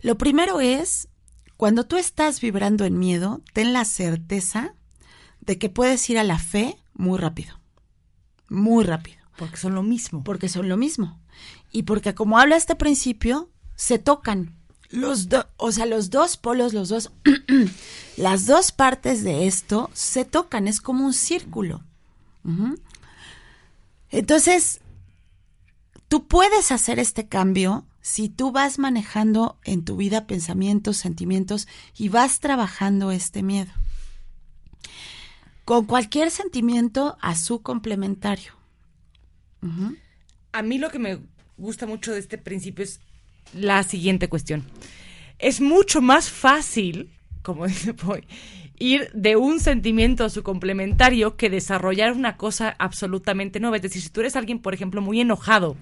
lo 0.00 0.16
primero 0.18 0.60
es, 0.60 1.08
cuando 1.56 1.84
tú 1.84 1.96
estás 1.96 2.40
vibrando 2.40 2.84
en 2.84 2.98
miedo, 2.98 3.40
ten 3.52 3.72
la 3.72 3.84
certeza 3.84 4.74
de 5.40 5.58
que 5.58 5.68
puedes 5.68 6.08
ir 6.10 6.18
a 6.18 6.24
la 6.24 6.38
fe 6.38 6.76
muy 6.94 7.18
rápido. 7.18 7.58
Muy 8.48 8.84
rápido 8.84 9.18
Porque 9.36 9.56
son 9.56 9.74
lo 9.74 9.82
mismo. 9.82 10.22
porque 10.22 10.48
son 10.48 10.68
lo 10.68 10.76
mismo. 10.76 11.20
Y 11.72 11.84
porque 11.84 12.14
como 12.14 12.38
habla 12.38 12.56
este 12.56 12.76
principio, 12.76 13.50
se 13.74 13.98
tocan. 13.98 14.54
Los 14.90 15.28
dos, 15.28 15.46
o 15.56 15.72
sea, 15.72 15.86
los 15.86 16.10
dos 16.10 16.36
polos, 16.36 16.72
los 16.72 16.88
dos, 16.88 17.10
las 18.16 18.46
dos 18.46 18.70
partes 18.70 19.24
de 19.24 19.46
esto 19.46 19.90
se 19.92 20.24
tocan, 20.24 20.68
es 20.68 20.80
como 20.80 21.04
un 21.04 21.12
círculo. 21.14 21.82
Entonces, 24.10 24.80
tú 26.14 26.28
puedes 26.28 26.70
hacer 26.70 27.00
este 27.00 27.26
cambio 27.26 27.84
si 28.00 28.28
tú 28.28 28.52
vas 28.52 28.78
manejando 28.78 29.58
en 29.64 29.84
tu 29.84 29.96
vida 29.96 30.28
pensamientos, 30.28 30.96
sentimientos 30.96 31.66
y 31.98 32.08
vas 32.08 32.38
trabajando 32.38 33.10
este 33.10 33.42
miedo. 33.42 33.72
Con 35.64 35.86
cualquier 35.86 36.30
sentimiento 36.30 37.18
a 37.20 37.34
su 37.34 37.62
complementario. 37.62 38.52
A 40.52 40.62
mí 40.62 40.78
lo 40.78 40.88
que 40.90 41.00
me 41.00 41.18
gusta 41.56 41.84
mucho 41.84 42.12
de 42.12 42.20
este 42.20 42.38
principio 42.38 42.84
es 42.84 43.00
la 43.52 43.82
siguiente 43.82 44.28
cuestión. 44.28 44.62
Es 45.40 45.60
mucho 45.60 46.00
más 46.00 46.30
fácil, 46.30 47.10
como 47.42 47.66
dice 47.66 47.92
Poy, 47.92 48.24
ir 48.78 49.10
de 49.12 49.36
un 49.36 49.60
sentimiento 49.60 50.24
a 50.24 50.30
su 50.30 50.42
complementario 50.42 51.36
que 51.36 51.50
desarrollar 51.50 52.12
una 52.12 52.36
cosa 52.36 52.74
absolutamente 52.78 53.60
nueva. 53.60 53.76
Es 53.76 53.82
decir, 53.82 54.02
si 54.02 54.08
tú 54.08 54.20
eres 54.20 54.36
alguien, 54.36 54.58
por 54.58 54.74
ejemplo, 54.74 55.00
muy 55.00 55.20
enojado, 55.20 55.76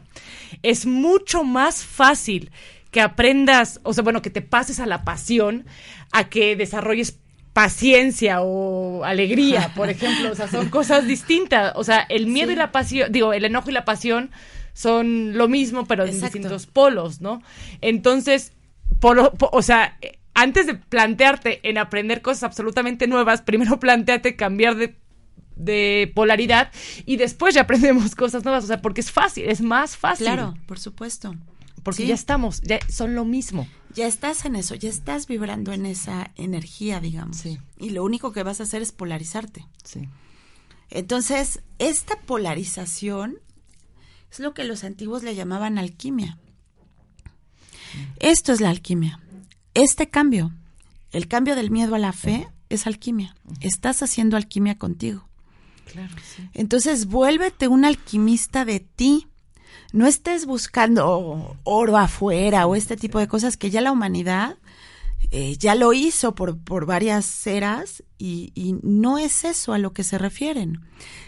es 0.63 0.87
mucho 0.87 1.45
más 1.45 1.85
fácil 1.85 2.51
que 2.91 3.01
aprendas, 3.01 3.81
o 3.85 3.95
sea, 3.95 4.05
bueno, 4.05 4.21
que 4.21 4.31
te 4.31 4.43
pases 4.43 4.79
a 4.79 4.87
la 4.87 5.05
pasión, 5.05 5.65
a 6.13 6.29
que 6.29 6.57
desarrolles 6.57 7.19
paciencia 7.53 8.43
o 8.43 9.05
alegría, 9.05 9.73
por 9.77 9.89
ejemplo. 9.89 10.31
O 10.31 10.35
sea, 10.35 10.49
son 10.49 10.69
cosas 10.69 11.07
distintas. 11.07 11.73
O 11.77 11.85
sea, 11.85 12.01
el 12.09 12.27
miedo 12.27 12.53
y 12.53 12.57
la 12.57 12.73
pasión, 12.73 13.11
digo, 13.11 13.33
el 13.33 13.45
enojo 13.45 13.71
y 13.71 13.73
la 13.73 13.85
pasión 13.85 14.31
son 14.75 15.37
lo 15.37 15.49
mismo, 15.49 15.87
pero 15.87 16.05
en 16.05 16.21
distintos 16.21 16.67
polos, 16.67 17.21
¿no? 17.21 17.43
Entonces, 17.81 18.53
o 19.03 19.63
sea, 19.63 19.99
antes 20.35 20.67
de 20.67 20.75
plantearte 20.75 21.69
en 21.69 21.79
aprender 21.79 22.23
cosas 22.23 22.45
absolutamente 22.45 23.07
nuevas, 23.07 23.43
primero 23.43 23.79
planteate 23.81 24.37
cambiar 24.37 24.77
de, 24.77 26.13
polaridad 26.15 26.73
y 27.07 27.17
después 27.17 27.55
ya 27.55 27.63
aprendemos 27.63 28.15
cosas 28.17 28.45
nuevas, 28.45 28.65
o 28.65 28.67
sea, 28.67 28.83
porque 28.83 29.01
es 29.01 29.11
fácil, 29.11 29.49
es 29.49 29.61
más 29.61 29.97
fácil. 29.97 30.27
Claro, 30.27 30.55
por 30.67 30.79
supuesto. 30.79 31.35
Porque 31.83 32.07
ya 32.07 32.15
estamos, 32.15 32.61
ya 32.63 32.79
son 32.89 33.17
lo 33.17 33.25
mismo. 33.25 33.67
Ya 33.95 34.07
estás 34.07 34.45
en 34.45 34.55
eso, 34.55 34.77
ya 34.77 34.89
estás 34.89 35.27
vibrando 35.27 35.73
en 35.73 35.85
esa 35.85 36.31
energía, 36.37 37.01
digamos. 37.01 37.39
Sí. 37.39 37.59
Y 37.77 37.91
lo 37.91 38.05
único 38.05 38.33
que 38.33 38.45
vas 38.45 38.61
a 38.61 38.63
hacer 38.63 38.83
es 38.83 38.93
polarizarte. 38.93 39.67
Sí. 39.83 40.09
Entonces, 40.91 41.61
esta 41.79 42.21
polarización 42.21 43.39
es 44.31 44.39
lo 44.41 44.55
que 44.55 44.65
los 44.65 44.85
antiguos 44.85 45.23
le 45.23 45.35
llamaban 45.35 45.77
alquimia. 45.77 46.39
Esto 48.19 48.53
es 48.53 48.61
la 48.61 48.71
alquimia. 48.71 49.22
Este 49.75 50.09
cambio, 50.09 50.53
el 51.13 51.29
cambio 51.29 51.57
del 51.57 51.71
miedo 51.71 51.95
a 51.95 51.99
la 51.99 52.13
fe, 52.13 52.49
es 52.69 52.87
alquimia. 52.87 53.35
Estás 53.61 54.03
haciendo 54.03 54.37
alquimia 54.37 54.79
contigo. 54.79 55.29
Claro, 55.91 56.15
Entonces, 56.55 57.07
vuélvete 57.07 57.69
un 57.69 57.85
alquimista 57.85 58.65
de 58.65 58.81
ti. 58.81 59.29
No 59.93 60.07
estés 60.07 60.47
buscando 60.47 61.57
oro 61.65 61.97
afuera 61.99 62.67
o 62.67 62.77
este 62.77 62.97
tipo 62.97 63.19
de 63.19 63.29
cosas 63.29 63.57
que 63.57 63.71
ya 63.71 63.81
la 63.81 63.93
humanidad 63.93 64.57
eh, 65.31 65.57
ya 65.59 65.75
lo 65.75 65.93
hizo 65.93 66.35
por, 66.35 66.59
por 66.59 66.87
varias 66.87 67.47
eras 67.47 68.03
y, 68.19 68.53
y, 68.55 68.75
no 68.83 69.19
es 69.19 69.45
eso 69.45 69.73
a 69.73 69.79
lo 69.79 69.93
que 69.93 70.05
se 70.05 70.19
refieren. 70.19 70.81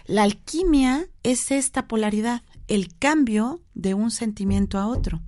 La 0.06 0.22
alquimia 0.24 1.06
es 1.22 1.50
esta 1.50 1.86
polaridad, 1.86 2.42
el 2.68 2.96
cambio 2.98 3.60
de 3.74 3.94
un 3.94 4.10
sentimiento 4.10 4.78
a 4.78 4.86
otro 4.86 5.20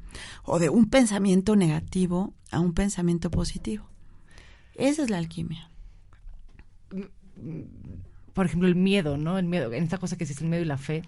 o 0.45 0.59
de 0.59 0.69
un 0.69 0.89
pensamiento 0.89 1.57
negativo 1.57 2.35
a 2.51 2.61
un 2.61 2.73
pensamiento 2.73 3.31
positivo. 3.31 3.89
Esa 4.75 5.03
es 5.03 5.11
la 5.11 5.19
alquimia. 5.19 5.71
Por 8.33 8.47
ejemplo, 8.47 8.69
el 8.69 8.77
miedo, 8.77 9.17
¿no? 9.17 9.39
El 9.39 9.47
miedo, 9.47 9.73
en 9.73 9.85
esta 9.85 9.99
cosa 9.99 10.17
que 10.17 10.25
existe 10.25 10.45
el 10.45 10.51
miedo 10.51 10.63
y 10.63 10.67
la 10.67 10.79
fe. 10.79 11.03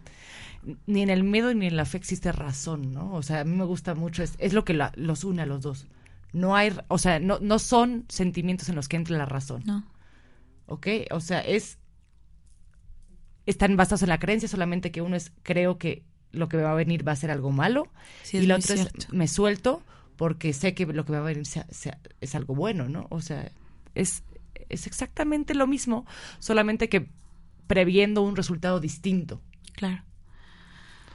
Ni 0.86 1.02
en 1.02 1.10
el 1.10 1.24
miedo 1.24 1.54
ni 1.54 1.66
en 1.66 1.76
la 1.76 1.84
fe 1.84 1.98
existe 1.98 2.32
razón, 2.32 2.92
¿no? 2.92 3.14
O 3.14 3.22
sea, 3.22 3.40
a 3.40 3.44
mí 3.44 3.56
me 3.56 3.64
gusta 3.64 3.94
mucho, 3.94 4.22
es, 4.22 4.34
es 4.38 4.52
lo 4.52 4.64
que 4.64 4.78
los 4.96 5.24
une 5.24 5.42
a 5.42 5.46
los 5.46 5.62
dos. 5.62 5.86
No 6.32 6.56
hay, 6.56 6.72
o 6.88 6.98
sea, 6.98 7.20
no, 7.20 7.38
no 7.40 7.58
son 7.58 8.04
sentimientos 8.08 8.68
en 8.68 8.74
los 8.74 8.88
que 8.88 8.96
entra 8.96 9.16
la 9.16 9.26
razón. 9.26 9.62
No. 9.64 9.86
¿Ok? 10.66 10.88
O 11.10 11.20
sea, 11.20 11.40
es 11.40 11.78
están 13.46 13.76
basados 13.76 14.02
en 14.02 14.10
la 14.10 14.18
creencia, 14.18 14.46
solamente 14.46 14.90
que 14.90 15.00
uno 15.00 15.16
es 15.16 15.32
creo 15.42 15.78
que 15.78 16.04
lo 16.32 16.48
que 16.48 16.56
me 16.56 16.62
va 16.62 16.72
a 16.72 16.74
venir 16.74 17.06
va 17.06 17.12
a 17.12 17.16
ser 17.16 17.30
algo 17.30 17.50
malo 17.50 17.88
y 18.32 18.42
la 18.42 18.56
otra 18.56 18.74
es 18.74 19.12
me 19.12 19.28
suelto 19.28 19.82
porque 20.16 20.52
sé 20.52 20.74
que 20.74 20.86
lo 20.86 21.04
que 21.04 21.12
va 21.12 21.18
a 21.18 21.22
venir 21.22 21.44
es 22.20 22.34
algo 22.34 22.54
bueno, 22.54 22.88
¿no? 22.88 23.06
O 23.10 23.20
sea, 23.20 23.52
es, 23.94 24.24
es 24.68 24.86
exactamente 24.86 25.54
lo 25.54 25.66
mismo, 25.66 26.06
solamente 26.40 26.88
que 26.88 27.08
previendo 27.68 28.22
un 28.22 28.34
resultado 28.34 28.80
distinto. 28.80 29.40
Claro. 29.74 30.02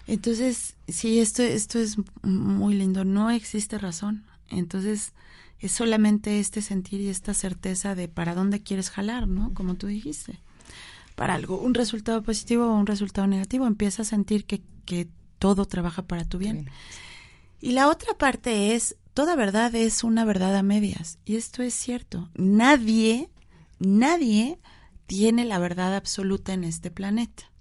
Entonces, 0.07 0.78
sí, 0.88 1.20
esto, 1.20 1.43
esto 1.43 1.80
es 1.80 1.97
muy 2.22 2.76
lindo. 2.76 3.03
No 3.03 3.30
existe 3.30 3.78
razón. 3.78 4.24
Entonces, 4.49 5.14
es 5.59 5.72
solamente 5.72 6.39
este 6.39 6.61
sentir 6.61 7.01
y 7.01 7.09
esta 7.09 7.34
certeza 7.34 7.95
de 7.95 8.07
para 8.07 8.36
dónde 8.36 8.61
quieres 8.61 8.89
jalar, 8.89 9.28
¿no? 9.28 9.53
Como 9.53 9.76
tú 9.76 9.88
dijiste 9.88 10.39
para 11.16 11.36
algo, 11.36 11.59
un 11.59 11.74
resultado 11.74 12.24
positivo 12.24 12.66
o 12.66 12.76
un 12.76 12.88
resultado 12.88 13.28
negativo. 13.28 13.68
Empieza 13.68 14.01
a 14.01 14.05
sentir 14.05 14.45
que, 14.45 14.61
que 14.86 15.08
todo 15.40 15.66
trabaja 15.66 16.04
para 16.04 16.26
tu 16.26 16.38
bien. 16.38 16.70
Y 17.60 17.72
la 17.72 17.90
otra 17.90 18.18
parte 18.18 18.76
es, 18.76 18.98
toda 19.14 19.36
verdad 19.36 19.74
es 19.76 20.04
una 20.04 20.26
verdad 20.26 20.56
a 20.56 20.64
medias. 20.64 21.20
Y 21.26 21.36
esto 21.36 21.64
es 21.64 21.74
cierto. 21.74 22.30
Nadie, 22.36 23.30
nadie 23.80 24.60
tiene 25.06 25.46
la 25.46 25.60
verdad 25.60 25.96
absoluta 25.96 26.54
en 26.54 26.64
este 26.64 26.92
planeta. 26.92 27.52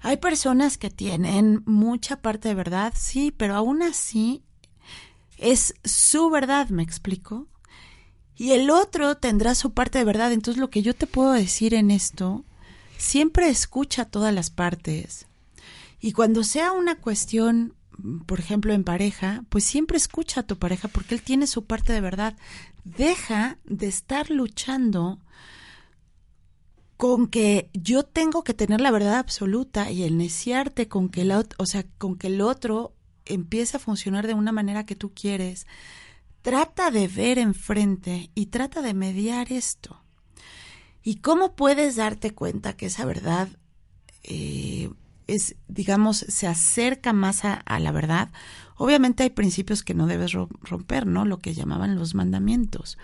Hay 0.00 0.18
personas 0.18 0.78
que 0.78 0.90
tienen 0.90 1.62
mucha 1.66 2.20
parte 2.20 2.48
de 2.48 2.54
verdad, 2.54 2.92
sí, 2.96 3.32
pero 3.36 3.56
aún 3.56 3.82
así 3.82 4.44
es 5.38 5.74
su 5.84 6.30
verdad, 6.30 6.68
me 6.68 6.82
explico. 6.82 7.48
Y 8.36 8.52
el 8.52 8.70
otro 8.70 9.16
tendrá 9.16 9.54
su 9.54 9.72
parte 9.72 9.98
de 9.98 10.04
verdad. 10.04 10.32
Entonces 10.32 10.60
lo 10.60 10.70
que 10.70 10.82
yo 10.82 10.94
te 10.94 11.06
puedo 11.06 11.32
decir 11.32 11.74
en 11.74 11.90
esto 11.90 12.44
siempre 12.96 13.48
escucha 13.48 14.04
todas 14.04 14.34
las 14.34 14.50
partes. 14.50 15.27
Y 16.00 16.12
cuando 16.12 16.44
sea 16.44 16.72
una 16.72 16.96
cuestión, 16.96 17.74
por 18.26 18.38
ejemplo, 18.38 18.72
en 18.72 18.84
pareja, 18.84 19.44
pues 19.48 19.64
siempre 19.64 19.96
escucha 19.96 20.40
a 20.40 20.46
tu 20.46 20.58
pareja 20.58 20.88
porque 20.88 21.14
él 21.14 21.22
tiene 21.22 21.46
su 21.46 21.64
parte 21.64 21.92
de 21.92 22.00
verdad. 22.00 22.36
Deja 22.84 23.58
de 23.64 23.88
estar 23.88 24.30
luchando 24.30 25.20
con 26.96 27.28
que 27.28 27.70
yo 27.74 28.04
tengo 28.04 28.42
que 28.42 28.54
tener 28.54 28.80
la 28.80 28.90
verdad 28.90 29.18
absoluta 29.18 29.90
y 29.90 30.02
el 30.02 30.16
neciarte 30.18 30.88
con 30.88 31.08
que 31.08 31.22
el, 31.22 31.32
o 31.32 31.66
sea, 31.66 31.84
con 31.98 32.16
que 32.16 32.28
el 32.28 32.40
otro 32.40 32.94
empiece 33.24 33.76
a 33.76 33.80
funcionar 33.80 34.26
de 34.26 34.34
una 34.34 34.52
manera 34.52 34.86
que 34.86 34.96
tú 34.96 35.12
quieres. 35.14 35.66
Trata 36.42 36.90
de 36.90 37.08
ver 37.08 37.38
enfrente 37.38 38.30
y 38.34 38.46
trata 38.46 38.82
de 38.82 38.94
mediar 38.94 39.52
esto. 39.52 40.02
¿Y 41.02 41.16
cómo 41.16 41.54
puedes 41.54 41.96
darte 41.96 42.34
cuenta 42.34 42.76
que 42.76 42.86
esa 42.86 43.04
verdad 43.04 43.48
eh, 44.22 44.90
es, 45.28 45.54
digamos, 45.68 46.18
se 46.28 46.48
acerca 46.48 47.12
más 47.12 47.44
a, 47.44 47.62
la 47.78 47.92
verdad? 47.92 48.30
Obviamente 48.76 49.22
hay 49.22 49.30
principios 49.30 49.84
que 49.84 49.94
no 49.94 50.06
debes 50.06 50.32
romper, 50.32 51.06
¿no? 51.06 51.24
Lo 51.24 51.38
que 51.38 51.54
llamaban 51.54 51.96
los 51.96 52.14
mandamientos. 52.14 52.98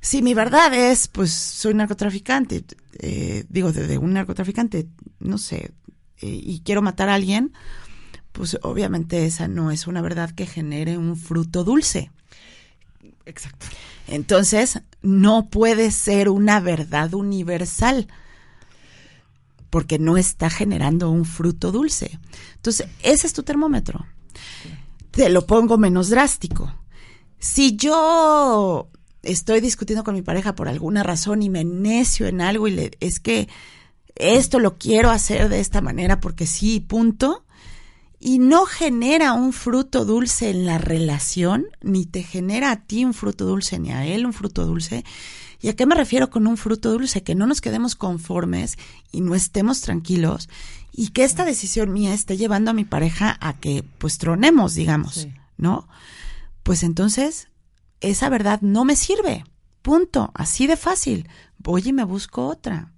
Si 0.00 0.22
mi 0.22 0.34
verdad 0.34 0.72
es, 0.74 1.08
pues 1.08 1.32
soy 1.32 1.74
narcotraficante, 1.74 2.64
eh, 3.00 3.44
digo, 3.48 3.72
de, 3.72 3.98
un 3.98 4.12
narcotraficante, 4.12 4.86
no 5.18 5.38
sé, 5.38 5.72
eh, 6.20 6.40
y 6.42 6.60
quiero 6.60 6.82
matar 6.82 7.08
a 7.08 7.14
alguien, 7.14 7.52
pues 8.32 8.58
obviamente 8.62 9.24
esa 9.24 9.48
no 9.48 9.70
es 9.70 9.86
una 9.86 10.02
verdad 10.02 10.30
que 10.30 10.46
genere 10.46 10.98
un 10.98 11.16
fruto 11.16 11.64
dulce. 11.64 12.10
Exacto. 13.24 13.66
Entonces, 14.06 14.82
no 15.02 15.48
puede 15.48 15.90
ser 15.90 16.28
una 16.28 16.60
verdad 16.60 17.14
universal 17.14 18.06
porque 19.76 19.98
no 19.98 20.16
está 20.16 20.48
generando 20.48 21.10
un 21.10 21.26
fruto 21.26 21.70
dulce. 21.70 22.18
Entonces, 22.54 22.88
ese 23.02 23.26
es 23.26 23.34
tu 23.34 23.42
termómetro. 23.42 24.06
Te 25.10 25.28
lo 25.28 25.46
pongo 25.46 25.76
menos 25.76 26.08
drástico. 26.08 26.72
Si 27.38 27.76
yo 27.76 28.88
estoy 29.22 29.60
discutiendo 29.60 30.02
con 30.02 30.14
mi 30.14 30.22
pareja 30.22 30.54
por 30.54 30.70
alguna 30.70 31.02
razón 31.02 31.42
y 31.42 31.50
me 31.50 31.62
necio 31.62 32.26
en 32.26 32.40
algo 32.40 32.68
y 32.68 32.70
le, 32.70 32.90
es 33.00 33.20
que 33.20 33.50
esto 34.14 34.60
lo 34.60 34.78
quiero 34.78 35.10
hacer 35.10 35.50
de 35.50 35.60
esta 35.60 35.82
manera 35.82 36.20
porque 36.20 36.46
sí, 36.46 36.80
punto, 36.80 37.44
y 38.18 38.38
no 38.38 38.64
genera 38.64 39.34
un 39.34 39.52
fruto 39.52 40.06
dulce 40.06 40.48
en 40.48 40.64
la 40.64 40.78
relación, 40.78 41.66
ni 41.82 42.06
te 42.06 42.22
genera 42.22 42.70
a 42.70 42.86
ti 42.86 43.04
un 43.04 43.12
fruto 43.12 43.44
dulce, 43.44 43.78
ni 43.78 43.92
a 43.92 44.06
él 44.06 44.24
un 44.24 44.32
fruto 44.32 44.64
dulce. 44.64 45.04
¿Y 45.60 45.68
a 45.68 45.76
qué 45.76 45.86
me 45.86 45.94
refiero 45.94 46.30
con 46.30 46.46
un 46.46 46.56
fruto 46.56 46.92
dulce? 46.92 47.22
Que 47.22 47.34
no 47.34 47.46
nos 47.46 47.60
quedemos 47.60 47.96
conformes 47.96 48.76
y 49.12 49.20
no 49.20 49.34
estemos 49.34 49.80
tranquilos 49.80 50.48
y 50.92 51.08
que 51.08 51.24
esta 51.24 51.44
decisión 51.44 51.92
mía 51.92 52.14
esté 52.14 52.36
llevando 52.36 52.70
a 52.70 52.74
mi 52.74 52.84
pareja 52.84 53.36
a 53.40 53.58
que 53.58 53.84
pues 53.98 54.18
tronemos, 54.18 54.74
digamos, 54.74 55.28
¿no? 55.58 55.88
Pues 56.62 56.82
entonces 56.82 57.48
esa 58.00 58.28
verdad 58.28 58.60
no 58.62 58.84
me 58.84 58.96
sirve. 58.96 59.44
Punto. 59.82 60.30
Así 60.34 60.66
de 60.66 60.76
fácil. 60.76 61.28
Voy 61.58 61.82
y 61.86 61.92
me 61.92 62.04
busco 62.04 62.46
otra. 62.46 62.92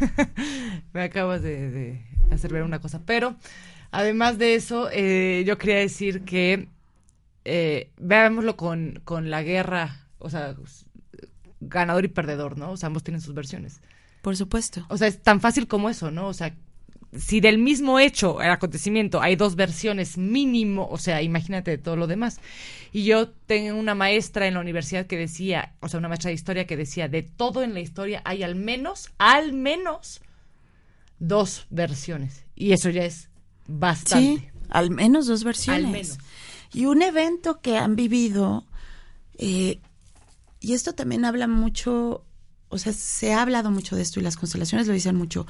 Me 0.92 1.02
acabas 1.02 1.42
de, 1.42 2.04
hacer 2.30 2.52
ver 2.52 2.62
una 2.64 2.80
cosa. 2.80 3.02
Pero, 3.04 3.36
además 3.90 4.38
de 4.38 4.54
eso, 4.56 4.88
eh, 4.90 5.44
yo 5.46 5.58
quería 5.58 5.76
decir 5.76 6.24
que 6.24 6.68
eh, 7.44 7.90
veámoslo 7.98 8.56
con, 8.56 9.00
con 9.04 9.30
la 9.30 9.42
guerra, 9.42 10.06
o 10.18 10.30
sea, 10.30 10.54
ganador 11.60 12.04
y 12.04 12.08
perdedor, 12.08 12.58
¿no? 12.58 12.72
O 12.72 12.76
sea, 12.76 12.88
ambos 12.88 13.02
tienen 13.02 13.20
sus 13.20 13.34
versiones. 13.34 13.80
Por 14.22 14.36
supuesto. 14.36 14.86
O 14.88 14.96
sea, 14.96 15.08
es 15.08 15.22
tan 15.22 15.40
fácil 15.40 15.66
como 15.66 15.90
eso, 15.90 16.10
¿no? 16.10 16.28
O 16.28 16.34
sea, 16.34 16.54
si 17.16 17.40
del 17.40 17.58
mismo 17.58 17.98
hecho, 17.98 18.40
el 18.40 18.50
acontecimiento, 18.50 19.20
hay 19.20 19.36
dos 19.36 19.54
versiones 19.54 20.16
mínimo, 20.16 20.88
o 20.90 20.96
sea, 20.96 21.20
imagínate 21.20 21.76
todo 21.76 21.96
lo 21.96 22.06
demás. 22.06 22.40
Y 22.92 23.04
yo 23.04 23.28
tengo 23.30 23.78
una 23.78 23.94
maestra 23.94 24.46
en 24.46 24.54
la 24.54 24.60
universidad 24.60 25.06
que 25.06 25.18
decía, 25.18 25.74
o 25.80 25.88
sea, 25.88 25.98
una 25.98 26.08
maestra 26.08 26.28
de 26.28 26.34
historia 26.34 26.66
que 26.66 26.76
decía, 26.76 27.08
de 27.08 27.22
todo 27.22 27.62
en 27.62 27.74
la 27.74 27.80
historia 27.80 28.22
hay 28.24 28.42
al 28.42 28.54
menos, 28.54 29.10
al 29.18 29.52
menos 29.52 30.22
dos 31.18 31.66
versiones. 31.70 32.44
Y 32.54 32.72
eso 32.72 32.88
ya 32.88 33.04
es 33.04 33.28
bastante. 33.66 34.40
Sí, 34.40 34.48
al 34.70 34.90
menos 34.90 35.26
dos 35.26 35.44
versiones. 35.44 35.84
Al 35.84 35.92
menos. 35.92 36.18
Y 36.72 36.86
un 36.86 37.02
evento 37.02 37.60
que 37.60 37.76
han 37.76 37.96
vivido, 37.96 38.64
eh, 39.38 39.80
y 40.60 40.72
esto 40.72 40.94
también 40.94 41.24
habla 41.24 41.46
mucho 41.48 42.24
o 42.72 42.78
sea, 42.78 42.94
se 42.94 43.34
ha 43.34 43.42
hablado 43.42 43.70
mucho 43.70 43.96
de 43.96 44.02
esto 44.02 44.18
y 44.18 44.22
las 44.22 44.38
constelaciones 44.38 44.86
lo 44.86 44.94
dicen 44.94 45.14
mucho. 45.14 45.46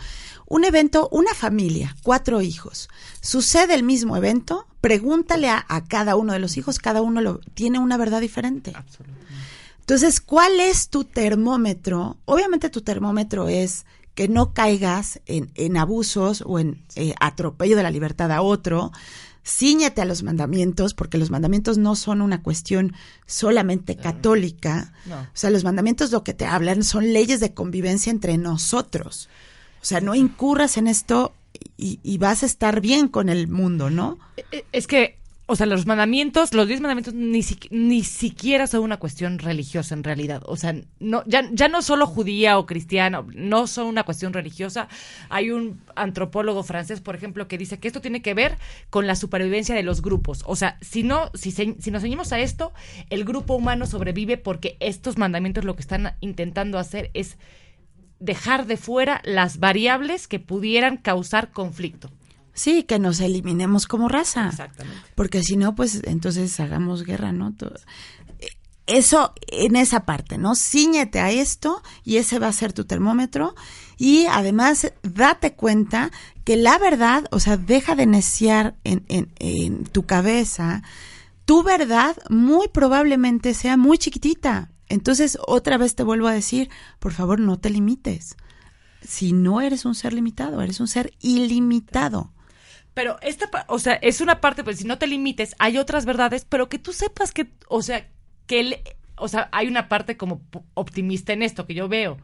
Un 0.49 0.64
evento, 0.64 1.09
una 1.12 1.33
familia, 1.35 1.97
cuatro 2.03 2.43
hijos. 2.43 2.89
Sucede 3.20 3.75
el 3.75 3.85
mismo 3.85 4.16
evento, 4.16 4.66
pregúntale 4.81 5.49
a, 5.49 5.64
cada 5.87 6.16
uno 6.16 6.33
de 6.33 6.41
los 6.41 6.57
hijos, 6.57 6.81
cada 6.81 7.01
uno 7.01 7.20
lo, 7.20 7.39
tiene 7.55 7.79
una 7.79 7.97
verdad 7.97 8.20
diferente. 8.20 8.73
Absolutamente. 8.75 9.23
Entonces, 9.79 10.20
¿cuál 10.20 10.59
es 10.59 10.89
tu 10.89 11.05
termómetro? 11.05 12.16
Obviamente 12.25 12.70
tu 12.70 12.81
termómetro 12.81 13.49
es 13.49 13.87
que 14.16 14.27
no 14.27 14.53
caigas 14.53 15.20
en, 15.27 15.53
en 15.55 15.77
abusos 15.77 16.43
o 16.45 16.59
en 16.59 16.85
eh, 16.97 17.14
atropello 17.20 17.77
de 17.77 17.85
la 17.85 17.91
libertad 17.93 18.33
a 18.33 18.43
otro, 18.43 18.91
Cíñete 19.45 20.01
a 20.01 20.05
los 20.05 20.22
mandamientos, 20.22 20.95
porque 20.95 21.18
los 21.18 21.30
mandamientos 21.30 21.78
no 21.78 21.97
son 21.97 22.22
una 22.22 22.43
cuestión 22.43 22.95
solamente 23.26 23.97
católica. 23.97 24.93
O 25.11 25.26
sea, 25.34 25.51
los 25.51 25.64
mandamientos 25.64 26.12
lo 26.12 26.22
que 26.22 26.34
te 26.34 26.47
hablan 26.47 26.84
son 26.84 27.12
leyes 27.12 27.40
de 27.40 27.53
convivencia 27.53 28.11
entre 28.11 28.38
nosotros. 28.38 29.28
O 29.80 29.84
sea, 29.84 30.01
no 30.01 30.14
incurras 30.14 30.76
en 30.76 30.86
esto 30.86 31.32
y, 31.76 31.99
y 32.03 32.18
vas 32.18 32.45
a 32.45 32.47
estar 32.47 32.80
bien 32.80 33.09
con 33.09 33.28
el 33.28 33.49
mundo, 33.49 33.90
¿no? 33.90 34.18
E, 34.36 34.45
e, 34.53 34.64
es 34.70 34.86
que 34.86 35.18
o 35.53 35.57
sea, 35.57 35.66
los 35.66 35.84
mandamientos, 35.84 36.55
los 36.55 36.66
diez 36.66 36.80
mandamientos 36.80 37.12
ni, 37.12 37.42
ni 37.70 38.05
siquiera 38.05 38.66
son 38.66 38.84
una 38.84 38.96
cuestión 38.96 39.38
religiosa 39.38 39.94
en 39.94 40.03
realidad. 40.03 40.42
O 40.46 40.57
sea, 40.57 40.74
no, 40.98 41.22
ya, 41.26 41.46
ya 41.53 41.68
no 41.68 41.82
solo 41.82 42.07
judía 42.07 42.59
o 42.59 42.64
cristiana, 42.64 43.22
no 43.34 43.66
son 43.66 43.86
una 43.86 44.05
cuestión 44.05 44.32
religiosa. 44.32 44.88
Hay 45.28 45.50
un 45.50 45.82
antropólogo 45.94 46.62
francés, 46.62 47.03
por 47.03 47.14
ejemplo, 47.14 47.48
que 47.48 47.59
dice 47.59 47.78
que 47.78 47.86
esto 47.86 48.00
tiene 48.00 48.22
que 48.22 48.32
ver 48.32 48.57
con 48.88 49.07
la 49.07 49.14
supervivencia 49.14 49.74
de 49.74 49.82
los 49.82 50.00
grupos. 50.00 50.42
O 50.46 50.57
sea, 50.57 50.78
si 50.80 51.03
no, 51.03 51.30
si, 51.34 51.50
si 51.50 51.90
nos 51.90 52.00
ceñimos 52.00 52.32
a 52.32 52.40
esto, 52.40 52.72
el 53.11 53.26
grupo 53.26 53.55
humano 53.55 53.84
sobrevive 53.84 54.38
porque 54.38 54.78
estos 54.80 55.18
mandamientos 55.18 55.64
lo 55.64 55.76
que 55.76 55.82
están 55.82 56.16
intentando 56.20 56.78
hacer 56.78 57.11
es 57.12 57.36
dejar 58.20 58.64
de 58.64 58.78
fuera 58.78 59.20
las 59.22 59.59
variables 59.59 60.28
que 60.28 60.40
pudieran 60.40 60.96
causar 60.96 61.50
conflicto. 61.50 62.09
Sí, 62.55 62.82
que 62.82 62.98
nos 62.98 63.20
eliminemos 63.20 63.86
como 63.86 64.09
raza. 64.09 64.48
Exactamente. 64.48 65.00
Porque 65.14 65.42
si 65.42 65.57
no, 65.57 65.74
pues 65.74 66.03
entonces 66.05 66.59
hagamos 66.61 67.05
guerra, 67.05 67.32
¿no? 67.32 67.55
Eso 68.86 69.32
en 69.46 69.76
esa 69.76 70.05
parte, 70.05 70.38
¿no? 70.38 70.55
Cíñete 70.55 71.20
a 71.20 71.30
esto 71.30 71.82
y 72.05 72.16
ese 72.16 72.38
va 72.38 72.48
a 72.48 72.53
ser 72.53 72.72
tu 72.72 72.84
termómetro. 72.84 73.55
Y 73.96 74.26
además, 74.26 74.92
date 75.03 75.55
cuenta 75.55 76.11
que 76.44 76.57
la 76.57 76.78
verdad, 76.78 77.24
o 77.30 77.40
sea, 77.40 77.57
deja 77.57 77.94
de 77.94 78.07
neciar 78.07 78.74
en, 78.84 79.05
en, 79.09 79.32
en 79.38 79.84
tu 79.84 80.05
cabeza. 80.05 80.82
Tu 81.44 81.62
verdad 81.62 82.16
muy 82.28 82.68
probablemente 82.68 83.55
sea 83.55 83.76
muy 83.76 83.98
chiquitita. 83.98 84.70
Entonces, 84.88 85.38
otra 85.46 85.78
vez 85.78 85.94
te 85.94 86.03
vuelvo 86.03 86.26
a 86.26 86.32
decir, 86.32 86.68
por 86.98 87.12
favor, 87.12 87.40
no 87.40 87.59
te 87.59 87.70
limites. 87.70 88.36
Si 89.07 89.32
no 89.32 89.61
eres 89.61 89.84
un 89.84 89.94
ser 89.94 90.12
limitado, 90.12 90.61
eres 90.61 90.80
un 90.80 90.88
ser 90.88 91.14
ilimitado. 91.20 92.30
Pero 92.95 93.16
esta, 93.22 93.49
o 93.68 93.78
sea, 93.78 93.95
es 93.95 94.20
una 94.20 94.40
parte, 94.40 94.64
pues 94.64 94.78
si 94.78 94.84
no 94.84 94.99
te 94.99 95.07
limites, 95.07 95.55
hay 95.59 95.78
otras 95.78 96.05
verdades, 96.05 96.45
pero 96.49 96.68
que 96.68 96.78
tú 96.78 96.93
sepas 96.93 97.32
que, 97.32 97.49
o 97.68 97.82
sea, 97.82 98.09
que, 98.47 98.61
el, 98.61 98.76
o 99.16 99.28
sea, 99.28 99.49
hay 99.53 99.68
una 99.68 99.88
parte 99.88 100.16
como 100.16 100.43
optimista 100.74 101.32
en 101.32 101.43
esto 101.43 101.66
que 101.66 101.74
yo 101.74 101.88
veo. 101.88 102.18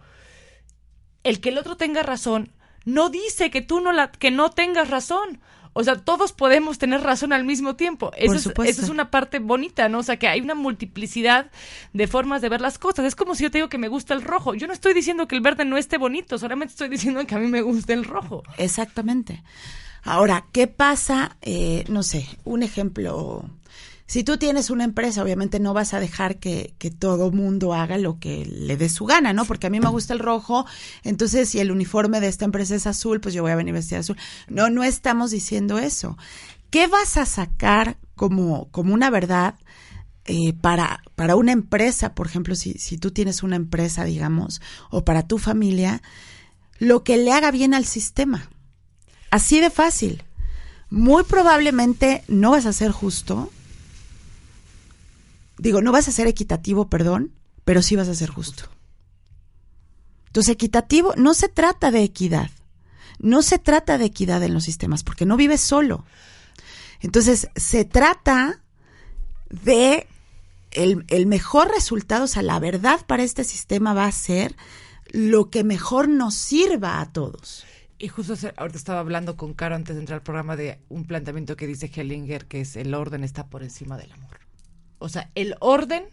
El 1.24 1.40
que 1.40 1.48
el 1.48 1.58
otro 1.58 1.76
tenga 1.76 2.02
razón 2.02 2.52
no 2.84 3.10
dice 3.10 3.50
que 3.50 3.62
tú 3.62 3.80
no 3.80 3.92
la, 3.92 4.10
que 4.10 4.30
no 4.30 4.50
tengas 4.50 4.90
razón. 4.90 5.40
O 5.74 5.84
sea, 5.84 5.96
todos 5.96 6.32
podemos 6.32 6.78
tener 6.78 7.02
razón 7.02 7.32
al 7.32 7.44
mismo 7.44 7.76
tiempo. 7.76 8.10
Eso 8.16 8.34
es, 8.34 8.46
eso 8.46 8.82
es 8.82 8.88
una 8.88 9.10
parte 9.10 9.38
bonita, 9.38 9.88
¿no? 9.88 9.98
O 9.98 10.02
sea, 10.02 10.16
que 10.16 10.26
hay 10.26 10.40
una 10.40 10.54
multiplicidad 10.54 11.50
de 11.92 12.06
formas 12.08 12.42
de 12.42 12.48
ver 12.48 12.60
las 12.60 12.78
cosas. 12.78 13.06
Es 13.06 13.14
como 13.14 13.34
si 13.34 13.44
yo 13.44 13.50
te 13.50 13.58
digo 13.58 13.68
que 13.68 13.78
me 13.78 13.88
gusta 13.88 14.14
el 14.14 14.22
rojo. 14.22 14.54
Yo 14.54 14.66
no 14.66 14.72
estoy 14.72 14.92
diciendo 14.92 15.28
que 15.28 15.36
el 15.36 15.40
verde 15.40 15.64
no 15.64 15.76
esté 15.76 15.98
bonito, 15.98 16.36
solamente 16.36 16.72
estoy 16.72 16.88
diciendo 16.88 17.24
que 17.26 17.34
a 17.34 17.38
mí 17.38 17.46
me 17.46 17.62
gusta 17.62 17.92
el 17.92 18.04
rojo. 18.04 18.42
Exactamente. 18.56 19.44
Ahora, 20.02 20.46
¿qué 20.52 20.66
pasa? 20.66 21.36
Eh, 21.42 21.84
no 21.88 22.02
sé, 22.02 22.26
un 22.44 22.62
ejemplo. 22.62 23.48
Si 24.06 24.24
tú 24.24 24.38
tienes 24.38 24.70
una 24.70 24.84
empresa, 24.84 25.22
obviamente 25.22 25.60
no 25.60 25.74
vas 25.74 25.92
a 25.92 26.00
dejar 26.00 26.38
que, 26.38 26.74
que 26.78 26.90
todo 26.90 27.30
mundo 27.30 27.74
haga 27.74 27.98
lo 27.98 28.18
que 28.18 28.46
le 28.46 28.78
dé 28.78 28.88
su 28.88 29.04
gana, 29.04 29.34
¿no? 29.34 29.44
Porque 29.44 29.66
a 29.66 29.70
mí 29.70 29.80
me 29.80 29.90
gusta 29.90 30.14
el 30.14 30.18
rojo, 30.18 30.64
entonces 31.02 31.50
si 31.50 31.60
el 31.60 31.70
uniforme 31.70 32.20
de 32.20 32.28
esta 32.28 32.46
empresa 32.46 32.74
es 32.74 32.86
azul, 32.86 33.20
pues 33.20 33.34
yo 33.34 33.42
voy 33.42 33.52
a 33.52 33.56
venir 33.56 33.74
vestida 33.74 33.98
azul. 33.98 34.16
No, 34.48 34.70
no 34.70 34.82
estamos 34.82 35.30
diciendo 35.30 35.78
eso. 35.78 36.16
¿Qué 36.70 36.86
vas 36.86 37.18
a 37.18 37.26
sacar 37.26 37.98
como, 38.14 38.70
como 38.70 38.94
una 38.94 39.10
verdad 39.10 39.56
eh, 40.24 40.52
para, 40.52 41.02
para 41.14 41.36
una 41.36 41.52
empresa, 41.52 42.14
por 42.14 42.26
ejemplo, 42.26 42.54
si, 42.54 42.74
si 42.74 42.98
tú 42.98 43.10
tienes 43.10 43.42
una 43.42 43.56
empresa, 43.56 44.04
digamos, 44.04 44.60
o 44.90 45.04
para 45.04 45.26
tu 45.26 45.38
familia, 45.38 46.02
lo 46.78 47.04
que 47.04 47.16
le 47.16 47.32
haga 47.32 47.50
bien 47.50 47.72
al 47.72 47.84
sistema? 47.84 48.50
Así 49.30 49.60
de 49.60 49.70
fácil. 49.70 50.22
Muy 50.90 51.24
probablemente 51.24 52.24
no 52.28 52.52
vas 52.52 52.66
a 52.66 52.72
ser 52.72 52.90
justo. 52.90 53.50
Digo, 55.58 55.82
no 55.82 55.92
vas 55.92 56.08
a 56.08 56.12
ser 56.12 56.26
equitativo, 56.28 56.88
perdón, 56.88 57.32
pero 57.64 57.82
sí 57.82 57.96
vas 57.96 58.08
a 58.08 58.14
ser 58.14 58.30
justo. 58.30 58.64
Entonces, 60.26 60.52
equitativo 60.52 61.14
no 61.16 61.34
se 61.34 61.48
trata 61.48 61.90
de 61.90 62.02
equidad. 62.02 62.50
No 63.18 63.42
se 63.42 63.58
trata 63.58 63.98
de 63.98 64.06
equidad 64.06 64.42
en 64.42 64.54
los 64.54 64.64
sistemas, 64.64 65.02
porque 65.02 65.26
no 65.26 65.36
vives 65.36 65.60
solo. 65.60 66.04
Entonces, 67.00 67.48
se 67.56 67.84
trata 67.84 68.62
de 69.50 70.06
el, 70.70 71.04
el, 71.08 71.26
mejor 71.26 71.70
resultado, 71.70 72.24
o 72.24 72.28
sea, 72.28 72.42
la 72.42 72.58
verdad 72.60 73.04
para 73.06 73.22
este 73.22 73.42
sistema 73.42 73.94
va 73.94 74.04
a 74.04 74.12
ser 74.12 74.54
lo 75.10 75.50
que 75.50 75.64
mejor 75.64 76.08
nos 76.08 76.34
sirva 76.34 77.00
a 77.00 77.10
todos. 77.12 77.64
Y 77.98 78.08
justo 78.08 78.34
ahorita 78.56 78.78
estaba 78.78 79.00
hablando 79.00 79.36
con 79.36 79.54
Caro 79.54 79.74
antes 79.74 79.96
de 79.96 80.00
entrar 80.00 80.18
al 80.18 80.22
programa 80.22 80.54
de 80.54 80.80
un 80.88 81.04
planteamiento 81.04 81.56
que 81.56 81.66
dice 81.66 81.90
Hellinger, 81.92 82.46
que 82.46 82.60
es 82.60 82.76
el 82.76 82.94
orden 82.94 83.24
está 83.24 83.48
por 83.48 83.64
encima 83.64 83.96
del 83.96 84.12
amor. 84.12 84.38
O 85.00 85.08
sea, 85.08 85.30
el 85.34 85.56
orden 85.58 86.04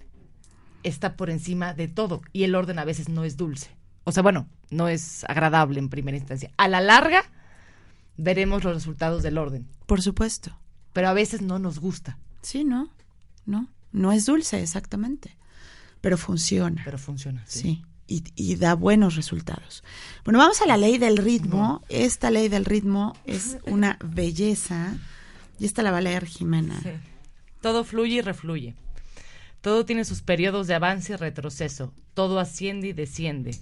está 0.82 1.16
por 1.16 1.30
encima 1.30 1.74
de 1.74 1.88
todo 1.88 2.22
y 2.34 2.44
el 2.44 2.56
orden 2.56 2.80
a 2.80 2.86
veces 2.86 3.08
no 3.08 3.24
es 3.24 3.38
dulce. 3.38 3.70
O 4.04 4.12
sea, 4.12 4.24
bueno, 4.24 4.48
no 4.72 4.88
es 4.88 5.26
agradable 5.26 5.80
en 5.80 5.90
primera 5.90 6.18
instancia. 6.18 6.52
A 6.58 6.68
la 6.68 6.82
larga 6.82 7.24
veremos 8.18 8.64
los 8.64 8.74
resultados 8.74 9.22
del 9.22 9.38
orden. 9.38 9.68
Por 9.86 10.02
supuesto. 10.02 10.58
Pero 10.92 11.10
a 11.10 11.14
veces 11.14 11.42
no 11.42 11.60
nos 11.60 11.80
gusta. 11.80 12.18
Sí, 12.42 12.64
no, 12.64 12.90
no, 13.46 13.68
no 13.92 14.12
es 14.12 14.26
dulce 14.26 14.62
exactamente, 14.62 15.36
pero 16.02 16.18
funciona. 16.18 16.82
Pero 16.86 16.98
funciona. 16.98 17.44
sí 17.46 17.84
y, 18.08 18.56
da 18.56 18.76
buenos 18.76 19.16
resultados. 19.16 19.84
Bueno, 20.24 20.39
vamos 20.39 20.62
a 20.62 20.68
la 20.68 20.78
ley 20.78 20.97
del 20.97 21.18
ritmo. 21.18 21.82
Esta 21.89 22.30
ley 22.30 22.49
del 22.49 22.66
ritmo 22.66 23.16
es 23.26 23.58
una 23.66 23.97
belleza. 24.03 24.95
Y 25.60 25.66
esta 25.66 25.82
la 25.84 25.91
va 25.91 25.97
a 25.97 26.01
leer 26.01 26.26
Jimena. 26.26 26.80
Todo 27.62 27.84
fluye 27.84 28.16
y 28.16 28.22
refluye. 28.22 28.76
Todo 29.62 29.86
tiene 29.86 30.06
sus 30.06 30.22
periodos 30.22 30.68
de 30.68 30.76
avance 30.76 31.14
y 31.14 31.16
retroceso. 31.16 31.93
Todo 32.14 32.39
asciende 32.39 32.89
y 32.89 32.93
desciende. 32.93 33.58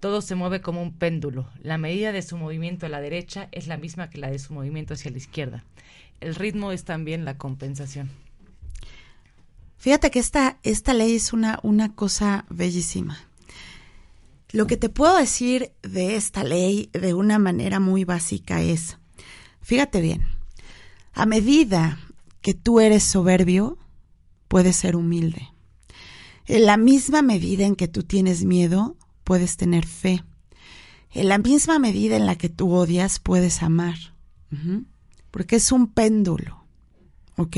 Todo 0.00 0.20
se 0.20 0.34
mueve 0.34 0.60
como 0.60 0.82
un 0.82 0.92
péndulo. 0.92 1.48
La 1.62 1.78
medida 1.78 2.12
de 2.12 2.20
su 2.20 2.36
movimiento 2.36 2.84
a 2.84 2.90
la 2.90 3.00
derecha 3.00 3.48
es 3.52 3.66
la 3.66 3.78
misma 3.78 4.10
que 4.10 4.18
la 4.18 4.30
de 4.30 4.38
su 4.38 4.52
movimiento 4.52 4.94
hacia 4.94 5.10
la 5.10 5.16
izquierda. 5.16 5.64
El 6.20 6.34
ritmo 6.34 6.72
es 6.72 6.84
también 6.84 7.24
la 7.24 7.38
compensación. 7.38 8.10
Fíjate 9.78 10.10
que 10.10 10.18
esta, 10.18 10.58
esta 10.62 10.94
ley 10.94 11.14
es 11.14 11.32
una, 11.32 11.60
una 11.62 11.94
cosa 11.94 12.44
bellísima. 12.50 13.25
Lo 14.52 14.66
que 14.66 14.76
te 14.76 14.88
puedo 14.88 15.16
decir 15.16 15.72
de 15.82 16.16
esta 16.16 16.44
ley 16.44 16.90
de 16.92 17.14
una 17.14 17.38
manera 17.38 17.80
muy 17.80 18.04
básica 18.04 18.62
es, 18.62 18.98
fíjate 19.60 20.00
bien, 20.00 20.22
a 21.12 21.26
medida 21.26 21.98
que 22.40 22.54
tú 22.54 22.80
eres 22.80 23.02
soberbio, 23.02 23.78
puedes 24.48 24.76
ser 24.76 24.96
humilde. 24.96 25.48
En 26.46 26.64
la 26.64 26.76
misma 26.76 27.22
medida 27.22 27.66
en 27.66 27.74
que 27.74 27.88
tú 27.88 28.04
tienes 28.04 28.44
miedo, 28.44 28.96
puedes 29.24 29.56
tener 29.56 29.84
fe. 29.84 30.22
En 31.10 31.28
la 31.28 31.38
misma 31.38 31.78
medida 31.80 32.16
en 32.16 32.26
la 32.26 32.36
que 32.36 32.48
tú 32.48 32.72
odias, 32.72 33.18
puedes 33.18 33.62
amar. 33.62 33.96
Porque 35.32 35.56
es 35.56 35.72
un 35.72 35.88
péndulo. 35.88 36.64
¿Ok? 37.36 37.56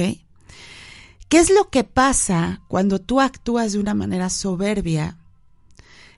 ¿Qué 1.29 1.39
es 1.39 1.51
lo 1.51 1.69
que 1.69 1.85
pasa 1.85 2.63
cuando 2.69 2.99
tú 2.99 3.21
actúas 3.21 3.73
de 3.73 3.81
una 3.81 3.93
manera 3.93 4.31
soberbia? 4.31 5.18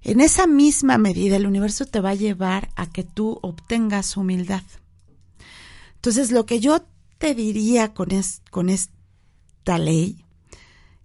En 0.02 0.20
esa 0.20 0.46
misma 0.46 0.98
medida 0.98 1.36
el 1.36 1.46
universo 1.46 1.84
te 1.84 2.00
va 2.00 2.10
a 2.10 2.14
llevar 2.14 2.70
a 2.76 2.86
que 2.86 3.04
tú 3.04 3.38
obtengas 3.42 4.16
humildad. 4.16 4.62
Entonces, 5.96 6.30
lo 6.30 6.46
que 6.46 6.60
yo 6.60 6.86
te 7.18 7.34
diría 7.34 7.92
con, 7.92 8.08
con 8.50 8.70
esta 8.70 9.78
ley 9.78 10.24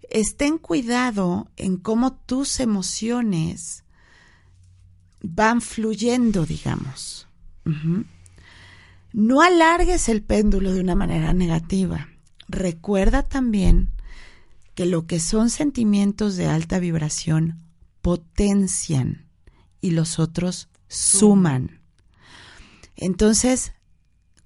es 0.09 0.37
ten 0.37 0.57
cuidado 0.57 1.49
en 1.57 1.75
cómo 1.75 2.13
tus 2.13 2.61
emociones 2.61 3.83
van 5.21 5.59
fluyendo, 5.59 6.45
digamos. 6.45 7.27
No 9.11 9.41
alargues 9.41 10.07
el 10.07 10.21
péndulo 10.21 10.71
de 10.71 10.79
una 10.79 10.95
manera 10.95 11.33
negativa. 11.33 12.07
Recuerda 12.47 13.23
también 13.23 13.89
que 14.75 14.85
lo 14.85 15.07
que 15.07 15.19
son 15.19 15.49
sentimientos 15.49 16.35
de 16.35 16.47
alta 16.47 16.79
vibración 16.79 17.64
potencian 18.05 19.25
y 19.81 19.89
los 19.89 20.19
otros 20.19 20.69
suman. 20.87 21.81
Entonces, 22.95 23.73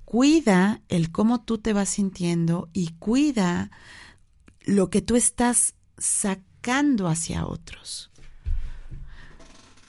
cuida 0.05 0.81
el 0.87 1.11
cómo 1.11 1.41
tú 1.41 1.57
te 1.57 1.73
vas 1.73 1.89
sintiendo 1.89 2.69
y 2.71 2.93
cuida 2.99 3.69
lo 4.61 4.89
que 4.89 5.01
tú 5.01 5.17
estás 5.17 5.75
sacando 5.97 7.09
hacia 7.09 7.45
otros. 7.45 8.11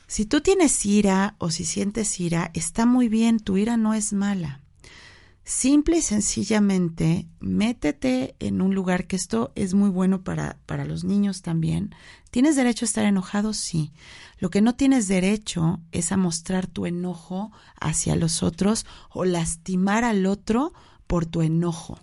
Si 0.08 0.26
tú 0.26 0.40
tienes 0.40 0.84
ira 0.84 1.36
o 1.38 1.52
si 1.52 1.64
sientes 1.64 2.18
ira, 2.18 2.50
está 2.54 2.86
muy 2.86 3.08
bien, 3.08 3.38
tu 3.38 3.56
ira 3.56 3.76
no 3.76 3.94
es 3.94 4.12
mala. 4.12 4.62
Simple 5.50 5.98
y 5.98 6.02
sencillamente, 6.02 7.26
métete 7.40 8.36
en 8.38 8.62
un 8.62 8.72
lugar 8.72 9.08
que 9.08 9.16
esto 9.16 9.50
es 9.56 9.74
muy 9.74 9.90
bueno 9.90 10.22
para, 10.22 10.58
para 10.64 10.84
los 10.84 11.02
niños 11.02 11.42
también. 11.42 11.92
¿Tienes 12.30 12.54
derecho 12.54 12.84
a 12.84 12.86
estar 12.86 13.04
enojado? 13.04 13.52
Sí. 13.52 13.90
Lo 14.38 14.48
que 14.50 14.60
no 14.60 14.76
tienes 14.76 15.08
derecho 15.08 15.80
es 15.90 16.12
a 16.12 16.16
mostrar 16.16 16.68
tu 16.68 16.86
enojo 16.86 17.50
hacia 17.80 18.14
los 18.14 18.44
otros 18.44 18.86
o 19.10 19.24
lastimar 19.24 20.04
al 20.04 20.24
otro 20.26 20.72
por 21.08 21.26
tu 21.26 21.42
enojo. 21.42 21.98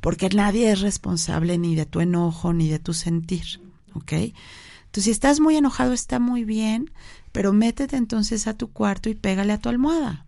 Porque 0.00 0.30
nadie 0.30 0.72
es 0.72 0.80
responsable 0.80 1.58
ni 1.58 1.74
de 1.74 1.84
tu 1.84 2.00
enojo 2.00 2.54
ni 2.54 2.70
de 2.70 2.78
tu 2.78 2.94
sentir. 2.94 3.60
¿Ok? 3.92 4.12
Entonces, 4.12 5.04
si 5.04 5.10
estás 5.10 5.38
muy 5.38 5.56
enojado, 5.56 5.92
está 5.92 6.18
muy 6.18 6.44
bien, 6.44 6.90
pero 7.30 7.52
métete 7.52 7.98
entonces 7.98 8.46
a 8.46 8.54
tu 8.54 8.72
cuarto 8.72 9.10
y 9.10 9.14
pégale 9.14 9.52
a 9.52 9.58
tu 9.58 9.68
almohada. 9.68 10.24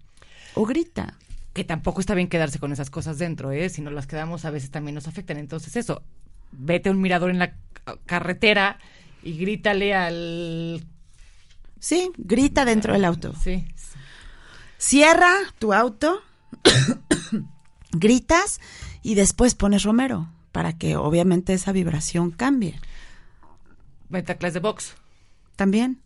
O 0.55 0.67
grita 0.67 1.17
que 1.53 1.65
tampoco 1.65 2.01
está 2.01 2.15
bien 2.15 2.29
quedarse 2.29 2.59
con 2.59 2.73
esas 2.73 2.91
cosas 2.91 3.19
dentro, 3.19 3.51
¿eh? 3.53 3.69
Si 3.69 3.83
no 3.83 3.91
las 3.91 4.07
quedamos 4.07 4.45
a 4.45 4.51
veces 4.51 4.71
también 4.71 4.95
nos 4.95 5.09
afectan. 5.09 5.37
Entonces 5.37 5.77
eso, 5.77 6.03
vete 6.53 6.89
a 6.89 6.93
un 6.93 7.01
mirador 7.01 7.31
en 7.31 7.39
la 7.39 7.55
carretera 8.07 8.79
y 9.23 9.37
grítale 9.37 9.95
al... 9.95 10.85
Sí, 11.79 12.11
grita 12.19 12.65
dentro 12.65 12.93
del 12.93 13.05
auto. 13.05 13.35
Sí. 13.43 13.67
Cierra 14.79 15.33
tu 15.59 15.73
auto, 15.73 16.23
gritas 17.93 18.61
y 19.03 19.15
después 19.15 19.55
pones 19.55 19.83
Romero 19.83 20.29
para 20.53 20.77
que 20.77 20.97
obviamente 20.97 21.55
esa 21.55 21.73
vibración 21.73 22.31
cambie. 22.31 22.81
Vete 24.09 24.33
a 24.33 24.39
clase 24.39 24.55
de 24.55 24.61
box. 24.61 24.95
También 25.57 26.01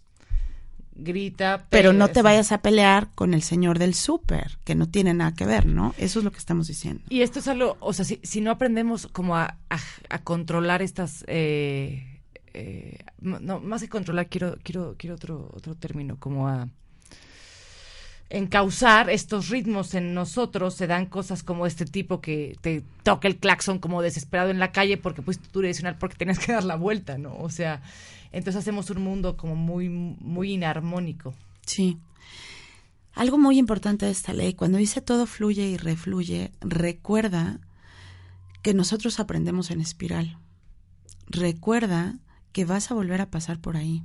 grita. 0.97 1.67
Pero 1.71 1.93
no 1.93 2.09
te 2.09 2.23
vayas 2.23 2.53
a 2.53 2.59
pelear 2.59 3.09
con 3.15 3.35
el 3.35 3.43
señor 3.43 3.79
del 3.79 3.95
súper, 3.95 4.59
que 4.65 4.75
no 4.75 4.89
tiene 4.89 5.15
nada 5.15 5.35
que 5.35 5.47
ver, 5.47 5.67
¿no? 5.67 5.95
Eso 5.99 6.19
es 6.19 6.25
lo 6.25 6.33
que 6.33 6.39
estamos 6.39 6.69
diciendo. 6.69 7.03
Y 7.09 7.23
esto 7.23 7.39
es 7.39 7.49
algo, 7.49 7.77
o 7.81 7.93
sea, 7.93 8.05
si, 8.05 8.41
no 8.41 8.51
aprendemos 8.51 9.07
como 9.09 9.37
a, 9.37 9.57
a, 9.69 10.19
controlar 10.23 10.83
estas... 10.83 11.25
Eh, 11.27 12.21
eh, 12.55 12.99
no, 13.21 13.61
más 13.61 13.83
que 13.83 13.89
controlar, 13.89 14.29
quiero, 14.29 14.57
quiero, 14.63 14.95
quiero 14.97 15.17
otro, 15.17 15.51
otro 15.55 15.75
término, 15.75 16.17
como 16.19 16.49
a 16.49 16.69
encauzar 18.31 19.11
estos 19.11 19.49
ritmos 19.49 19.95
en 19.95 20.15
nosotros, 20.15 20.75
se 20.75 20.87
dan 20.87 21.07
cosas 21.07 21.43
como 21.43 21.67
este 21.67 21.85
tipo 21.85 22.21
que 22.21 22.57
te 22.61 22.83
toca 23.03 23.29
el 23.29 23.37
claxon 23.37 23.79
como 23.79 24.03
desesperado 24.03 24.51
en 24.51 24.59
la 24.59 24.73
calle 24.73 24.97
porque 24.97 25.23
pues 25.23 25.39
tú 25.39 25.61
direccional 25.61 25.97
porque 25.99 26.17
tenías 26.17 26.39
que 26.39 26.53
dar 26.53 26.65
la 26.65 26.77
vuelta, 26.77 27.19
¿no? 27.19 27.37
O 27.37 27.51
sea, 27.51 27.83
entonces 28.35 28.61
hacemos 28.61 28.91
un 28.91 29.03
mundo 29.03 29.37
como 29.37 29.55
muy, 29.55 29.89
muy 29.89 30.53
inarmónico. 30.53 31.35
Sí. 31.65 31.99
Algo 33.13 33.39
muy 33.39 33.59
importante 33.59 34.07
de 34.07 34.13
esta 34.13 34.33
ley, 34.33 34.55
cuando 34.55 34.79
dice 34.79 35.01
todo 35.01 35.27
fluye 35.27 35.67
y 35.67 35.77
refluye, 35.77 36.51
recuerda 36.61 37.61
que 38.63 38.75
nosotros 38.75 39.21
aprendemos 39.21 39.71
en 39.71 39.81
espiral. 39.81 40.39
Recuerda 41.29 42.19
que 42.53 42.65
vas 42.65 42.91
a 42.91 42.95
volver 42.95 43.21
a 43.21 43.31
pasar 43.31 43.61
por 43.61 43.77
ahí. 43.77 44.03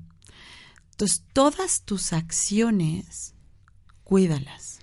Entonces, 0.92 1.24
todas 1.34 1.82
tus 1.84 2.14
acciones, 2.14 3.34
cuídalas. 4.04 4.80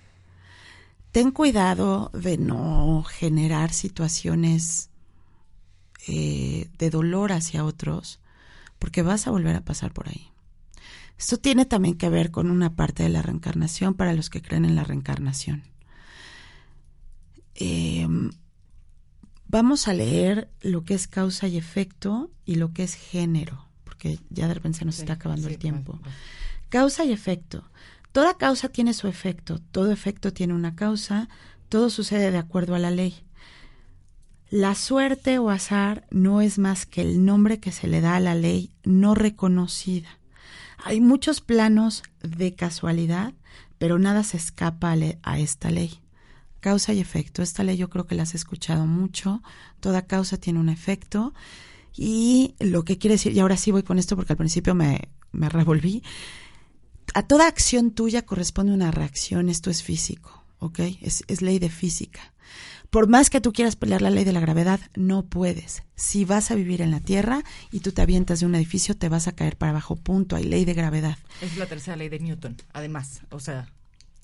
Ten 1.12 1.30
cuidado 1.30 2.11
de 2.12 2.36
no 2.36 3.05
generar 3.05 3.72
situaciones 3.72 4.90
eh, 6.09 6.68
de 6.78 6.90
dolor 6.90 7.32
hacia 7.32 7.64
otros, 7.64 8.20
porque 8.79 9.03
vas 9.03 9.27
a 9.27 9.31
volver 9.31 9.57
a 9.57 9.64
pasar 9.64 9.93
por 9.93 10.09
ahí. 10.09 10.31
Esto 11.18 11.39
tiene 11.39 11.64
también 11.64 11.97
que 11.97 12.11
ver 12.11 12.31
con 12.31 12.51
una 12.51 12.74
parte 12.74 13.03
de 13.03 13.09
la 13.09 13.22
reencarnación 13.22 13.95
para 13.95 14.12
los 14.12 14.29
que 14.29 14.43
creen 14.43 14.64
en 14.64 14.77
la 14.77 14.85
reencarnación. 14.85 15.64
Em, 17.55 18.33
vamos 19.49 19.89
a 19.89 19.95
leer 19.95 20.51
lo 20.61 20.85
que 20.85 20.95
es 20.95 21.09
causa 21.09 21.49
y 21.49 21.57
efecto 21.57 22.31
y 22.45 22.57
lo 22.57 22.72
que 22.74 22.83
es 22.83 22.95
género, 22.95 23.66
porque 23.85 24.20
ya 24.29 24.47
de 24.47 24.55
repente 24.55 24.81
se 24.81 24.85
nos 24.85 24.99
está 24.99 25.14
acabando 25.14 25.49
el 25.49 25.59
tiempo. 25.59 26.01
Causa 26.68 27.05
y 27.05 27.12
efecto. 27.12 27.70
Toda 28.12 28.37
causa 28.37 28.68
tiene 28.68 28.93
su 28.93 29.09
efecto, 29.09 29.59
todo 29.59 29.93
efecto 29.93 30.33
tiene 30.33 30.53
una 30.53 30.74
causa, 30.74 31.29
todo 31.68 31.89
sucede 31.91 32.31
de 32.31 32.39
acuerdo 32.39 32.74
a 32.74 32.79
la 32.79 32.91
ley. 32.91 33.26
La 34.49 34.76
suerte 34.76 35.38
o 35.38 35.51
azar 35.51 36.07
no 36.11 36.40
es 36.40 36.59
más 36.59 36.86
que 36.86 37.01
el 37.03 37.24
nombre 37.24 37.59
que 37.59 37.72
se 37.72 37.88
le 37.88 38.01
da 38.01 38.14
a 38.14 38.20
la 38.20 38.34
ley 38.34 38.70
no 38.84 39.16
reconocida. 39.16 40.20
Hay 40.84 41.01
muchos 41.01 41.40
planos 41.40 42.05
de 42.22 42.55
casualidad, 42.55 43.34
pero 43.78 43.99
nada 43.99 44.22
se 44.22 44.36
escapa 44.36 44.94
a, 45.22 45.38
esta 45.38 45.70
ley. 45.70 46.01
Causa 46.61 46.92
y 46.92 47.01
efecto. 47.01 47.42
Esta 47.42 47.64
ley 47.64 47.76
yo 47.76 47.90
creo 47.90 48.07
que 48.07 48.14
la 48.14 48.22
has 48.22 48.36
escuchado 48.36 48.86
mucho. 48.86 49.42
Toda 49.80 50.07
causa 50.07 50.36
tiene 50.36 50.61
un 50.61 50.68
efecto. 50.68 51.34
Y 51.97 52.55
lo 52.61 52.84
que 52.84 52.99
quiere 52.99 53.14
decir, 53.14 53.32
y 53.32 53.40
ahora 53.40 53.57
sí 53.57 53.72
voy 53.72 53.82
con 53.82 53.99
esto 53.99 54.14
porque 54.14 54.34
al 54.34 54.38
principio 54.38 54.76
me, 54.76 55.09
me 55.32 55.49
revolví, 55.49 56.05
a 57.14 57.22
toda 57.22 57.49
acción 57.49 57.90
tuya 57.90 58.22
corresponde 58.22 58.72
una 58.72 58.90
reacción, 58.90 59.49
esto 59.49 59.70
es 59.70 59.82
físico, 59.82 60.44
¿ok? 60.59 60.80
Es, 61.01 61.24
es 61.28 61.40
ley 61.40 61.59
de 61.59 61.70
física. 61.70 62.34
Por 62.97 63.09
más 63.09 63.28
que 63.28 63.42
tú 63.42 63.53
quieras 63.53 63.76
pelear 63.76 64.01
la 64.01 64.09
ley 64.09 64.24
de 64.24 64.32
la 64.32 64.40
gravedad, 64.40 64.80
no 64.94 65.22
puedes. 65.22 65.82
Si 65.97 66.24
vas 66.24 66.51
a 66.51 66.55
vivir 66.55 66.80
en 66.80 66.90
la 66.90 67.01
Tierra 67.01 67.42
y 67.70 67.80
tú 67.80 67.92
te 67.92 68.01
avientas 68.01 68.40
de 68.40 68.47
un 68.47 68.55
edificio, 68.55 68.97
te 68.97 69.11
vas 69.11 69.28
a 69.28 69.32
caer 69.32 69.59
para 69.59 69.72
abajo, 69.72 69.97
punto. 69.97 70.34
Hay 70.34 70.44
ley 70.44 70.64
de 70.64 70.72
gravedad. 70.72 71.18
Es 71.42 71.59
la 71.59 71.66
tercera 71.66 71.94
ley 71.94 72.09
de 72.09 72.20
Newton, 72.20 72.57
además. 72.72 73.20
O 73.28 73.38
sea. 73.38 73.68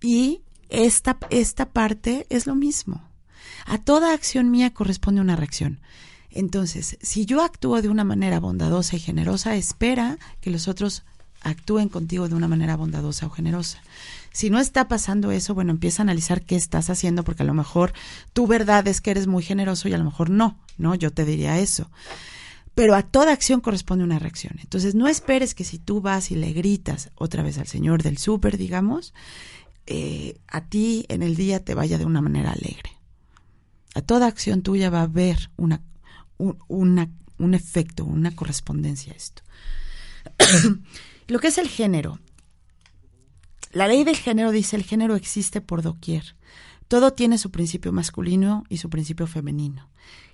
Y 0.00 0.40
esta, 0.70 1.18
esta 1.28 1.68
parte 1.68 2.26
es 2.30 2.46
lo 2.46 2.54
mismo. 2.54 3.06
A 3.66 3.76
toda 3.76 4.14
acción 4.14 4.50
mía 4.50 4.72
corresponde 4.72 5.20
una 5.20 5.36
reacción. 5.36 5.82
Entonces, 6.30 6.96
si 7.02 7.26
yo 7.26 7.42
actúo 7.42 7.82
de 7.82 7.90
una 7.90 8.04
manera 8.04 8.40
bondadosa 8.40 8.96
y 8.96 9.00
generosa, 9.00 9.54
espera 9.54 10.16
que 10.40 10.48
los 10.48 10.66
otros 10.66 11.04
actúen 11.42 11.88
contigo 11.88 12.28
de 12.28 12.34
una 12.34 12.48
manera 12.48 12.76
bondadosa 12.76 13.26
o 13.26 13.30
generosa. 13.30 13.82
Si 14.32 14.48
no 14.48 14.58
está 14.58 14.88
pasando 14.88 15.30
eso, 15.30 15.54
bueno, 15.54 15.72
empieza 15.72 16.02
a 16.02 16.04
analizar 16.04 16.42
qué 16.42 16.56
estás 16.56 16.88
haciendo, 16.88 17.22
porque 17.22 17.42
a 17.42 17.46
lo 17.46 17.54
mejor 17.54 17.92
tu 18.32 18.46
verdad 18.46 18.86
es 18.88 19.00
que 19.00 19.10
eres 19.10 19.26
muy 19.26 19.42
generoso 19.42 19.88
y 19.88 19.92
a 19.92 19.98
lo 19.98 20.04
mejor 20.04 20.30
no, 20.30 20.58
¿no? 20.78 20.94
Yo 20.94 21.10
te 21.10 21.24
diría 21.24 21.58
eso. 21.58 21.90
Pero 22.74 22.94
a 22.94 23.02
toda 23.02 23.32
acción 23.32 23.60
corresponde 23.60 24.04
una 24.04 24.18
reacción. 24.18 24.56
Entonces, 24.60 24.94
no 24.94 25.06
esperes 25.06 25.54
que 25.54 25.64
si 25.64 25.78
tú 25.78 26.00
vas 26.00 26.30
y 26.30 26.36
le 26.36 26.52
gritas 26.54 27.10
otra 27.16 27.42
vez 27.42 27.58
al 27.58 27.66
señor 27.66 28.02
del 28.02 28.16
súper, 28.16 28.56
digamos, 28.56 29.12
eh, 29.86 30.38
a 30.48 30.62
ti 30.62 31.04
en 31.08 31.22
el 31.22 31.36
día 31.36 31.62
te 31.62 31.74
vaya 31.74 31.98
de 31.98 32.06
una 32.06 32.22
manera 32.22 32.52
alegre. 32.52 32.96
A 33.94 34.00
toda 34.00 34.26
acción 34.26 34.62
tuya 34.62 34.88
va 34.88 35.00
a 35.00 35.02
haber 35.02 35.50
una, 35.58 35.82
una, 36.38 37.10
un 37.36 37.52
efecto, 37.52 38.06
una 38.06 38.34
correspondencia 38.34 39.12
a 39.12 39.16
esto. 39.16 39.42
Lo 41.28 41.38
que 41.38 41.48
es 41.48 41.58
el 41.58 41.68
género. 41.68 42.18
La 43.72 43.88
ley 43.88 44.04
del 44.04 44.16
género 44.16 44.50
dice 44.50 44.76
el 44.76 44.84
género 44.84 45.16
existe 45.16 45.60
por 45.60 45.82
doquier. 45.82 46.36
Todo 46.88 47.12
tiene 47.12 47.38
su 47.38 47.50
principio 47.50 47.92
masculino 47.92 48.64
y 48.68 48.76
su 48.78 48.90
principio 48.90 49.26
femenino. 49.26 49.88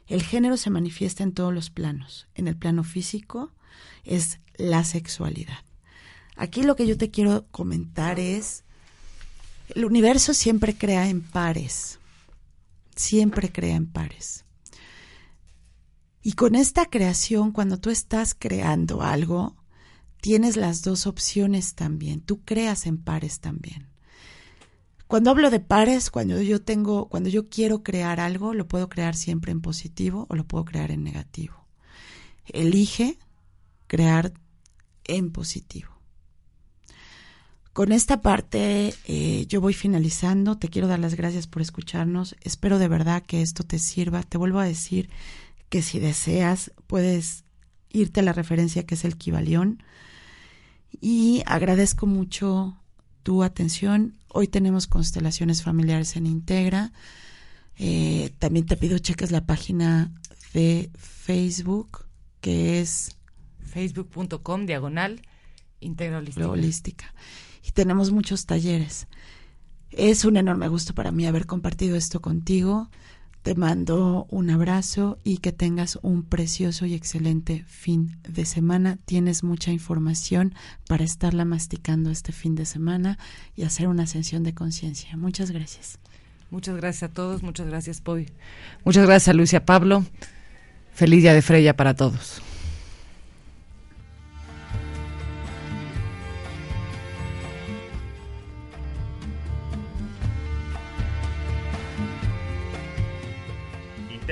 El 0.09 0.23
género 0.23 0.57
se 0.57 0.71
manifiesta 0.71 1.23
en 1.23 1.33
todos 1.33 1.55
los 1.55 1.71
planos. 1.71 2.27
En 2.35 2.49
el 2.49 2.57
plano 2.57 2.83
físico 2.83 3.53
es 4.05 4.41
la 4.57 4.83
sexualidad. 4.83 5.65
Aquí 6.35 6.63
lo 6.63 6.77
que 6.77 6.87
yo 6.87 6.97
te 6.97 7.11
quiero 7.11 7.47
comentar 7.51 8.19
es 8.19 8.65
El 9.69 9.85
universo 9.85 10.33
siempre 10.33 10.77
crea 10.77 11.09
en 11.09 11.21
pares, 11.21 11.99
siempre 12.97 13.53
crea 13.53 13.77
en 13.77 13.87
pares. 13.87 14.45
Y 16.23 16.33
con 16.33 16.55
esta 16.55 16.87
creación, 16.87 17.53
cuando 17.53 17.79
tú 17.79 17.91
estás 17.91 18.35
creando 18.35 19.03
algo, 19.03 19.58
tienes 20.21 20.57
las 20.57 20.83
dos 20.83 21.07
opciones 21.07 21.75
también. 21.75 22.21
Tú 22.21 22.43
creas 22.45 22.87
en 22.87 22.99
pares 22.99 23.41
también. 23.41 23.89
Cuando 25.07 25.31
hablo 25.31 25.51
de 25.51 25.61
pares, 25.61 26.11
cuando 26.11 26.41
yo 26.43 26.61
tengo, 26.61 27.09
cuando 27.09 27.31
yo 27.31 27.49
quiero 27.49 27.83
crear 27.83 28.21
algo, 28.21 28.53
lo 28.53 28.69
puedo 28.69 28.91
crear 28.91 29.17
siempre 29.17 29.53
en 29.53 29.63
positivo 29.63 30.27
o 30.29 30.37
lo 30.37 30.47
puedo 30.47 30.67
crear 30.67 30.91
en 30.91 31.03
negativo. 31.03 31.67
Elige 32.47 33.19
crear 33.87 34.35
en 35.05 35.33
positivo. 35.33 35.99
Con 37.73 37.93
esta 37.93 38.21
parte 38.21 38.93
eh, 39.07 39.47
yo 39.47 39.61
voy 39.61 39.73
finalizando. 39.73 40.59
Te 40.59 40.69
quiero 40.69 40.89
dar 40.89 40.99
las 40.99 41.15
gracias 41.15 41.47
por 41.47 41.63
escucharnos. 41.63 42.37
Espero 42.43 42.79
de 42.79 42.89
verdad 42.89 43.23
que 43.23 43.41
esto 43.41 43.63
te 43.63 43.79
sirva. 43.79 44.23
Te 44.25 44.37
vuelvo 44.37 44.59
a 44.59 44.65
decir 44.65 45.09
que 45.69 45.81
si 45.81 46.01
deseas 46.01 46.73
puedes 46.87 47.45
irte 47.91 48.21
a 48.21 48.23
la 48.23 48.33
referencia 48.33 48.85
que 48.87 48.95
es 48.95 49.05
el 49.05 49.17
Kibalión. 49.17 49.83
Y 51.01 51.43
agradezco 51.47 52.07
mucho 52.07 52.77
tu 53.23 53.43
atención. 53.43 54.15
Hoy 54.29 54.49
tenemos 54.49 54.87
constelaciones 54.87 55.63
familiares 55.63 56.17
en 56.17 56.27
Integra. 56.27 56.93
Eh, 57.77 58.35
también 58.39 58.67
te 58.67 58.77
pido 58.77 58.99
cheques 58.99 59.31
la 59.31 59.47
página 59.47 60.11
de 60.53 60.91
Facebook 60.97 62.07
que 62.41 62.81
es 62.81 63.17
facebook.com 63.61 64.67
diagonal 64.67 65.23
Integra 65.81 66.19
holística. 66.19 67.15
Y 67.67 67.71
tenemos 67.71 68.11
muchos 68.11 68.47
talleres. 68.47 69.07
Es 69.91 70.25
un 70.25 70.37
enorme 70.37 70.69
gusto 70.69 70.95
para 70.95 71.13
mí 71.13 71.27
haber 71.27 71.47
compartido 71.47 71.97
esto 71.97 72.21
contigo. 72.21 72.91
Te 73.49 73.55
mando 73.55 74.27
un 74.29 74.51
abrazo 74.51 75.17
y 75.25 75.39
que 75.39 75.53
tengas 75.53 75.99
un 76.03 76.23
precioso 76.23 76.85
y 76.85 76.93
excelente 76.93 77.65
fin 77.67 78.19
de 78.29 78.45
semana. 78.45 78.99
Tienes 79.07 79.43
mucha 79.43 79.73
información 79.73 80.55
para 80.87 81.03
estarla 81.03 81.47
masticando 81.47 82.11
este 82.11 82.33
fin 82.33 82.57
de 82.57 82.67
semana 82.67 83.19
y 83.57 83.63
hacer 83.63 83.89
una 83.89 84.03
ascensión 84.03 84.43
de 84.45 84.53
conciencia. 84.53 85.17
Muchas 85.17 85.51
gracias. 85.51 85.99
Muchas 86.51 86.77
gracias 86.77 87.11
a 87.11 87.15
todos, 87.15 87.43
muchas 87.43 87.69
gracias 87.69 88.03
Poy. 88.03 88.27
Muchas 88.85 89.07
gracias 89.07 89.55
a 89.55 89.65
Pablo. 89.65 90.05
Feliz 90.93 91.23
día 91.23 91.33
de 91.33 91.41
Freya 91.41 91.75
para 91.75 91.95
todos. 91.95 92.43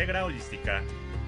Integra 0.06 0.24
Holística, 0.24 0.82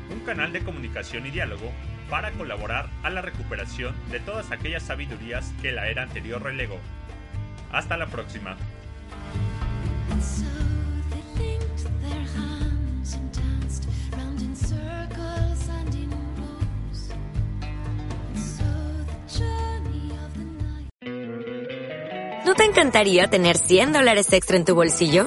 un 0.08 0.20
canal 0.20 0.52
de 0.52 0.60
comunicación 0.60 1.26
y 1.26 1.32
diálogo 1.32 1.72
para 2.08 2.30
colaborar 2.30 2.88
a 3.02 3.10
la 3.10 3.20
recuperación 3.20 3.92
de 4.12 4.20
todas 4.20 4.52
aquellas 4.52 4.84
sabidurías 4.84 5.52
que 5.60 5.72
la 5.72 5.88
era 5.88 6.04
anterior 6.04 6.40
relegó. 6.40 6.78
Hasta 7.72 7.96
la 7.96 8.06
próxima. 8.06 8.56
¿No 22.46 22.54
te 22.54 22.64
encantaría 22.64 23.26
tener 23.26 23.56
100 23.56 23.92
dólares 23.92 24.32
extra 24.32 24.56
en 24.56 24.64
tu 24.64 24.76
bolsillo? 24.76 25.26